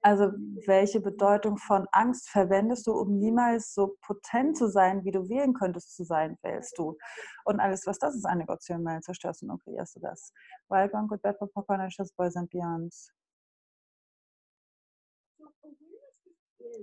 Also, 0.02 0.34
welche 0.66 1.00
Bedeutung 1.00 1.56
von 1.56 1.88
Angst 1.94 2.30
verwendest 2.30 2.86
du, 2.88 2.92
um 2.92 3.20
niemals 3.20 3.74
so 3.74 3.96
potent 4.06 4.58
zu 4.58 4.68
sein, 4.68 5.06
wie 5.06 5.12
du 5.12 5.30
wählen 5.30 5.54
könntest 5.54 5.96
zu 5.96 6.04
sein, 6.04 6.38
wählst 6.42 6.78
du? 6.78 6.98
Und 7.46 7.62
alles, 7.62 7.88
was 7.88 8.00
das 8.00 8.14
ist, 8.14 8.26
eine 8.26 8.40
Negation, 8.42 8.86
zerstörst 9.02 9.44
und 9.44 9.64
kreierst 9.64 9.96
du 9.96 10.02
das. 10.02 10.34
Wild 10.68 10.94
One 10.94 11.08
Good 11.08 11.22
Bad 11.22 11.40
Popcorn, 11.40 11.80
ein 11.80 11.90
Schuss 11.90 12.12
Boys 12.12 12.36
and 12.36 12.50
Beyonds. 12.50 13.14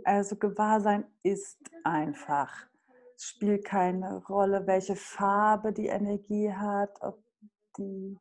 Also 0.04 0.36
Gewahrsein 0.36 1.04
ist 1.22 1.58
einfach. 1.84 2.66
Es 3.16 3.24
spielt 3.24 3.64
keine 3.64 4.24
Rolle, 4.26 4.66
welche 4.66 4.96
Farbe 4.96 5.72
die 5.72 5.88
Energie 5.88 6.52
hat, 6.52 6.90
ob 7.02 7.22
die, 7.76 8.18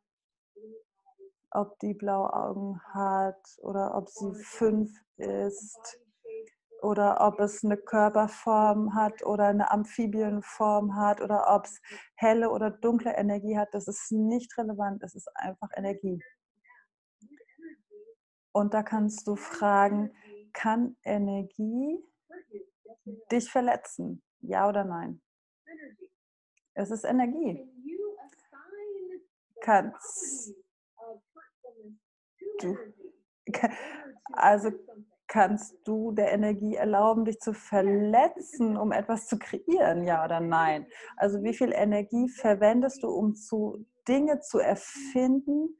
ob 1.50 1.78
die 1.78 1.94
blaue 1.94 2.32
Augen 2.32 2.80
hat 2.92 3.40
oder 3.62 3.94
ob 3.96 4.08
sie 4.08 4.34
fünf 4.34 4.90
ist 5.16 6.00
oder 6.82 7.20
ob 7.20 7.40
es 7.40 7.64
eine 7.64 7.76
Körperform 7.76 8.94
hat 8.94 9.24
oder 9.24 9.46
eine 9.46 9.70
Amphibienform 9.70 10.96
hat 10.96 11.20
oder 11.20 11.54
ob 11.54 11.64
es 11.64 11.80
helle 12.16 12.50
oder 12.50 12.70
dunkle 12.70 13.14
Energie 13.16 13.56
hat. 13.58 13.72
Das 13.72 13.88
ist 13.88 14.12
nicht 14.12 14.56
relevant, 14.58 15.02
es 15.02 15.14
ist 15.14 15.28
einfach 15.34 15.68
Energie. 15.76 16.22
Und 18.52 18.74
da 18.74 18.82
kannst 18.82 19.26
du 19.26 19.36
fragen, 19.36 20.12
kann 20.52 20.96
Energie 21.04 21.98
dich 23.30 23.50
verletzen? 23.50 24.22
Ja 24.40 24.68
oder 24.68 24.84
nein? 24.84 25.20
Es 26.74 26.90
ist 26.90 27.04
Energie. 27.04 27.68
Kannst 29.60 30.54
du, 32.60 32.76
also 34.32 34.70
kannst 35.26 35.76
du 35.84 36.12
der 36.12 36.32
Energie 36.32 36.74
erlauben, 36.74 37.24
dich 37.24 37.38
zu 37.38 37.52
verletzen, 37.52 38.76
um 38.76 38.90
etwas 38.90 39.26
zu 39.26 39.38
kreieren, 39.38 40.04
ja 40.04 40.24
oder 40.24 40.40
nein? 40.40 40.86
Also 41.16 41.42
wie 41.42 41.54
viel 41.54 41.72
Energie 41.72 42.28
verwendest 42.28 43.02
du, 43.02 43.08
um 43.08 43.34
zu 43.34 43.86
Dinge 44.08 44.40
zu 44.40 44.58
erfinden, 44.58 45.78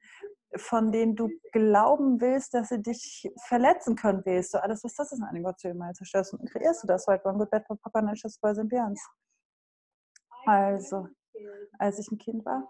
von 0.56 0.90
denen 0.90 1.14
du 1.14 1.30
glauben 1.52 2.20
willst, 2.20 2.54
dass 2.54 2.70
sie 2.70 2.82
dich 2.82 3.30
verletzen 3.46 3.94
können, 3.96 4.24
wählst 4.24 4.54
du 4.54 4.62
alles, 4.62 4.82
was 4.82 4.94
das 4.94 5.12
ist, 5.12 5.20
eine 5.20 5.28
Animation 5.28 5.76
mal 5.76 5.94
zerstörst 5.94 6.34
und 6.34 6.50
kreierst 6.50 6.82
du 6.82 6.86
das 6.86 7.06
heute. 7.06 7.28
One 7.28 7.38
Good 7.38 7.50
Bad 7.50 7.66
for 7.66 7.78
Papa, 7.78 8.02
Nashas 8.02 8.38
Boys 8.38 8.58
and 8.58 8.68
Beyonds. 8.68 9.00
Also, 10.46 11.08
als 11.78 11.98
ich 11.98 12.10
ein 12.10 12.18
Kind 12.18 12.44
war, 12.44 12.68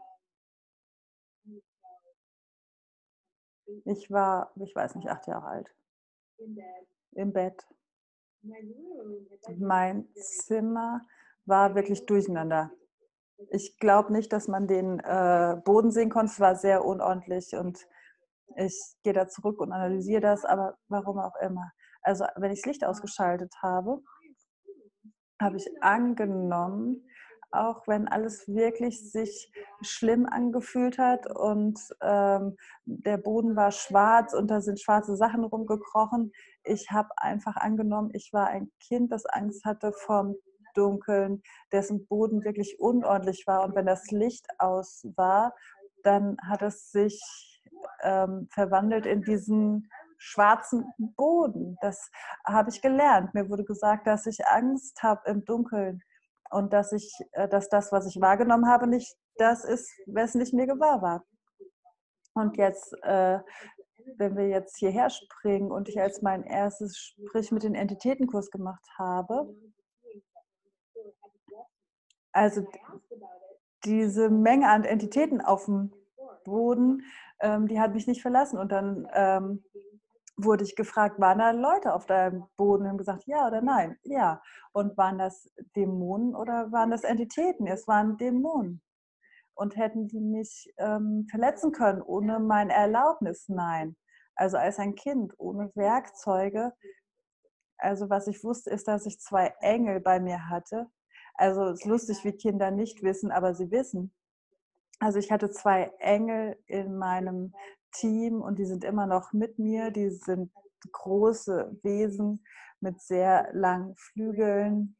ich 3.84 4.10
war, 4.10 4.52
ich 4.56 4.74
weiß 4.74 4.96
nicht, 4.96 5.08
acht 5.08 5.26
Jahre 5.26 5.46
alt. 5.46 5.74
Im 7.12 7.32
Bett. 7.32 7.66
Mein 9.58 10.08
Zimmer 10.14 11.06
war 11.44 11.74
wirklich 11.74 12.06
durcheinander. 12.06 12.70
Ich 13.48 13.78
glaube 13.78 14.12
nicht, 14.12 14.32
dass 14.32 14.48
man 14.48 14.66
den 14.66 15.00
äh, 15.00 15.56
Boden 15.64 15.90
sehen 15.90 16.10
konnte. 16.10 16.32
Es 16.32 16.40
war 16.40 16.56
sehr 16.56 16.84
unordentlich 16.84 17.54
und 17.54 17.86
ich 18.56 18.78
gehe 19.02 19.12
da 19.12 19.28
zurück 19.28 19.60
und 19.60 19.72
analysiere 19.72 20.20
das, 20.20 20.44
aber 20.44 20.76
warum 20.88 21.18
auch 21.18 21.36
immer. 21.40 21.72
Also 22.02 22.24
wenn 22.36 22.50
ich 22.50 22.60
das 22.62 22.66
Licht 22.66 22.84
ausgeschaltet 22.84 23.54
habe, 23.62 24.02
habe 25.40 25.56
ich 25.56 25.66
angenommen, 25.82 27.06
auch 27.52 27.86
wenn 27.86 28.06
alles 28.06 28.46
wirklich 28.46 29.10
sich 29.10 29.52
schlimm 29.82 30.26
angefühlt 30.26 30.98
hat 30.98 31.26
und 31.34 31.80
ähm, 32.00 32.56
der 32.84 33.16
Boden 33.16 33.56
war 33.56 33.72
schwarz 33.72 34.34
und 34.34 34.48
da 34.50 34.60
sind 34.60 34.80
schwarze 34.80 35.16
Sachen 35.16 35.44
rumgekrochen. 35.44 36.32
Ich 36.62 36.90
habe 36.90 37.08
einfach 37.16 37.56
angenommen, 37.56 38.10
ich 38.12 38.30
war 38.32 38.48
ein 38.48 38.70
Kind, 38.80 39.10
das 39.10 39.26
Angst 39.26 39.64
hatte 39.64 39.92
vom 39.92 40.36
Dunkeln, 40.74 41.42
dessen 41.72 42.06
Boden 42.06 42.44
wirklich 42.44 42.78
unordentlich 42.80 43.46
war. 43.46 43.64
Und 43.64 43.74
wenn 43.74 43.86
das 43.86 44.10
Licht 44.10 44.46
aus 44.58 45.04
war, 45.16 45.54
dann 46.02 46.36
hat 46.42 46.62
es 46.62 46.90
sich 46.90 47.20
ähm, 48.02 48.48
verwandelt 48.50 49.06
in 49.06 49.22
diesen 49.22 49.90
schwarzen 50.18 50.84
Boden. 51.16 51.76
Das 51.80 52.10
habe 52.46 52.70
ich 52.70 52.82
gelernt. 52.82 53.34
Mir 53.34 53.48
wurde 53.48 53.64
gesagt, 53.64 54.06
dass 54.06 54.26
ich 54.26 54.46
Angst 54.46 55.02
habe 55.02 55.28
im 55.30 55.44
Dunkeln 55.44 56.02
und 56.50 56.72
dass 56.72 56.92
ich, 56.92 57.12
äh, 57.32 57.48
dass 57.48 57.68
das, 57.68 57.90
was 57.90 58.06
ich 58.06 58.20
wahrgenommen 58.20 58.68
habe, 58.68 58.86
nicht 58.86 59.16
das 59.36 59.64
ist, 59.64 59.90
wessen 60.06 60.40
ich 60.40 60.52
mir 60.52 60.66
gewahr 60.66 61.00
war. 61.00 61.24
Und 62.34 62.56
jetzt, 62.56 62.94
äh, 63.02 63.40
wenn 64.16 64.36
wir 64.36 64.48
jetzt 64.48 64.76
hierher 64.76 65.10
springen 65.10 65.70
und 65.70 65.88
ich 65.88 66.00
als 66.00 66.22
mein 66.22 66.42
erstes 66.44 66.96
Sprich 66.98 67.50
mit 67.50 67.62
den 67.62 67.74
Entitätenkurs 67.74 68.50
gemacht 68.50 68.86
habe, 68.98 69.54
also 72.32 72.66
diese 73.84 74.30
Menge 74.30 74.68
an 74.68 74.84
Entitäten 74.84 75.40
auf 75.40 75.64
dem 75.64 75.92
Boden, 76.44 77.02
ähm, 77.40 77.66
die 77.66 77.80
hat 77.80 77.94
mich 77.94 78.06
nicht 78.06 78.22
verlassen. 78.22 78.58
Und 78.58 78.72
dann 78.72 79.08
ähm, 79.14 79.64
wurde 80.36 80.64
ich 80.64 80.76
gefragt, 80.76 81.20
waren 81.20 81.38
da 81.38 81.50
Leute 81.50 81.94
auf 81.94 82.06
deinem 82.06 82.46
Boden? 82.56 82.82
Und 82.82 82.88
haben 82.88 82.98
gesagt, 82.98 83.24
ja 83.26 83.46
oder 83.46 83.62
nein? 83.62 83.98
Ja. 84.02 84.42
Und 84.72 84.96
waren 84.96 85.18
das 85.18 85.50
Dämonen 85.76 86.34
oder 86.34 86.70
waren 86.72 86.90
das 86.90 87.04
Entitäten? 87.04 87.66
Es 87.66 87.88
waren 87.88 88.16
Dämonen. 88.16 88.82
Und 89.54 89.76
hätten 89.76 90.08
die 90.08 90.20
mich 90.20 90.72
ähm, 90.78 91.26
verletzen 91.30 91.72
können 91.72 92.02
ohne 92.02 92.38
meine 92.38 92.72
Erlaubnis? 92.72 93.48
Nein. 93.48 93.96
Also 94.34 94.56
als 94.56 94.78
ein 94.78 94.94
Kind 94.94 95.34
ohne 95.38 95.70
Werkzeuge. 95.74 96.72
Also 97.76 98.08
was 98.08 98.26
ich 98.26 98.42
wusste, 98.44 98.70
ist, 98.70 98.88
dass 98.88 99.06
ich 99.06 99.20
zwei 99.20 99.54
Engel 99.60 100.00
bei 100.00 100.20
mir 100.20 100.48
hatte. 100.48 100.86
Also 101.40 101.64
es 101.68 101.80
ist 101.80 101.86
lustig, 101.86 102.22
wie 102.22 102.32
Kinder 102.32 102.70
nicht 102.70 103.02
wissen, 103.02 103.30
aber 103.30 103.54
sie 103.54 103.70
wissen. 103.70 104.12
Also 104.98 105.18
ich 105.18 105.32
hatte 105.32 105.48
zwei 105.48 105.90
Engel 105.98 106.62
in 106.66 106.98
meinem 106.98 107.54
Team 107.92 108.42
und 108.42 108.58
die 108.58 108.66
sind 108.66 108.84
immer 108.84 109.06
noch 109.06 109.32
mit 109.32 109.58
mir. 109.58 109.90
Die 109.90 110.10
sind 110.10 110.52
große 110.92 111.78
Wesen 111.82 112.44
mit 112.80 113.00
sehr 113.00 113.48
langen 113.54 113.96
Flügeln, 113.96 114.98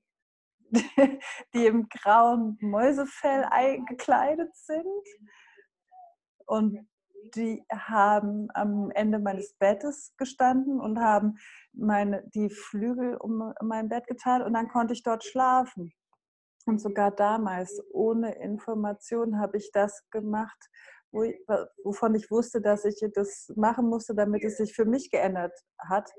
die 1.55 1.67
im 1.67 1.91
grauen 1.91 2.57
Mäusefell 2.63 3.47
gekleidet 3.87 4.57
sind. 4.57 5.07
Und 6.47 6.89
die 7.35 7.63
haben 7.71 8.49
am 8.55 8.91
Ende 8.93 9.19
meines 9.19 9.53
Bettes 9.59 10.15
gestanden 10.17 10.81
und 10.81 11.01
haben 11.01 11.37
meine, 11.75 12.27
die 12.35 12.49
Flügel 12.49 13.19
um 13.19 13.53
mein 13.61 13.91
Bett 13.91 14.07
getan 14.07 14.41
und 14.41 14.55
dann 14.55 14.69
konnte 14.69 14.95
ich 14.95 15.03
dort 15.03 15.23
schlafen. 15.23 15.93
Und 16.67 16.81
sogar 16.81 17.11
damals, 17.11 17.83
ohne 17.93 18.35
Information, 18.37 19.39
habe 19.41 19.57
ich 19.57 19.71
das 19.73 20.09
gemacht, 20.11 20.59
wo 21.13 21.25
ich, 21.25 21.37
wovon 21.83 22.15
ich 22.15 22.31
wusste, 22.31 22.61
dass 22.61 22.85
ich 22.85 23.03
das 23.15 23.53
machen 23.57 23.89
musste, 23.89 24.15
damit 24.15 24.45
es 24.45 24.59
sich 24.59 24.75
für 24.75 24.85
mich 24.85 25.11
geändert 25.11 25.53
hat. 25.79 26.11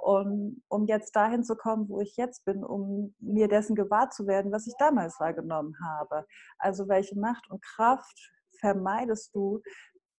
Und 0.00 0.62
um 0.68 0.86
jetzt 0.86 1.16
dahin 1.16 1.42
zu 1.42 1.56
kommen, 1.56 1.88
wo 1.88 2.00
ich 2.00 2.16
jetzt 2.16 2.44
bin, 2.44 2.62
um 2.64 3.14
mir 3.18 3.48
dessen 3.48 3.74
gewahr 3.74 4.10
zu 4.10 4.26
werden, 4.26 4.52
was 4.52 4.66
ich 4.66 4.74
damals 4.78 5.18
wahrgenommen 5.18 5.74
habe. 5.84 6.24
Also 6.58 6.88
welche 6.88 7.18
Macht 7.18 7.50
und 7.50 7.62
Kraft 7.62 8.30
vermeidest 8.60 9.34
du, 9.34 9.60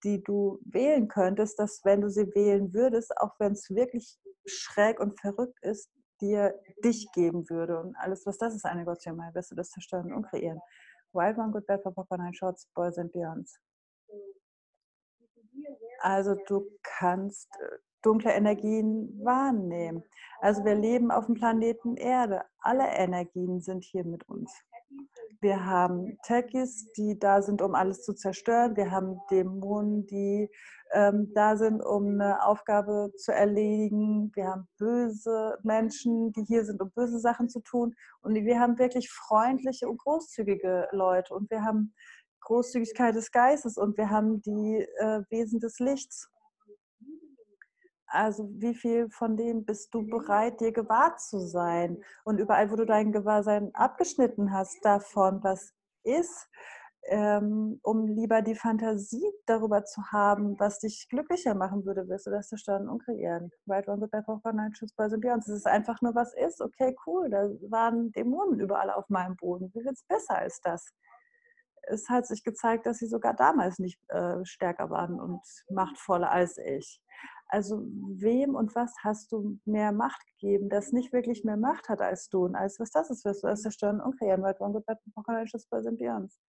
die 0.03 0.21
du 0.21 0.59
wählen 0.65 1.07
könntest, 1.07 1.59
dass 1.59 1.81
wenn 1.83 2.01
du 2.01 2.09
sie 2.09 2.27
wählen 2.35 2.73
würdest, 2.73 3.15
auch 3.17 3.35
wenn 3.39 3.53
es 3.53 3.69
wirklich 3.69 4.17
schräg 4.45 4.99
und 4.99 5.19
verrückt 5.19 5.57
ist, 5.61 5.89
dir 6.21 6.59
dich 6.83 7.11
geben 7.13 7.49
würde. 7.49 7.79
Und 7.79 7.95
alles, 7.95 8.25
was 8.25 8.37
das 8.37 8.55
ist, 8.55 8.65
eine 8.65 8.85
Gottschaft, 8.85 9.17
wirst 9.33 9.51
du 9.51 9.55
das 9.55 9.69
zerstören 9.69 10.13
und 10.13 10.23
kreieren. 10.27 10.59
Wild 11.13 11.37
One, 11.37 11.51
Good 11.51 11.65
Bad 11.65 11.83
Papa 11.83 12.17
Nine 12.17 12.33
Shots, 12.33 12.67
Boys 12.75 12.97
and 12.97 13.11
Beyonds. 13.11 13.59
Also 16.01 16.35
du 16.47 16.69
kannst 16.83 17.49
äh, 17.59 17.77
dunkle 18.01 18.31
Energien 18.31 19.19
wahrnehmen. 19.23 20.03
Also 20.39 20.63
wir 20.63 20.75
leben 20.75 21.11
auf 21.11 21.25
dem 21.25 21.35
Planeten 21.35 21.97
Erde. 21.97 22.45
Alle 22.59 22.87
Energien 22.87 23.59
sind 23.61 23.83
hier 23.83 24.05
mit 24.05 24.27
uns. 24.29 24.53
Wir 25.41 25.65
haben 25.65 26.17
Techies, 26.23 26.91
die 26.97 27.17
da 27.17 27.41
sind, 27.41 27.61
um 27.61 27.73
alles 27.73 28.03
zu 28.03 28.13
zerstören. 28.13 28.75
Wir 28.75 28.91
haben 28.91 29.19
Dämonen, 29.31 30.05
die 30.05 30.49
ähm, 30.91 31.31
da 31.33 31.55
sind, 31.55 31.81
um 31.81 32.09
eine 32.09 32.45
Aufgabe 32.45 33.11
zu 33.15 33.31
erledigen. 33.31 34.31
Wir 34.35 34.47
haben 34.47 34.67
böse 34.77 35.57
Menschen, 35.63 36.33
die 36.33 36.43
hier 36.43 36.65
sind, 36.65 36.81
um 36.81 36.91
böse 36.91 37.19
Sachen 37.19 37.47
zu 37.47 37.61
tun. 37.61 37.95
Und 38.21 38.35
wir 38.35 38.59
haben 38.59 38.77
wirklich 38.79 39.09
freundliche 39.09 39.87
und 39.87 39.97
großzügige 39.99 40.89
Leute. 40.91 41.33
Und 41.33 41.49
wir 41.49 41.63
haben 41.63 41.93
Großzügigkeit 42.41 43.15
des 43.15 43.31
Geistes 43.31 43.77
und 43.77 43.97
wir 43.97 44.09
haben 44.09 44.41
die 44.41 44.85
äh, 44.97 45.21
Wesen 45.29 45.59
des 45.59 45.79
Lichts. 45.79 46.29
Also 48.11 48.49
wie 48.53 48.73
viel 48.73 49.09
von 49.09 49.37
dem 49.37 49.65
bist 49.65 49.93
du 49.93 50.05
bereit, 50.05 50.59
dir 50.61 50.71
gewahr 50.71 51.17
zu 51.17 51.39
sein? 51.39 52.03
Und 52.23 52.39
überall, 52.39 52.71
wo 52.71 52.75
du 52.75 52.85
dein 52.85 53.11
Gewahrsein 53.11 53.69
abgeschnitten 53.73 54.51
hast 54.51 54.83
davon, 54.83 55.43
was 55.43 55.73
ist, 56.03 56.49
ähm, 57.07 57.79
um 57.83 58.07
lieber 58.07 58.41
die 58.41 58.55
Fantasie 58.55 59.25
darüber 59.45 59.85
zu 59.85 60.01
haben, 60.11 60.59
was 60.59 60.79
dich 60.79 61.07
glücklicher 61.09 61.55
machen 61.55 61.85
würde, 61.85 62.07
wirst 62.07 62.27
du 62.27 62.31
das 62.31 62.49
zerstören 62.49 62.89
und 62.89 63.03
kreieren. 63.03 63.51
Right 63.67 63.87
One 63.87 63.99
Good 63.99 64.11
Bad 64.11 64.25
for 64.25 64.53
Night 64.53 64.77
Shoes 64.77 64.93
Boys 64.93 65.13
and. 65.13 65.25
Es 65.25 65.47
ist 65.47 65.67
einfach 65.67 66.01
nur, 66.01 66.15
was 66.15 66.33
ist. 66.33 66.61
Okay, 66.61 66.95
cool, 67.05 67.29
da 67.29 67.47
waren 67.69 68.11
Dämonen 68.11 68.59
überall 68.59 68.89
auf 68.89 69.07
meinem 69.09 69.35
Boden. 69.35 69.71
Wie 69.73 69.83
wird 69.85 69.95
es 69.95 70.03
besser 70.03 70.37
als 70.37 70.59
das? 70.61 70.91
Es 71.83 72.09
hat 72.09 72.27
sich 72.27 72.43
gezeigt, 72.43 72.85
dass 72.85 72.97
sie 72.97 73.07
sogar 73.07 73.33
damals 73.33 73.79
nicht 73.79 73.99
äh, 74.09 74.43
stärker 74.45 74.89
waren 74.89 75.19
und 75.19 75.41
machtvoller 75.69 76.31
als 76.31 76.57
ich. 76.57 77.01
Also 77.51 77.81
wem 77.83 78.53
und 78.53 78.75
was 78.75 78.93
hast 79.03 79.31
du 79.31 79.59
mehr 79.65 79.91
Macht 79.91 80.23
gegeben, 80.27 80.69
das 80.69 80.91
nicht 80.91 81.11
wirklich 81.11 81.43
mehr 81.43 81.57
Macht 81.57 81.89
hat 81.89 81.99
als 81.99 82.29
du 82.29 82.45
und 82.45 82.55
als 82.55 82.79
was 82.79 82.91
das 82.91 83.09
ist, 83.09 83.25
wirst 83.25 83.43
du 83.43 83.47
das 83.47 83.63
zerstören 83.63 83.99
und 83.99 84.19
kreieren, 84.19 84.43
weil 84.43 84.53
Bad 84.53 84.99
Apocalypse 85.07 85.57
bei 85.71 85.81
sind 85.81 85.97
Beyonds. 85.97 86.39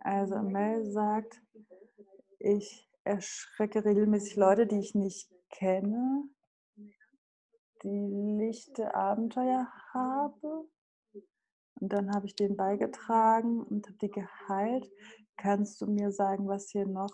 Also 0.00 0.38
Mel 0.38 0.90
sagt, 0.90 1.42
ich 2.38 2.88
erschrecke 3.04 3.84
regelmäßig 3.84 4.36
Leute, 4.36 4.66
die 4.66 4.78
ich 4.78 4.94
nicht 4.94 5.30
kenne, 5.50 6.24
die 7.82 8.38
lichte 8.38 8.94
Abenteuer 8.94 9.70
habe 9.92 10.66
und 11.84 11.92
dann 11.92 12.14
habe 12.14 12.24
ich 12.24 12.34
den 12.34 12.56
beigetragen 12.56 13.62
und 13.62 13.86
habe 13.86 13.98
die 13.98 14.10
geheilt. 14.10 14.90
Kannst 15.36 15.82
du 15.82 15.86
mir 15.86 16.12
sagen, 16.12 16.48
was 16.48 16.70
hier 16.70 16.86
noch 16.86 17.12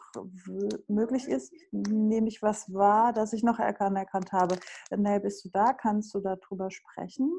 möglich 0.86 1.26
ist? 1.26 1.52
Nehme 1.72 2.28
ich 2.28 2.40
was 2.40 2.72
wahr, 2.72 3.12
das 3.12 3.32
ich 3.32 3.42
noch 3.42 3.58
anerkannt 3.58 4.30
habe? 4.30 4.60
Nell, 4.96 5.18
bist 5.18 5.44
du 5.44 5.48
da? 5.48 5.72
Kannst 5.72 6.14
du 6.14 6.20
darüber 6.20 6.70
sprechen? 6.70 7.32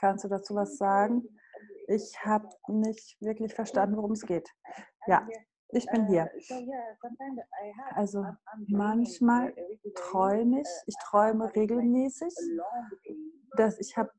Kannst 0.00 0.24
du 0.24 0.28
dazu 0.28 0.56
was 0.56 0.78
sagen? 0.78 1.22
Ich 1.86 2.12
habe 2.24 2.48
nicht 2.66 3.16
wirklich 3.20 3.54
verstanden, 3.54 3.96
worum 3.96 4.12
es 4.12 4.22
geht. 4.22 4.50
Ja, 5.06 5.28
ich 5.68 5.86
bin 5.86 6.08
hier. 6.08 6.28
Also 7.94 8.26
manchmal 8.66 9.54
träume 9.94 10.62
ich, 10.62 10.68
ich 10.86 10.96
träume 11.04 11.54
regelmäßig, 11.54 12.34
dass 13.56 13.78
ich 13.78 13.96
habe 13.96 14.10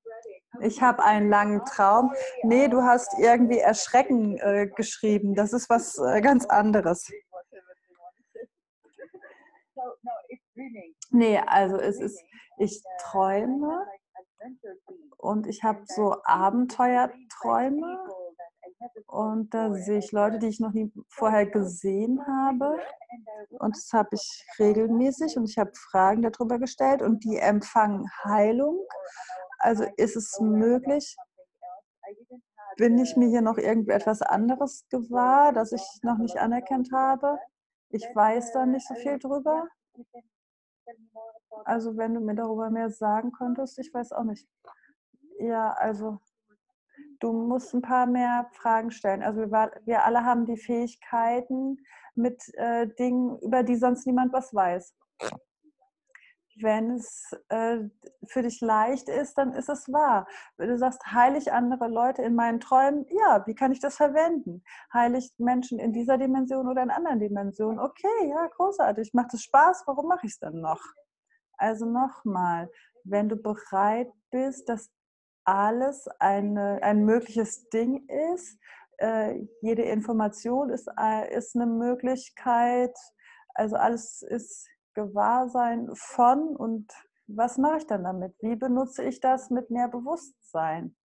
Ich 0.64 0.82
habe 0.82 1.04
einen 1.04 1.30
langen 1.30 1.64
Traum. 1.66 2.14
Nee, 2.44 2.68
du 2.68 2.82
hast 2.82 3.14
irgendwie 3.20 3.60
Erschrecken 3.60 4.38
äh, 4.38 4.68
geschrieben. 4.68 5.36
Das 5.36 5.54
ist 5.54 5.70
was 5.70 5.98
äh, 5.98 6.22
ganz 6.22 6.46
anderes. 6.46 7.12
Nee, 11.10 11.40
also 11.46 11.78
es 11.78 12.00
ist, 12.00 12.24
ich 12.58 12.84
träume 13.00 13.86
und 15.18 15.48
ich 15.48 15.64
habe 15.64 15.84
so 15.86 16.16
Abenteuerträume 16.24 18.00
und 19.08 19.54
da 19.54 19.74
sehe 19.74 20.00
ich 20.00 20.12
Leute, 20.12 20.40
die 20.40 20.48
ich 20.48 20.60
noch 20.60 20.74
nie 20.74 20.92
vorher 21.10 21.46
gesehen 21.46 22.26
habe. 22.26 22.78
Und 23.60 23.76
das 23.76 23.90
habe 23.94 24.10
ich 24.14 24.46
regelmäßig 24.60 25.38
und 25.38 25.50
ich 25.50 25.58
habe 25.58 25.72
Fragen 25.76 26.22
darüber 26.22 26.60
gestellt 26.60 27.02
und 27.02 27.24
die 27.24 27.38
empfangen 27.38 28.10
Heilung. 28.24 28.80
Also 29.64 29.86
ist 29.96 30.18
es 30.18 30.42
möglich, 30.42 31.16
bin 32.76 32.98
ich 32.98 33.16
mir 33.16 33.30
hier 33.30 33.42
noch 33.42 33.58
irgendetwas 33.58 34.22
anderes 34.22 34.86
gewahr, 34.90 35.54
das 35.54 35.72
ich 35.72 35.82
noch 36.02 36.18
nicht 36.18 36.38
anerkannt 36.38 36.90
habe? 36.92 37.40
Ich 37.90 38.04
weiß 38.14 38.52
da 38.52 38.66
nicht 38.66 38.86
so 38.86 38.94
viel 38.96 39.20
drüber. 39.20 39.70
Also 41.64 41.96
wenn 41.96 42.14
du 42.14 42.20
mir 42.20 42.36
darüber 42.36 42.70
mehr 42.72 42.90
sagen 42.90 43.32
könntest, 43.32 43.80
ich 43.80 43.94
weiß 43.94 44.12
auch 44.12 44.26
nicht. 44.26 44.46
Ja, 45.40 45.72
also 45.72 46.20
du 47.22 47.32
musst 47.32 47.74
ein 47.74 47.82
paar 47.82 48.06
mehr 48.06 48.50
Fragen 48.52 48.92
stellen. 48.92 49.24
Also 49.24 49.50
wir, 49.50 49.72
wir 49.86 50.04
alle 50.04 50.26
haben 50.26 50.46
die 50.46 50.58
Fähigkeiten 50.58 51.78
mit 52.16 52.44
äh, 52.56 52.88
Dingen, 53.00 53.40
über 53.40 53.64
die 53.64 53.78
sonst 53.78 54.06
niemand 54.08 54.34
was 54.34 54.54
weiß. 54.54 54.94
Wenn 56.62 56.92
es 56.92 57.36
äh, 57.50 57.80
für 58.28 58.44
dich 58.44 58.62
leicht 58.62 59.10
ist, 59.10 59.38
dann 59.38 59.54
ist 59.54 59.70
es 59.70 59.92
wahr. 59.92 60.28
Wenn 60.58 60.70
du 60.70 60.78
sagst, 60.78 61.06
heilig 61.06 61.52
andere 61.52 61.88
Leute 61.88 62.22
in 62.22 62.36
meinen 62.36 62.60
Träumen, 62.60 63.06
ja, 63.10 63.44
wie 63.48 63.56
kann 63.56 63.72
ich 63.72 63.80
das 63.80 63.96
verwenden? 63.96 64.64
Heilig 64.94 65.34
Menschen 65.38 65.80
in 65.80 65.94
dieser 65.94 66.18
Dimension 66.18 66.68
oder 66.68 66.84
in 66.84 66.92
anderen 66.92 67.20
Dimensionen? 67.20 67.80
Okay, 67.80 68.30
ja, 68.30 68.48
großartig. 68.56 69.14
Macht 69.14 69.34
es 69.34 69.44
Spaß? 69.44 69.84
Warum 69.88 70.08
mache 70.08 70.28
ich 70.28 70.34
es 70.34 70.40
dann 70.40 70.62
noch? 70.62 70.82
Also 71.58 71.86
nochmal, 71.86 72.70
wenn 73.04 73.30
du 73.30 73.36
bereit 73.36 74.12
bist, 74.30 74.70
dass 74.70 74.92
alles 75.46 76.08
eine, 76.20 76.82
ein 76.82 77.04
mögliches 77.06 77.70
Ding 77.70 78.08
ist. 78.34 78.58
Äh, 78.98 79.48
jede 79.62 79.84
Information 79.84 80.70
ist, 80.70 80.88
äh, 81.00 81.36
ist 81.36 81.56
eine 81.56 81.66
Möglichkeit. 81.66 82.96
Also 83.54 83.76
alles 83.76 84.22
ist 84.22 84.68
Gewahrsein 84.94 85.90
von 85.94 86.56
und 86.56 86.92
was 87.28 87.58
mache 87.58 87.78
ich 87.78 87.88
dann 87.88 88.04
damit? 88.04 88.36
Wie 88.42 88.56
benutze 88.56 89.04
ich 89.04 89.20
das 89.20 89.50
mit 89.50 89.70
mehr 89.70 89.88
Bewusstsein? 89.88 90.96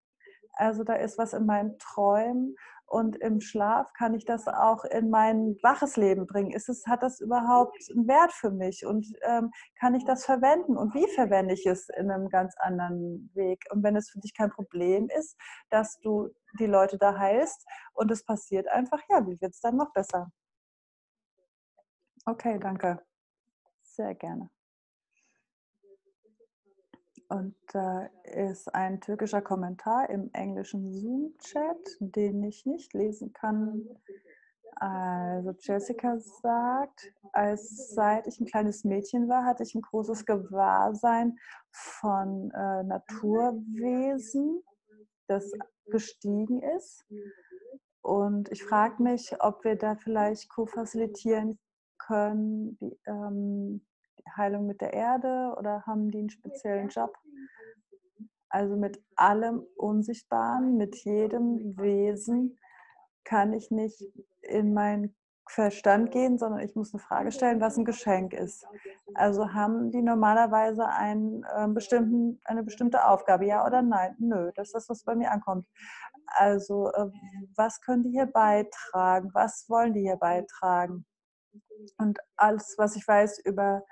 Also 0.52 0.82
da 0.82 0.94
ist 0.94 1.18
was 1.18 1.32
in 1.34 1.46
meinen 1.46 1.78
Träumen 1.78 2.56
und 2.88 3.16
im 3.16 3.40
Schlaf 3.40 3.92
kann 3.92 4.14
ich 4.14 4.24
das 4.24 4.48
auch 4.48 4.84
in 4.84 5.10
mein 5.10 5.56
waches 5.62 5.96
Leben 5.96 6.26
bringen. 6.26 6.50
Ist 6.50 6.68
es, 6.68 6.86
hat 6.86 7.02
das 7.02 7.20
überhaupt 7.20 7.76
einen 7.94 8.08
Wert 8.08 8.32
für 8.32 8.50
mich 8.50 8.84
und 8.84 9.06
ähm, 9.22 9.50
kann 9.78 9.94
ich 9.94 10.04
das 10.04 10.24
verwenden 10.24 10.76
und 10.76 10.94
wie 10.94 11.06
verwende 11.14 11.54
ich 11.54 11.66
es 11.66 11.88
in 11.90 12.10
einem 12.10 12.28
ganz 12.28 12.54
anderen 12.58 13.30
Weg? 13.34 13.64
Und 13.70 13.82
wenn 13.84 13.94
es 13.94 14.10
für 14.10 14.20
dich 14.20 14.34
kein 14.34 14.50
Problem 14.50 15.08
ist, 15.16 15.36
dass 15.70 15.98
du 16.00 16.30
die 16.58 16.66
Leute 16.66 16.98
da 16.98 17.16
heilst 17.18 17.66
und 17.92 18.10
es 18.10 18.24
passiert 18.24 18.66
einfach, 18.68 19.02
ja, 19.10 19.24
wie 19.26 19.40
wird 19.40 19.52
es 19.52 19.60
dann 19.60 19.76
noch 19.76 19.92
besser? 19.92 20.32
Okay, 22.26 22.58
danke. 22.58 23.07
Sehr 23.98 24.14
gerne. 24.14 24.48
Und 27.28 27.56
da 27.72 28.08
ist 28.22 28.72
ein 28.72 29.00
türkischer 29.00 29.42
Kommentar 29.42 30.08
im 30.08 30.30
englischen 30.32 30.92
Zoom-Chat, 30.92 31.96
den 31.98 32.44
ich 32.44 32.64
nicht 32.64 32.94
lesen 32.94 33.32
kann. 33.32 33.88
Also 34.76 35.50
Jessica 35.58 36.16
sagt, 36.20 37.12
als 37.32 37.92
seit 37.92 38.28
ich 38.28 38.38
ein 38.38 38.46
kleines 38.46 38.84
Mädchen 38.84 39.28
war, 39.28 39.44
hatte 39.44 39.64
ich 39.64 39.74
ein 39.74 39.82
großes 39.82 40.24
Gewahrsein 40.24 41.36
von 41.72 42.52
äh, 42.52 42.84
Naturwesen, 42.84 44.62
das 45.26 45.50
gestiegen 45.86 46.62
ist. 46.62 47.04
Und 48.02 48.48
ich 48.52 48.62
frage 48.62 49.02
mich, 49.02 49.34
ob 49.40 49.64
wir 49.64 49.74
da 49.74 49.96
vielleicht 49.96 50.48
co-facilitieren 50.50 51.58
können, 51.98 52.78
die, 52.78 52.98
ähm, 53.06 53.84
Heilung 54.36 54.66
mit 54.66 54.80
der 54.80 54.92
Erde 54.92 55.54
oder 55.58 55.82
haben 55.86 56.10
die 56.10 56.18
einen 56.18 56.30
speziellen 56.30 56.88
Job? 56.88 57.16
Also 58.50 58.76
mit 58.76 59.02
allem 59.16 59.64
Unsichtbaren, 59.76 60.76
mit 60.76 60.96
jedem 61.04 61.76
Wesen 61.78 62.58
kann 63.24 63.52
ich 63.52 63.70
nicht 63.70 64.02
in 64.40 64.72
meinen 64.72 65.14
Verstand 65.50 66.10
gehen, 66.10 66.38
sondern 66.38 66.60
ich 66.60 66.74
muss 66.74 66.92
eine 66.92 67.02
Frage 67.02 67.32
stellen, 67.32 67.60
was 67.60 67.76
ein 67.76 67.84
Geschenk 67.84 68.32
ist. 68.32 68.66
Also 69.14 69.52
haben 69.52 69.90
die 69.90 70.02
normalerweise 70.02 70.86
einen, 70.86 71.42
äh, 71.44 71.68
bestimmten, 71.68 72.40
eine 72.44 72.62
bestimmte 72.62 73.06
Aufgabe, 73.06 73.46
ja 73.46 73.66
oder 73.66 73.82
nein? 73.82 74.14
Nö, 74.18 74.50
das 74.54 74.68
ist 74.68 74.74
das, 74.74 74.88
was 74.88 75.04
bei 75.04 75.14
mir 75.14 75.30
ankommt. 75.30 75.66
Also 76.26 76.92
äh, 76.92 77.06
was 77.56 77.80
können 77.80 78.02
die 78.02 78.10
hier 78.10 78.26
beitragen? 78.26 79.30
Was 79.32 79.66
wollen 79.68 79.94
die 79.94 80.02
hier 80.02 80.16
beitragen? 80.16 81.06
Und 81.96 82.18
alles, 82.36 82.74
was 82.76 82.96
ich 82.96 83.06
weiß 83.06 83.38
über 83.44 83.82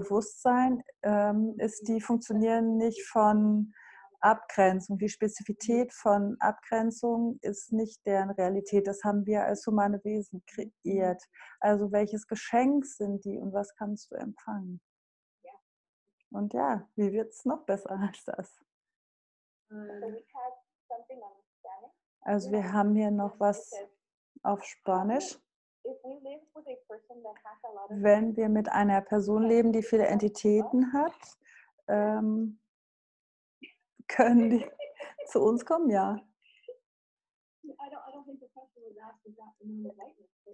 Bewusstsein 0.00 0.82
ähm, 1.02 1.54
ist, 1.58 1.88
die 1.88 2.00
funktionieren 2.00 2.76
nicht 2.76 3.02
von 3.06 3.72
Abgrenzung. 4.20 4.98
Die 4.98 5.08
Spezifität 5.08 5.92
von 5.92 6.36
Abgrenzung 6.40 7.38
ist 7.42 7.72
nicht 7.72 8.04
deren 8.06 8.30
Realität. 8.30 8.86
Das 8.86 9.02
haben 9.04 9.26
wir 9.26 9.44
als 9.44 9.66
humane 9.66 10.02
Wesen 10.04 10.44
kreiert. 10.46 11.22
Also 11.60 11.92
welches 11.92 12.26
Geschenk 12.26 12.84
sind 12.86 13.24
die 13.24 13.38
und 13.38 13.52
was 13.52 13.74
kannst 13.76 14.10
du 14.10 14.16
empfangen? 14.16 14.80
Und 16.30 16.52
ja, 16.54 16.88
wie 16.96 17.12
wird 17.12 17.32
es 17.32 17.44
noch 17.44 17.64
besser 17.64 17.90
als 17.90 18.24
das? 18.24 18.60
Also 22.20 22.50
wir 22.50 22.72
haben 22.72 22.94
hier 22.94 23.10
noch 23.10 23.38
was 23.38 23.72
auf 24.42 24.62
Spanisch. 24.64 25.38
Wenn 27.88 28.36
wir 28.36 28.48
mit 28.48 28.68
einer 28.68 29.00
Person 29.00 29.44
leben, 29.44 29.72
die 29.72 29.82
viele 29.82 30.06
Entitäten 30.06 30.92
hat, 30.92 31.14
ähm, 31.88 32.58
können 34.08 34.50
die 34.50 34.66
zu 35.26 35.40
uns 35.42 35.64
kommen? 35.64 35.90
Ja. 35.90 36.18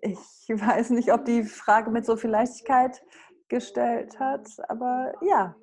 Ich 0.01 0.49
weiß 0.49 0.91
nicht, 0.91 1.13
ob 1.13 1.25
die 1.25 1.45
Frage 1.45 1.91
mit 1.91 2.05
so 2.05 2.17
viel 2.17 2.31
Leichtigkeit 2.31 3.03
gestellt 3.49 4.19
hat, 4.19 4.49
aber 4.69 5.13
ja, 5.21 5.55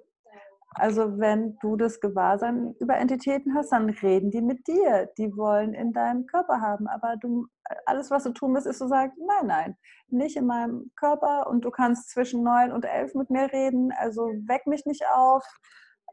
also 0.76 1.17
wenn 1.17 1.57
du 1.61 1.76
das 1.76 1.99
Gewahrsein 1.99 2.76
über 2.80 2.95
Entitäten 2.95 3.55
hast, 3.55 3.72
dann 3.72 3.89
reden 3.89 4.32
die 4.32 4.41
mit 4.41 4.67
dir. 4.67 5.09
Die 5.17 5.36
wollen 5.36 5.74
in 5.74 5.93
deinem 5.93 6.28
Körper 6.28 6.61
haben. 6.61 6.88
Aber 6.88 7.17
du, 7.17 7.47
alles, 7.86 8.11
was 8.11 8.24
du 8.24 8.32
tun 8.32 8.53
musst, 8.53 8.67
ist 8.67 8.78
zu 8.78 8.88
sagen, 8.88 9.13
nein, 9.17 9.47
nein, 9.47 9.78
nicht 10.07 10.36
in 10.38 10.45
meinem 10.45 10.91
Körper. 10.95 11.47
Und 11.47 11.65
du 11.65 11.72
kannst 11.72 12.09
zwischen 12.09 12.43
neun 12.43 12.72
und 12.72 12.86
elf 12.86 13.15
mit 13.15 13.30
mir 13.30 13.51
reden. 13.51 13.91
Also 13.97 14.28
weck 14.47 14.67
mich 14.67 14.86
nicht 14.86 15.03
auf. 15.13 15.43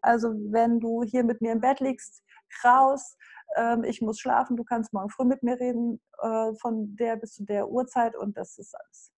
Also 0.03 0.31
wenn 0.51 0.81
du 0.81 1.03
hier 1.03 1.25
mit 1.25 1.41
mir 1.43 1.53
im 1.53 1.61
Bett 1.61 1.81
liegst, 1.81 2.23
raus. 2.65 3.17
Ähm, 3.57 3.85
ich 3.85 4.01
muss 4.01 4.19
schlafen. 4.19 4.57
Du 4.57 4.65
kannst 4.65 4.93
morgen 4.93 5.11
früh 5.11 5.25
mit 5.25 5.43
mir 5.43 5.59
reden, 5.61 6.01
äh, 6.21 6.55
von 6.61 6.97
der 6.97 7.17
bis 7.17 7.35
zu 7.35 7.45
der 7.45 7.69
Uhrzeit. 7.69 8.17
Und 8.17 8.37
das 8.37 8.59
ist 8.59 8.75
alles. 8.75 9.13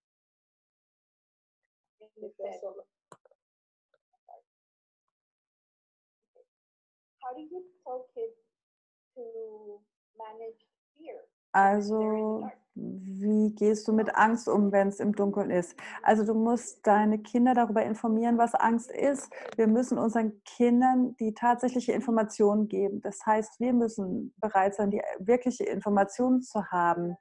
Also, 11.53 12.49
wie 12.75 13.55
gehst 13.55 13.89
du 13.89 13.93
mit 13.93 14.15
Angst 14.15 14.49
um, 14.49 14.71
wenn 14.71 14.89
es 14.89 15.01
im 15.01 15.15
Dunkeln 15.15 15.51
ist? 15.51 15.77
Also, 16.03 16.25
du 16.25 16.35
musst 16.35 16.87
deine 16.87 17.19
Kinder 17.19 17.55
darüber 17.55 17.83
informieren, 17.83 18.39
was 18.39 18.55
Angst 18.55 18.91
ist. 18.91 19.31
Wir 19.57 19.67
müssen 19.67 19.99
unseren 19.99 20.43
Kindern 20.45 21.17
die 21.17 21.35
tatsächliche 21.35 21.93
Information 21.93 22.69
geben. 22.69 23.01
Das 23.01 23.25
heißt, 23.25 23.59
wir 23.61 23.73
müssen 23.73 24.35
bereit 24.39 24.75
sein, 24.75 24.91
die 24.91 25.03
wirkliche 25.19 25.65
Information 25.65 26.43
zu 26.43 26.67
haben. 26.67 27.17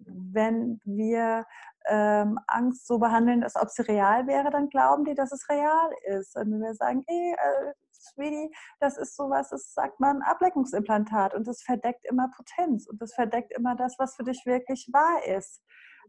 Wenn 0.00 0.80
wir 0.84 1.46
ähm, 1.88 2.38
Angst 2.46 2.86
so 2.86 2.98
behandeln, 2.98 3.42
als 3.44 3.56
ob 3.56 3.70
sie 3.70 3.82
real 3.82 4.26
wäre, 4.26 4.50
dann 4.50 4.68
glauben 4.68 5.04
die, 5.04 5.14
dass 5.14 5.32
es 5.32 5.48
real 5.48 5.90
ist. 6.18 6.36
Und 6.36 6.52
wenn 6.52 6.60
wir 6.60 6.74
sagen, 6.74 7.02
ey, 7.06 7.32
äh, 7.32 7.72
Sweetie, 8.00 8.54
das 8.80 8.96
ist 8.96 9.16
sowas, 9.16 9.50
das 9.50 9.72
sagt 9.72 10.00
man 10.00 10.22
Ableckungsimplantat 10.22 11.34
und 11.34 11.46
das 11.46 11.62
verdeckt 11.62 12.04
immer 12.06 12.30
Potenz 12.34 12.86
und 12.86 13.00
das 13.00 13.14
verdeckt 13.14 13.52
immer 13.52 13.76
das, 13.76 13.96
was 13.98 14.16
für 14.16 14.24
dich 14.24 14.44
wirklich 14.46 14.88
wahr 14.92 15.24
ist. 15.36 15.62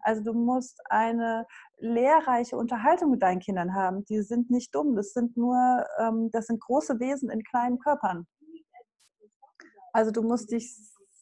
Also 0.04 0.24
du 0.24 0.34
musst 0.34 0.82
eine 0.90 1.46
lehrreiche 1.78 2.58
Unterhaltung 2.58 3.12
mit 3.12 3.22
deinen 3.22 3.40
Kindern 3.40 3.76
haben. 3.76 4.04
Die 4.06 4.22
sind 4.22 4.50
nicht 4.50 4.74
dumm, 4.74 4.96
das 4.96 5.14
sind 5.14 5.38
nur, 5.38 5.86
ähm, 6.00 6.30
das 6.32 6.48
sind 6.48 6.60
große 6.60 7.00
Wesen 7.00 7.30
in 7.30 7.44
kleinen 7.44 7.80
Körpern. 7.80 8.26
Also 9.94 10.12
du 10.12 10.22
musst 10.24 10.52
dich 10.52 10.74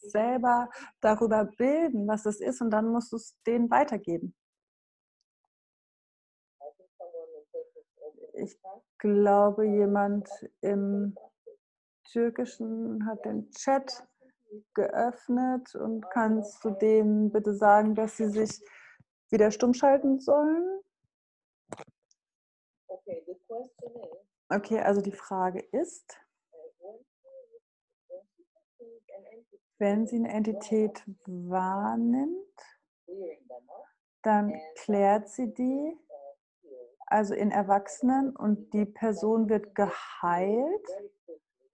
selber 0.02 0.70
darüber 1.00 1.44
bilden, 1.44 2.06
was 2.08 2.24
es 2.24 2.40
ist 2.40 2.62
und 2.62 2.70
dann 2.70 2.88
musst 2.88 3.12
du 3.12 3.16
es 3.16 3.36
denen 3.46 3.70
weitergeben. 3.70 4.34
Ich 8.40 8.58
glaube, 8.98 9.66
jemand 9.66 10.28
im 10.60 11.16
Türkischen 12.04 13.06
hat 13.06 13.24
den 13.24 13.50
Chat 13.50 14.06
geöffnet 14.74 15.74
und 15.74 16.08
kannst 16.10 16.64
du 16.64 16.70
denen 16.70 17.30
bitte 17.30 17.54
sagen, 17.54 17.94
dass 17.94 18.16
sie 18.16 18.28
sich 18.28 18.60
wieder 19.30 19.50
stumm 19.50 19.74
schalten 19.74 20.18
sollen? 20.20 20.80
Okay, 24.48 24.80
also 24.80 25.00
die 25.00 25.12
Frage 25.12 25.60
ist, 25.60 26.18
wenn 29.78 30.06
sie 30.06 30.16
eine 30.16 30.32
Entität 30.32 31.02
wahrnimmt, 31.26 32.36
dann 34.22 34.52
klärt 34.74 35.28
sie 35.28 35.52
die, 35.54 35.96
also 37.10 37.34
in 37.34 37.50
Erwachsenen, 37.50 38.34
und 38.36 38.72
die 38.72 38.86
Person 38.86 39.48
wird 39.48 39.74
geheilt, 39.74 40.86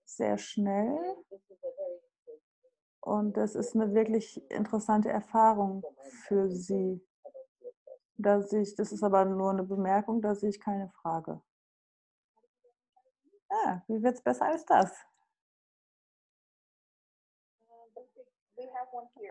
sehr 0.05 0.39
schnell. 0.39 0.99
Und 3.01 3.37
das 3.37 3.55
ist 3.55 3.75
eine 3.75 3.95
wirklich 3.95 4.51
interessante 4.51 5.11
Erfahrung 5.11 5.85
für 6.27 6.51
sie. 6.51 7.07
Da 8.17 8.41
ich, 8.41 8.75
das 8.75 8.93
ist 8.93 9.03
aber 9.03 9.25
nur 9.25 9.51
eine 9.51 9.63
Bemerkung, 9.63 10.23
da 10.23 10.35
sehe 10.35 10.49
ich 10.49 10.61
keine 10.61 10.89
Frage. 10.89 11.41
Ja, 13.51 13.85
wie 13.87 14.03
wird 14.03 14.15
es 14.15 14.23
besser 14.23 14.47
als 14.47 14.65
das? 14.65 14.93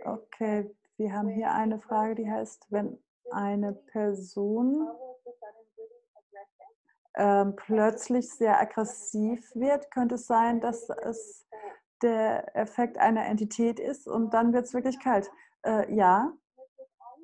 Okay, 0.05 0.73
wir 0.97 1.13
haben 1.13 1.29
hier 1.29 1.51
eine 1.51 1.79
Frage, 1.79 2.15
die 2.15 2.29
heißt, 2.29 2.67
wenn 2.71 3.03
eine 3.31 3.73
Person 3.73 4.87
ähm, 7.17 7.55
plötzlich 7.55 8.29
sehr 8.29 8.59
aggressiv 8.59 9.39
wird, 9.55 9.89
könnte 9.91 10.15
es 10.15 10.27
sein, 10.27 10.61
dass 10.61 10.89
es 10.89 11.47
der 12.01 12.55
Effekt 12.55 12.97
einer 12.97 13.25
Entität 13.25 13.79
ist 13.79 14.07
und 14.07 14.33
dann 14.33 14.53
wird 14.53 14.65
es 14.65 14.73
wirklich 14.73 14.99
kalt. 14.99 15.29
Äh, 15.63 15.93
ja, 15.95 16.33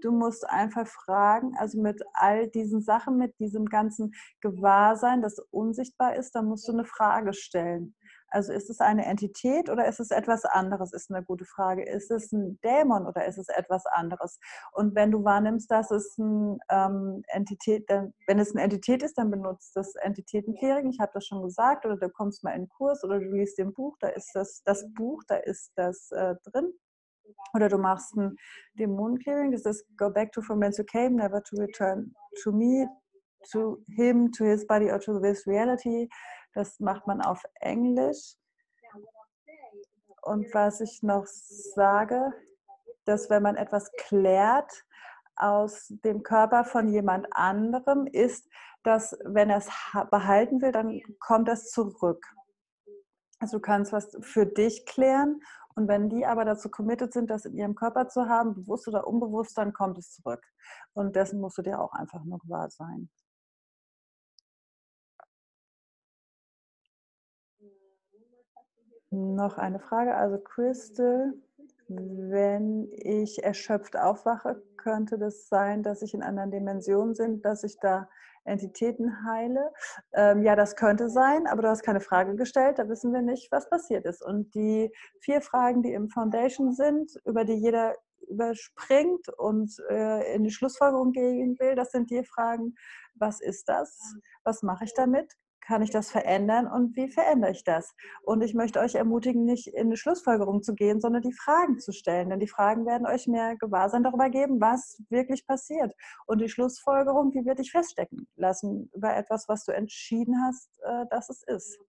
du 0.01 0.11
musst 0.11 0.49
einfach 0.49 0.87
fragen, 0.87 1.55
also 1.57 1.81
mit 1.81 2.01
all 2.13 2.47
diesen 2.47 2.81
Sachen, 2.81 3.17
mit 3.17 3.37
diesem 3.39 3.65
ganzen 3.65 4.13
Gewahrsein, 4.41 5.21
das 5.21 5.39
unsichtbar 5.51 6.15
ist, 6.15 6.35
da 6.35 6.41
musst 6.41 6.67
du 6.67 6.73
eine 6.73 6.85
Frage 6.85 7.33
stellen. 7.33 7.95
Also 8.31 8.53
ist 8.53 8.69
es 8.69 8.79
eine 8.79 9.05
Entität 9.05 9.69
oder 9.69 9.85
ist 9.87 9.99
es 9.99 10.11
etwas 10.11 10.45
anderes, 10.45 10.93
ist 10.93 11.11
eine 11.11 11.23
gute 11.23 11.45
Frage. 11.45 11.83
Ist 11.83 12.09
es 12.11 12.31
ein 12.31 12.59
Dämon 12.63 13.05
oder 13.05 13.25
ist 13.25 13.37
es 13.37 13.49
etwas 13.49 13.85
anderes? 13.85 14.39
Und 14.71 14.95
wenn 14.95 15.11
du 15.11 15.23
wahrnimmst, 15.23 15.69
dass 15.69 15.91
es 15.91 16.17
ein 16.17 16.57
ähm, 16.69 17.23
Entität, 17.27 17.89
dann, 17.89 18.13
wenn 18.27 18.39
es 18.39 18.55
eine 18.55 18.63
Entität 18.63 19.03
ist, 19.03 19.17
dann 19.17 19.29
benutzt 19.29 19.75
das 19.75 19.95
Entitätenclearing. 19.95 20.89
Ich 20.89 20.99
habe 20.99 21.11
das 21.13 21.25
schon 21.25 21.43
gesagt. 21.43 21.85
Oder 21.85 21.97
du 21.97 22.09
kommst 22.09 22.43
mal 22.43 22.51
in 22.51 22.63
den 22.63 22.69
Kurs 22.69 23.03
oder 23.03 23.19
du 23.19 23.25
liest 23.25 23.57
den 23.57 23.73
Buch, 23.73 23.97
da 23.99 24.07
ist 24.07 24.31
das, 24.33 24.63
das 24.63 24.85
Buch, 24.93 25.21
da 25.27 25.35
ist 25.35 25.71
das 25.75 26.11
äh, 26.11 26.35
drin. 26.45 26.73
Oder 27.53 27.69
du 27.69 27.77
machst 27.77 28.15
ein 28.15 28.35
Dämonenclearing, 28.79 29.51
das 29.51 29.65
ist 29.65 29.85
Go 29.97 30.09
back 30.09 30.31
to 30.31 30.41
from 30.41 30.61
whence 30.61 30.77
you 30.77 30.85
came, 30.85 31.15
never 31.15 31.43
to 31.43 31.55
return 31.57 32.13
to 32.43 32.51
me, 32.51 32.87
to 33.51 33.83
him, 33.87 34.31
to 34.31 34.45
his 34.45 34.65
body 34.65 34.89
or 34.89 34.99
to 34.99 35.19
this 35.19 35.45
reality. 35.47 36.07
Das 36.53 36.79
macht 36.79 37.07
man 37.07 37.21
auf 37.21 37.43
Englisch. 37.59 38.35
Und 40.21 40.53
was 40.53 40.81
ich 40.81 41.01
noch 41.01 41.25
sage, 41.25 42.33
dass 43.05 43.29
wenn 43.29 43.43
man 43.43 43.55
etwas 43.55 43.91
klärt 43.93 44.71
aus 45.35 45.87
dem 46.03 46.21
Körper 46.23 46.63
von 46.63 46.89
jemand 46.89 47.27
anderem, 47.31 48.05
ist, 48.05 48.47
dass 48.83 49.17
wenn 49.23 49.49
er 49.49 49.57
es 49.57 49.69
behalten 50.11 50.61
will, 50.61 50.71
dann 50.71 51.01
kommt 51.19 51.47
das 51.47 51.69
zurück. 51.71 52.23
Also 53.39 53.57
du 53.57 53.61
kannst 53.61 53.91
was 53.91 54.15
für 54.21 54.45
dich 54.45 54.85
klären 54.85 55.41
und 55.75 55.87
wenn 55.87 56.09
die 56.09 56.25
aber 56.25 56.45
dazu 56.45 56.69
committed 56.69 57.13
sind, 57.13 57.29
das 57.29 57.45
in 57.45 57.57
ihrem 57.57 57.75
Körper 57.75 58.07
zu 58.07 58.27
haben, 58.27 58.53
bewusst 58.53 58.87
oder 58.87 59.07
unbewusst, 59.07 59.57
dann 59.57 59.73
kommt 59.73 59.97
es 59.97 60.11
zurück. 60.11 60.43
Und 60.93 61.15
dessen 61.15 61.39
musst 61.39 61.57
du 61.57 61.61
dir 61.61 61.79
auch 61.79 61.93
einfach 61.93 62.23
nur 62.23 62.39
gewahr 62.39 62.69
sein. 62.69 63.09
Noch 69.11 69.57
eine 69.57 69.79
Frage. 69.79 70.15
Also 70.15 70.37
Crystal, 70.37 71.33
wenn 71.89 72.89
ich 72.93 73.43
erschöpft 73.43 73.97
aufwache, 73.97 74.63
könnte 74.77 75.17
das 75.17 75.49
sein, 75.49 75.83
dass 75.83 76.01
ich 76.01 76.13
in 76.13 76.23
anderen 76.23 76.51
Dimensionen 76.51 77.15
bin, 77.15 77.41
dass 77.41 77.63
ich 77.63 77.77
da 77.79 78.07
Entitäten 78.43 79.25
heile? 79.25 79.71
Ähm, 80.13 80.43
ja, 80.43 80.55
das 80.55 80.75
könnte 80.75 81.09
sein, 81.09 81.45
aber 81.45 81.61
du 81.61 81.69
hast 81.69 81.83
keine 81.83 81.99
Frage 81.99 82.35
gestellt, 82.35 82.79
da 82.79 82.87
wissen 82.89 83.13
wir 83.13 83.21
nicht, 83.21 83.51
was 83.51 83.69
passiert 83.69 84.05
ist. 84.05 84.23
Und 84.23 84.55
die 84.55 84.91
vier 85.19 85.41
Fragen, 85.41 85.83
die 85.83 85.93
im 85.93 86.09
Foundation 86.09 86.73
sind, 86.73 87.11
über 87.25 87.45
die 87.45 87.53
jeder 87.53 87.95
überspringt 88.29 89.27
und 89.37 89.71
äh, 89.89 90.35
in 90.35 90.43
die 90.43 90.51
Schlussfolgerung 90.51 91.11
gehen 91.11 91.59
will, 91.59 91.75
das 91.75 91.91
sind 91.91 92.09
die 92.09 92.23
Fragen, 92.23 92.75
was 93.15 93.41
ist 93.41 93.67
das? 93.67 94.15
Was 94.43 94.63
mache 94.63 94.85
ich 94.85 94.93
damit? 94.93 95.33
Kann 95.71 95.83
ich 95.83 95.89
das 95.89 96.11
verändern 96.11 96.67
und 96.67 96.97
wie 96.97 97.07
verändere 97.07 97.51
ich 97.51 97.63
das? 97.63 97.95
Und 98.23 98.41
ich 98.41 98.53
möchte 98.53 98.81
euch 98.81 98.95
ermutigen, 98.95 99.45
nicht 99.45 99.67
in 99.67 99.87
eine 99.87 99.95
Schlussfolgerung 99.95 100.63
zu 100.63 100.75
gehen, 100.75 100.99
sondern 100.99 101.21
die 101.21 101.31
Fragen 101.31 101.79
zu 101.79 101.93
stellen. 101.93 102.29
Denn 102.29 102.41
die 102.41 102.49
Fragen 102.49 102.85
werden 102.85 103.07
euch 103.07 103.25
mehr 103.25 103.55
Gewahrsein 103.55 104.03
darüber 104.03 104.29
geben, 104.29 104.59
was 104.59 105.01
wirklich 105.07 105.47
passiert. 105.47 105.93
Und 106.27 106.41
die 106.41 106.49
Schlussfolgerung, 106.49 107.31
die 107.31 107.45
wird 107.45 107.59
dich 107.59 107.71
feststecken 107.71 108.27
lassen 108.35 108.91
über 108.93 109.15
etwas, 109.15 109.47
was 109.47 109.63
du 109.63 109.71
entschieden 109.71 110.43
hast, 110.43 110.67
äh, 110.83 111.05
dass 111.09 111.29
es 111.29 111.41
ist. 111.43 111.79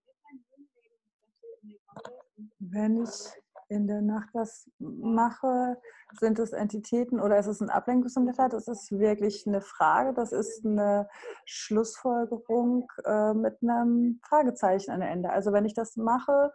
Wenn 2.61 3.03
ich 3.03 3.33
in 3.73 3.87
der 3.87 4.03
Nacht 4.03 4.29
was 4.35 4.71
mache, 4.79 5.79
sind 6.19 6.39
es 6.39 6.53
Entitäten 6.53 7.21
oder 7.21 7.39
ist 7.39 7.47
es 7.47 7.61
ein 7.61 7.71
Ablenkungsmittel? 7.71 8.49
Das 8.51 8.69
ist 8.69 8.93
wirklich 8.93 9.47
eine 9.47 9.63
Frage. 9.63 10.13
Das 10.13 10.33
ist 10.33 10.65
eine 10.65 11.09
Schlussfolgerung 11.47 12.91
äh, 13.05 13.33
mit 13.33 13.63
einem 13.63 14.21
Fragezeichen 14.29 14.91
am 14.91 15.01
Ende. 15.01 15.31
Also 15.31 15.53
wenn 15.53 15.65
ich 15.65 15.75
das 15.75 15.97
mache, 15.97 16.53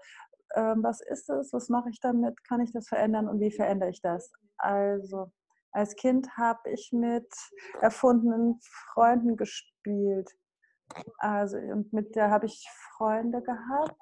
äh, 0.49 0.76
was 0.78 1.01
ist 1.01 1.30
es? 1.30 1.51
Was 1.53 1.70
mache 1.70 1.89
ich 1.89 1.99
damit? 1.99 2.43
Kann 2.43 2.61
ich 2.61 2.72
das 2.72 2.88
verändern 2.88 3.28
und 3.28 3.39
wie 3.39 3.51
verändere 3.51 3.89
ich 3.89 4.01
das? 4.01 4.32
Also 4.57 5.32
als 5.72 5.95
Kind 5.95 6.38
habe 6.38 6.70
ich 6.70 6.91
mit 6.93 7.32
erfundenen 7.82 8.59
Freunden 8.93 9.38
gespielt. 9.38 10.32
Also 11.18 11.57
und 11.57 11.91
mit 11.93 12.15
der 12.15 12.30
habe 12.30 12.45
ich 12.45 12.68
Freunde 12.95 13.41
gehabt 13.41 13.95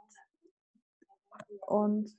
und 1.68 2.16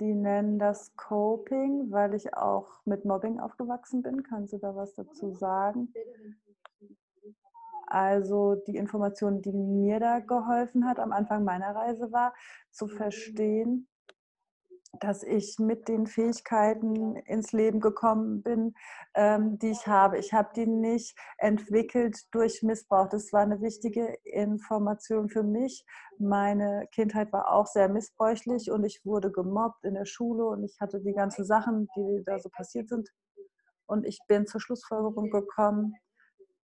die 0.00 0.14
nennen 0.14 0.58
das 0.58 0.94
Coping, 0.96 1.90
weil 1.90 2.14
ich 2.14 2.34
auch 2.34 2.68
mit 2.84 3.04
Mobbing 3.04 3.40
aufgewachsen 3.40 4.02
bin. 4.02 4.22
Kannst 4.22 4.52
du 4.52 4.58
da 4.58 4.74
was 4.76 4.94
dazu 4.94 5.32
sagen? 5.32 5.92
Also 7.86 8.56
die 8.66 8.76
Information, 8.76 9.42
die 9.42 9.52
mir 9.52 10.00
da 10.00 10.18
geholfen 10.18 10.86
hat 10.86 10.98
am 10.98 11.12
Anfang 11.12 11.44
meiner 11.44 11.74
Reise 11.74 12.10
war, 12.12 12.34
zu 12.70 12.88
verstehen, 12.88 13.88
dass 15.00 15.22
ich 15.22 15.58
mit 15.58 15.88
den 15.88 16.06
Fähigkeiten 16.06 17.16
ins 17.16 17.52
Leben 17.52 17.80
gekommen 17.80 18.42
bin, 18.42 18.74
ähm, 19.14 19.58
die 19.58 19.70
ich 19.70 19.86
habe. 19.86 20.18
Ich 20.18 20.32
habe 20.32 20.50
die 20.54 20.66
nicht 20.66 21.16
entwickelt 21.38 22.18
durch 22.32 22.62
Missbrauch. 22.62 23.08
Das 23.08 23.32
war 23.32 23.40
eine 23.40 23.60
wichtige 23.60 24.16
Information 24.24 25.28
für 25.28 25.42
mich. 25.42 25.84
Meine 26.18 26.86
Kindheit 26.92 27.32
war 27.32 27.50
auch 27.52 27.66
sehr 27.66 27.88
missbräuchlich 27.88 28.70
und 28.70 28.84
ich 28.84 29.04
wurde 29.04 29.30
gemobbt 29.30 29.84
in 29.84 29.94
der 29.94 30.06
Schule 30.06 30.46
und 30.46 30.64
ich 30.64 30.76
hatte 30.80 31.00
die 31.00 31.14
ganzen 31.14 31.44
Sachen, 31.44 31.88
die 31.96 32.22
da 32.24 32.38
so 32.38 32.48
passiert 32.48 32.88
sind. 32.88 33.08
Und 33.86 34.04
ich 34.04 34.18
bin 34.26 34.46
zur 34.46 34.60
Schlussfolgerung 34.60 35.30
gekommen, 35.30 35.94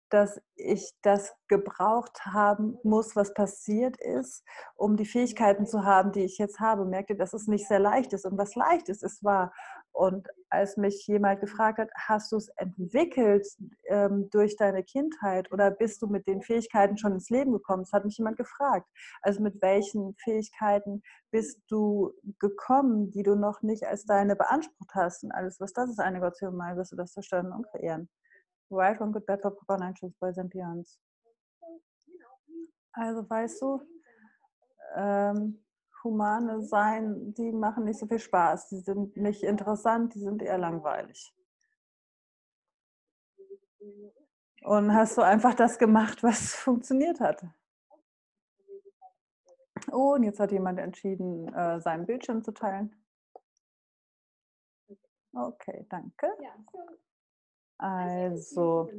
dass 0.09 0.39
ich 0.55 0.93
das 1.01 1.33
gebraucht 1.47 2.25
haben 2.25 2.77
muss, 2.83 3.15
was 3.15 3.33
passiert 3.33 3.97
ist, 3.97 4.43
um 4.75 4.97
die 4.97 5.05
Fähigkeiten 5.05 5.65
zu 5.65 5.83
haben, 5.83 6.11
die 6.11 6.23
ich 6.23 6.37
jetzt 6.37 6.59
habe. 6.59 6.85
Merkte, 6.85 7.15
dass 7.15 7.33
es 7.33 7.47
nicht 7.47 7.67
sehr 7.67 7.79
leicht 7.79 8.13
ist. 8.13 8.25
Und 8.25 8.37
was 8.37 8.55
leicht 8.55 8.89
ist, 8.89 9.03
ist 9.03 9.23
wahr. 9.23 9.51
Und 9.91 10.27
als 10.49 10.75
mich 10.75 11.07
jemand 11.07 11.39
gefragt 11.39 11.79
hat, 11.79 11.89
hast 11.95 12.31
du 12.31 12.35
es 12.35 12.49
entwickelt 12.57 13.47
ähm, 13.87 14.29
durch 14.29 14.57
deine 14.57 14.83
Kindheit 14.83 15.49
oder 15.53 15.71
bist 15.71 16.01
du 16.01 16.07
mit 16.07 16.27
den 16.27 16.41
Fähigkeiten 16.41 16.97
schon 16.97 17.13
ins 17.13 17.29
Leben 17.29 17.53
gekommen? 17.53 17.83
Das 17.83 17.93
hat 17.93 18.03
mich 18.03 18.17
jemand 18.17 18.35
gefragt. 18.35 18.87
Also 19.21 19.41
mit 19.41 19.61
welchen 19.61 20.13
Fähigkeiten 20.17 21.01
bist 21.31 21.61
du 21.69 22.11
gekommen, 22.39 23.09
die 23.11 23.23
du 23.23 23.35
noch 23.35 23.61
nicht 23.61 23.85
als 23.85 24.05
deine 24.05 24.35
beansprucht 24.35 24.93
hast? 24.93 25.23
Und 25.23 25.31
alles, 25.31 25.61
was 25.61 25.71
das 25.71 25.89
ist, 25.89 25.99
eine 25.99 26.19
Gott 26.19 26.41
mal 26.51 26.75
wirst 26.75 26.91
du 26.91 26.97
das 26.97 27.13
zerstören 27.13 27.53
und 27.53 27.65
verehren. 27.69 28.09
Right 28.69 28.97
from 28.97 29.11
Good 29.11 29.25
Better 29.25 29.51
Financial 29.67 30.11
Boys 30.19 30.37
and 30.37 30.49
Beyonds. 30.49 30.99
Also 32.93 33.29
weißt 33.29 33.61
du, 33.61 33.81
ähm, 34.95 35.65
Humane 36.03 36.61
sein, 36.61 37.33
die 37.33 37.51
machen 37.51 37.83
nicht 37.83 37.99
so 37.99 38.07
viel 38.07 38.19
Spaß. 38.19 38.69
Die 38.69 38.79
sind 38.79 39.17
nicht 39.17 39.43
interessant, 39.43 40.13
die 40.13 40.19
sind 40.19 40.41
eher 40.41 40.57
langweilig. 40.57 41.35
Und 44.63 44.93
hast 44.93 45.17
du 45.17 45.21
einfach 45.21 45.53
das 45.53 45.77
gemacht, 45.77 46.23
was 46.23 46.55
funktioniert 46.55 47.19
hat. 47.19 47.43
Oh, 49.91 50.13
und 50.13 50.23
jetzt 50.23 50.39
hat 50.39 50.51
jemand 50.51 50.79
entschieden, 50.79 51.53
äh, 51.53 51.79
seinen 51.79 52.05
Bildschirm 52.05 52.43
zu 52.43 52.51
teilen. 52.51 52.95
Okay, 55.33 55.85
danke. 55.89 56.27
Also, 57.77 58.89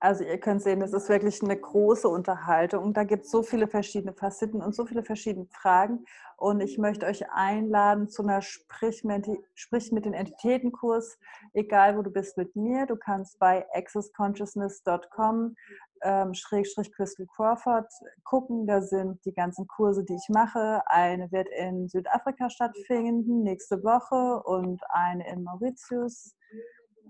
also 0.00 0.24
ihr 0.24 0.38
könnt 0.38 0.62
sehen, 0.62 0.80
das 0.80 0.92
ist 0.92 1.08
wirklich 1.08 1.42
eine 1.42 1.56
große 1.56 2.08
Unterhaltung. 2.08 2.92
Da 2.92 3.04
gibt 3.04 3.24
es 3.24 3.30
so 3.30 3.42
viele 3.42 3.68
verschiedene 3.68 4.12
Facetten 4.12 4.60
und 4.60 4.74
so 4.74 4.84
viele 4.84 5.04
verschiedene 5.04 5.46
Fragen. 5.46 6.04
Und 6.36 6.60
ich 6.60 6.76
möchte 6.76 7.06
euch 7.06 7.30
einladen 7.30 8.08
zu 8.08 8.22
einer 8.22 8.42
Sprich 8.42 9.04
mit, 9.04 9.28
Sprich 9.54 9.92
mit 9.92 10.04
den 10.04 10.12
Entitäten-Kurs, 10.12 11.18
egal 11.52 11.96
wo 11.96 12.02
du 12.02 12.10
bist 12.10 12.36
mit 12.36 12.56
mir. 12.56 12.86
Du 12.86 12.96
kannst 12.96 13.38
bei 13.38 13.64
accessconsciousness.com 13.72 15.54
ähm, 16.02 16.34
Schrägstrich 16.34 16.92
Crystal 16.92 17.26
Crawford 17.36 17.90
gucken. 18.24 18.66
Da 18.66 18.82
sind 18.82 19.24
die 19.24 19.32
ganzen 19.32 19.68
Kurse, 19.68 20.04
die 20.04 20.16
ich 20.16 20.28
mache. 20.30 20.82
Eine 20.86 21.30
wird 21.30 21.48
in 21.56 21.88
Südafrika 21.88 22.50
stattfinden 22.50 23.44
nächste 23.44 23.84
Woche 23.84 24.42
und 24.42 24.82
eine 24.88 25.30
in 25.30 25.44
Mauritius 25.44 26.34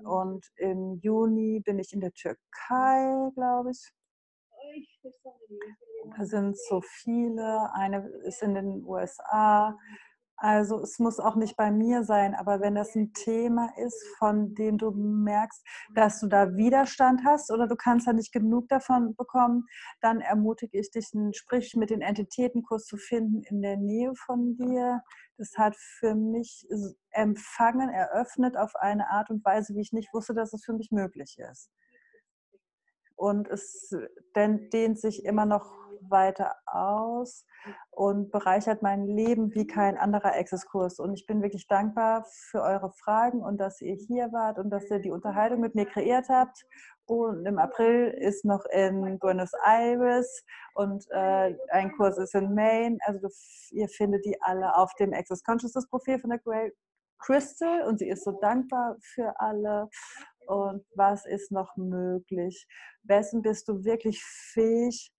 und 0.04 0.46
im 0.56 0.98
Juni 1.02 1.60
bin 1.60 1.78
ich 1.78 1.92
in 1.92 2.00
der 2.00 2.12
Türkei, 2.12 3.30
glaube 3.34 3.70
ich. 3.70 3.92
Da 6.16 6.24
sind 6.24 6.56
so 6.58 6.80
viele. 6.80 7.70
Eine 7.74 8.06
ist 8.24 8.42
in 8.42 8.54
den 8.54 8.84
USA. 8.84 9.76
Also 10.42 10.80
es 10.80 10.98
muss 10.98 11.20
auch 11.20 11.36
nicht 11.36 11.56
bei 11.56 11.70
mir 11.70 12.02
sein, 12.02 12.34
aber 12.34 12.60
wenn 12.60 12.74
das 12.74 12.96
ein 12.96 13.12
Thema 13.12 13.68
ist, 13.76 14.04
von 14.18 14.56
dem 14.56 14.76
du 14.76 14.90
merkst, 14.90 15.64
dass 15.94 16.18
du 16.18 16.26
da 16.26 16.56
Widerstand 16.56 17.20
hast 17.24 17.52
oder 17.52 17.68
du 17.68 17.76
kannst 17.76 18.08
da 18.08 18.12
nicht 18.12 18.32
genug 18.32 18.68
davon 18.68 19.14
bekommen, 19.14 19.66
dann 20.00 20.20
ermutige 20.20 20.80
ich 20.80 20.90
dich, 20.90 21.10
einen 21.14 21.32
Sprich 21.32 21.76
mit 21.76 21.90
den 21.90 22.00
Entitätenkurs 22.00 22.86
zu 22.86 22.96
finden 22.96 23.44
in 23.44 23.62
der 23.62 23.76
Nähe 23.76 24.14
von 24.16 24.56
dir. 24.56 25.02
Das 25.38 25.52
hat 25.56 25.76
für 25.76 26.16
mich 26.16 26.66
Empfangen 27.12 27.90
eröffnet 27.90 28.56
auf 28.56 28.74
eine 28.74 29.10
Art 29.10 29.30
und 29.30 29.44
Weise, 29.44 29.76
wie 29.76 29.82
ich 29.82 29.92
nicht 29.92 30.12
wusste, 30.12 30.34
dass 30.34 30.52
es 30.52 30.64
für 30.64 30.72
mich 30.72 30.90
möglich 30.90 31.36
ist. 31.38 31.70
Und 33.22 33.48
es 33.48 33.94
dehnt 34.34 34.98
sich 34.98 35.24
immer 35.24 35.46
noch 35.46 35.78
weiter 36.08 36.56
aus 36.66 37.46
und 37.92 38.32
bereichert 38.32 38.82
mein 38.82 39.06
Leben 39.06 39.54
wie 39.54 39.64
kein 39.64 39.96
anderer 39.96 40.34
Access-Kurs. 40.34 40.98
Und 40.98 41.14
ich 41.14 41.24
bin 41.24 41.40
wirklich 41.40 41.68
dankbar 41.68 42.26
für 42.50 42.62
eure 42.62 42.90
Fragen 42.90 43.40
und 43.40 43.58
dass 43.58 43.80
ihr 43.80 43.94
hier 43.94 44.32
wart 44.32 44.58
und 44.58 44.70
dass 44.70 44.90
ihr 44.90 44.98
die 44.98 45.12
Unterhaltung 45.12 45.60
mit 45.60 45.76
mir 45.76 45.86
kreiert 45.86 46.28
habt. 46.28 46.66
Und 47.06 47.46
im 47.46 47.60
April 47.60 48.08
ist 48.08 48.44
noch 48.44 48.64
in 48.72 49.20
Buenos 49.20 49.52
Aires 49.64 50.44
und 50.74 51.06
äh, 51.10 51.54
ein 51.70 51.92
Kurs 51.92 52.18
ist 52.18 52.34
in 52.34 52.52
Maine. 52.56 52.98
Also 53.06 53.28
ihr 53.70 53.86
findet 53.86 54.24
die 54.24 54.36
alle 54.42 54.74
auf 54.74 54.92
dem 54.94 55.14
Access 55.14 55.44
Consciousness 55.44 55.88
Profil 55.88 56.18
von 56.18 56.30
der 56.30 56.40
Grey 56.40 56.72
Crystal 57.20 57.82
und 57.86 58.00
sie 58.00 58.08
ist 58.08 58.24
so 58.24 58.32
dankbar 58.32 58.96
für 59.00 59.32
alle. 59.38 59.88
Und 60.46 60.84
was 60.94 61.26
ist 61.26 61.52
noch 61.52 61.76
möglich? 61.76 62.66
Wessen 63.02 63.42
bist 63.42 63.68
du 63.68 63.84
wirklich 63.84 64.22
fähig, 64.24 65.12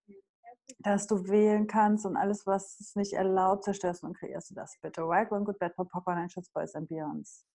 dass 0.79 1.07
du 1.07 1.27
wählen 1.27 1.67
kannst 1.67 2.05
und 2.05 2.17
alles, 2.17 2.45
was 2.45 2.79
es 2.79 2.95
nicht 2.95 3.13
erlaubt, 3.13 3.63
zerstörst 3.63 4.03
und 4.03 4.17
kreierst 4.17 4.51
du 4.51 4.55
das 4.55 4.77
bitte. 4.81 5.01
Right 5.01 5.31
One 5.31 5.43
Good 5.43 5.59
Bad 5.59 5.75
Popcorn 5.75 6.17
and 6.17 6.31
Schutz 6.31 6.49
Boys 6.49 6.73
and 6.75 6.87
Beyonds. 6.87 7.45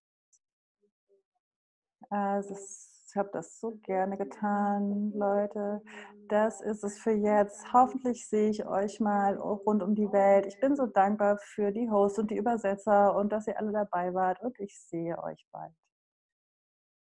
Also 2.11 2.55
ich 2.55 3.17
habe 3.17 3.31
das 3.33 3.59
so 3.59 3.79
gerne 3.83 4.17
getan, 4.17 5.13
Leute. 5.15 5.83
Das 6.29 6.61
ist 6.61 6.85
es 6.85 6.99
für 6.99 7.13
jetzt. 7.13 7.73
Hoffentlich 7.73 8.29
sehe 8.29 8.51
ich 8.51 8.67
euch 8.67 9.01
mal 9.01 9.37
rund 9.37 9.83
um 9.83 9.95
die 9.95 10.13
Welt. 10.13 10.47
Ich 10.47 10.61
bin 10.61 10.77
so 10.77 10.87
dankbar 10.87 11.39
für 11.39 11.73
die 11.73 11.91
Hosts 11.91 12.19
und 12.19 12.31
die 12.31 12.37
Übersetzer 12.37 13.15
und 13.17 13.33
dass 13.33 13.47
ihr 13.47 13.59
alle 13.59 13.73
dabei 13.73 14.13
wart 14.13 14.41
und 14.43 14.59
ich 14.61 14.79
sehe 14.81 15.23
euch 15.23 15.47
bald. 15.53 15.75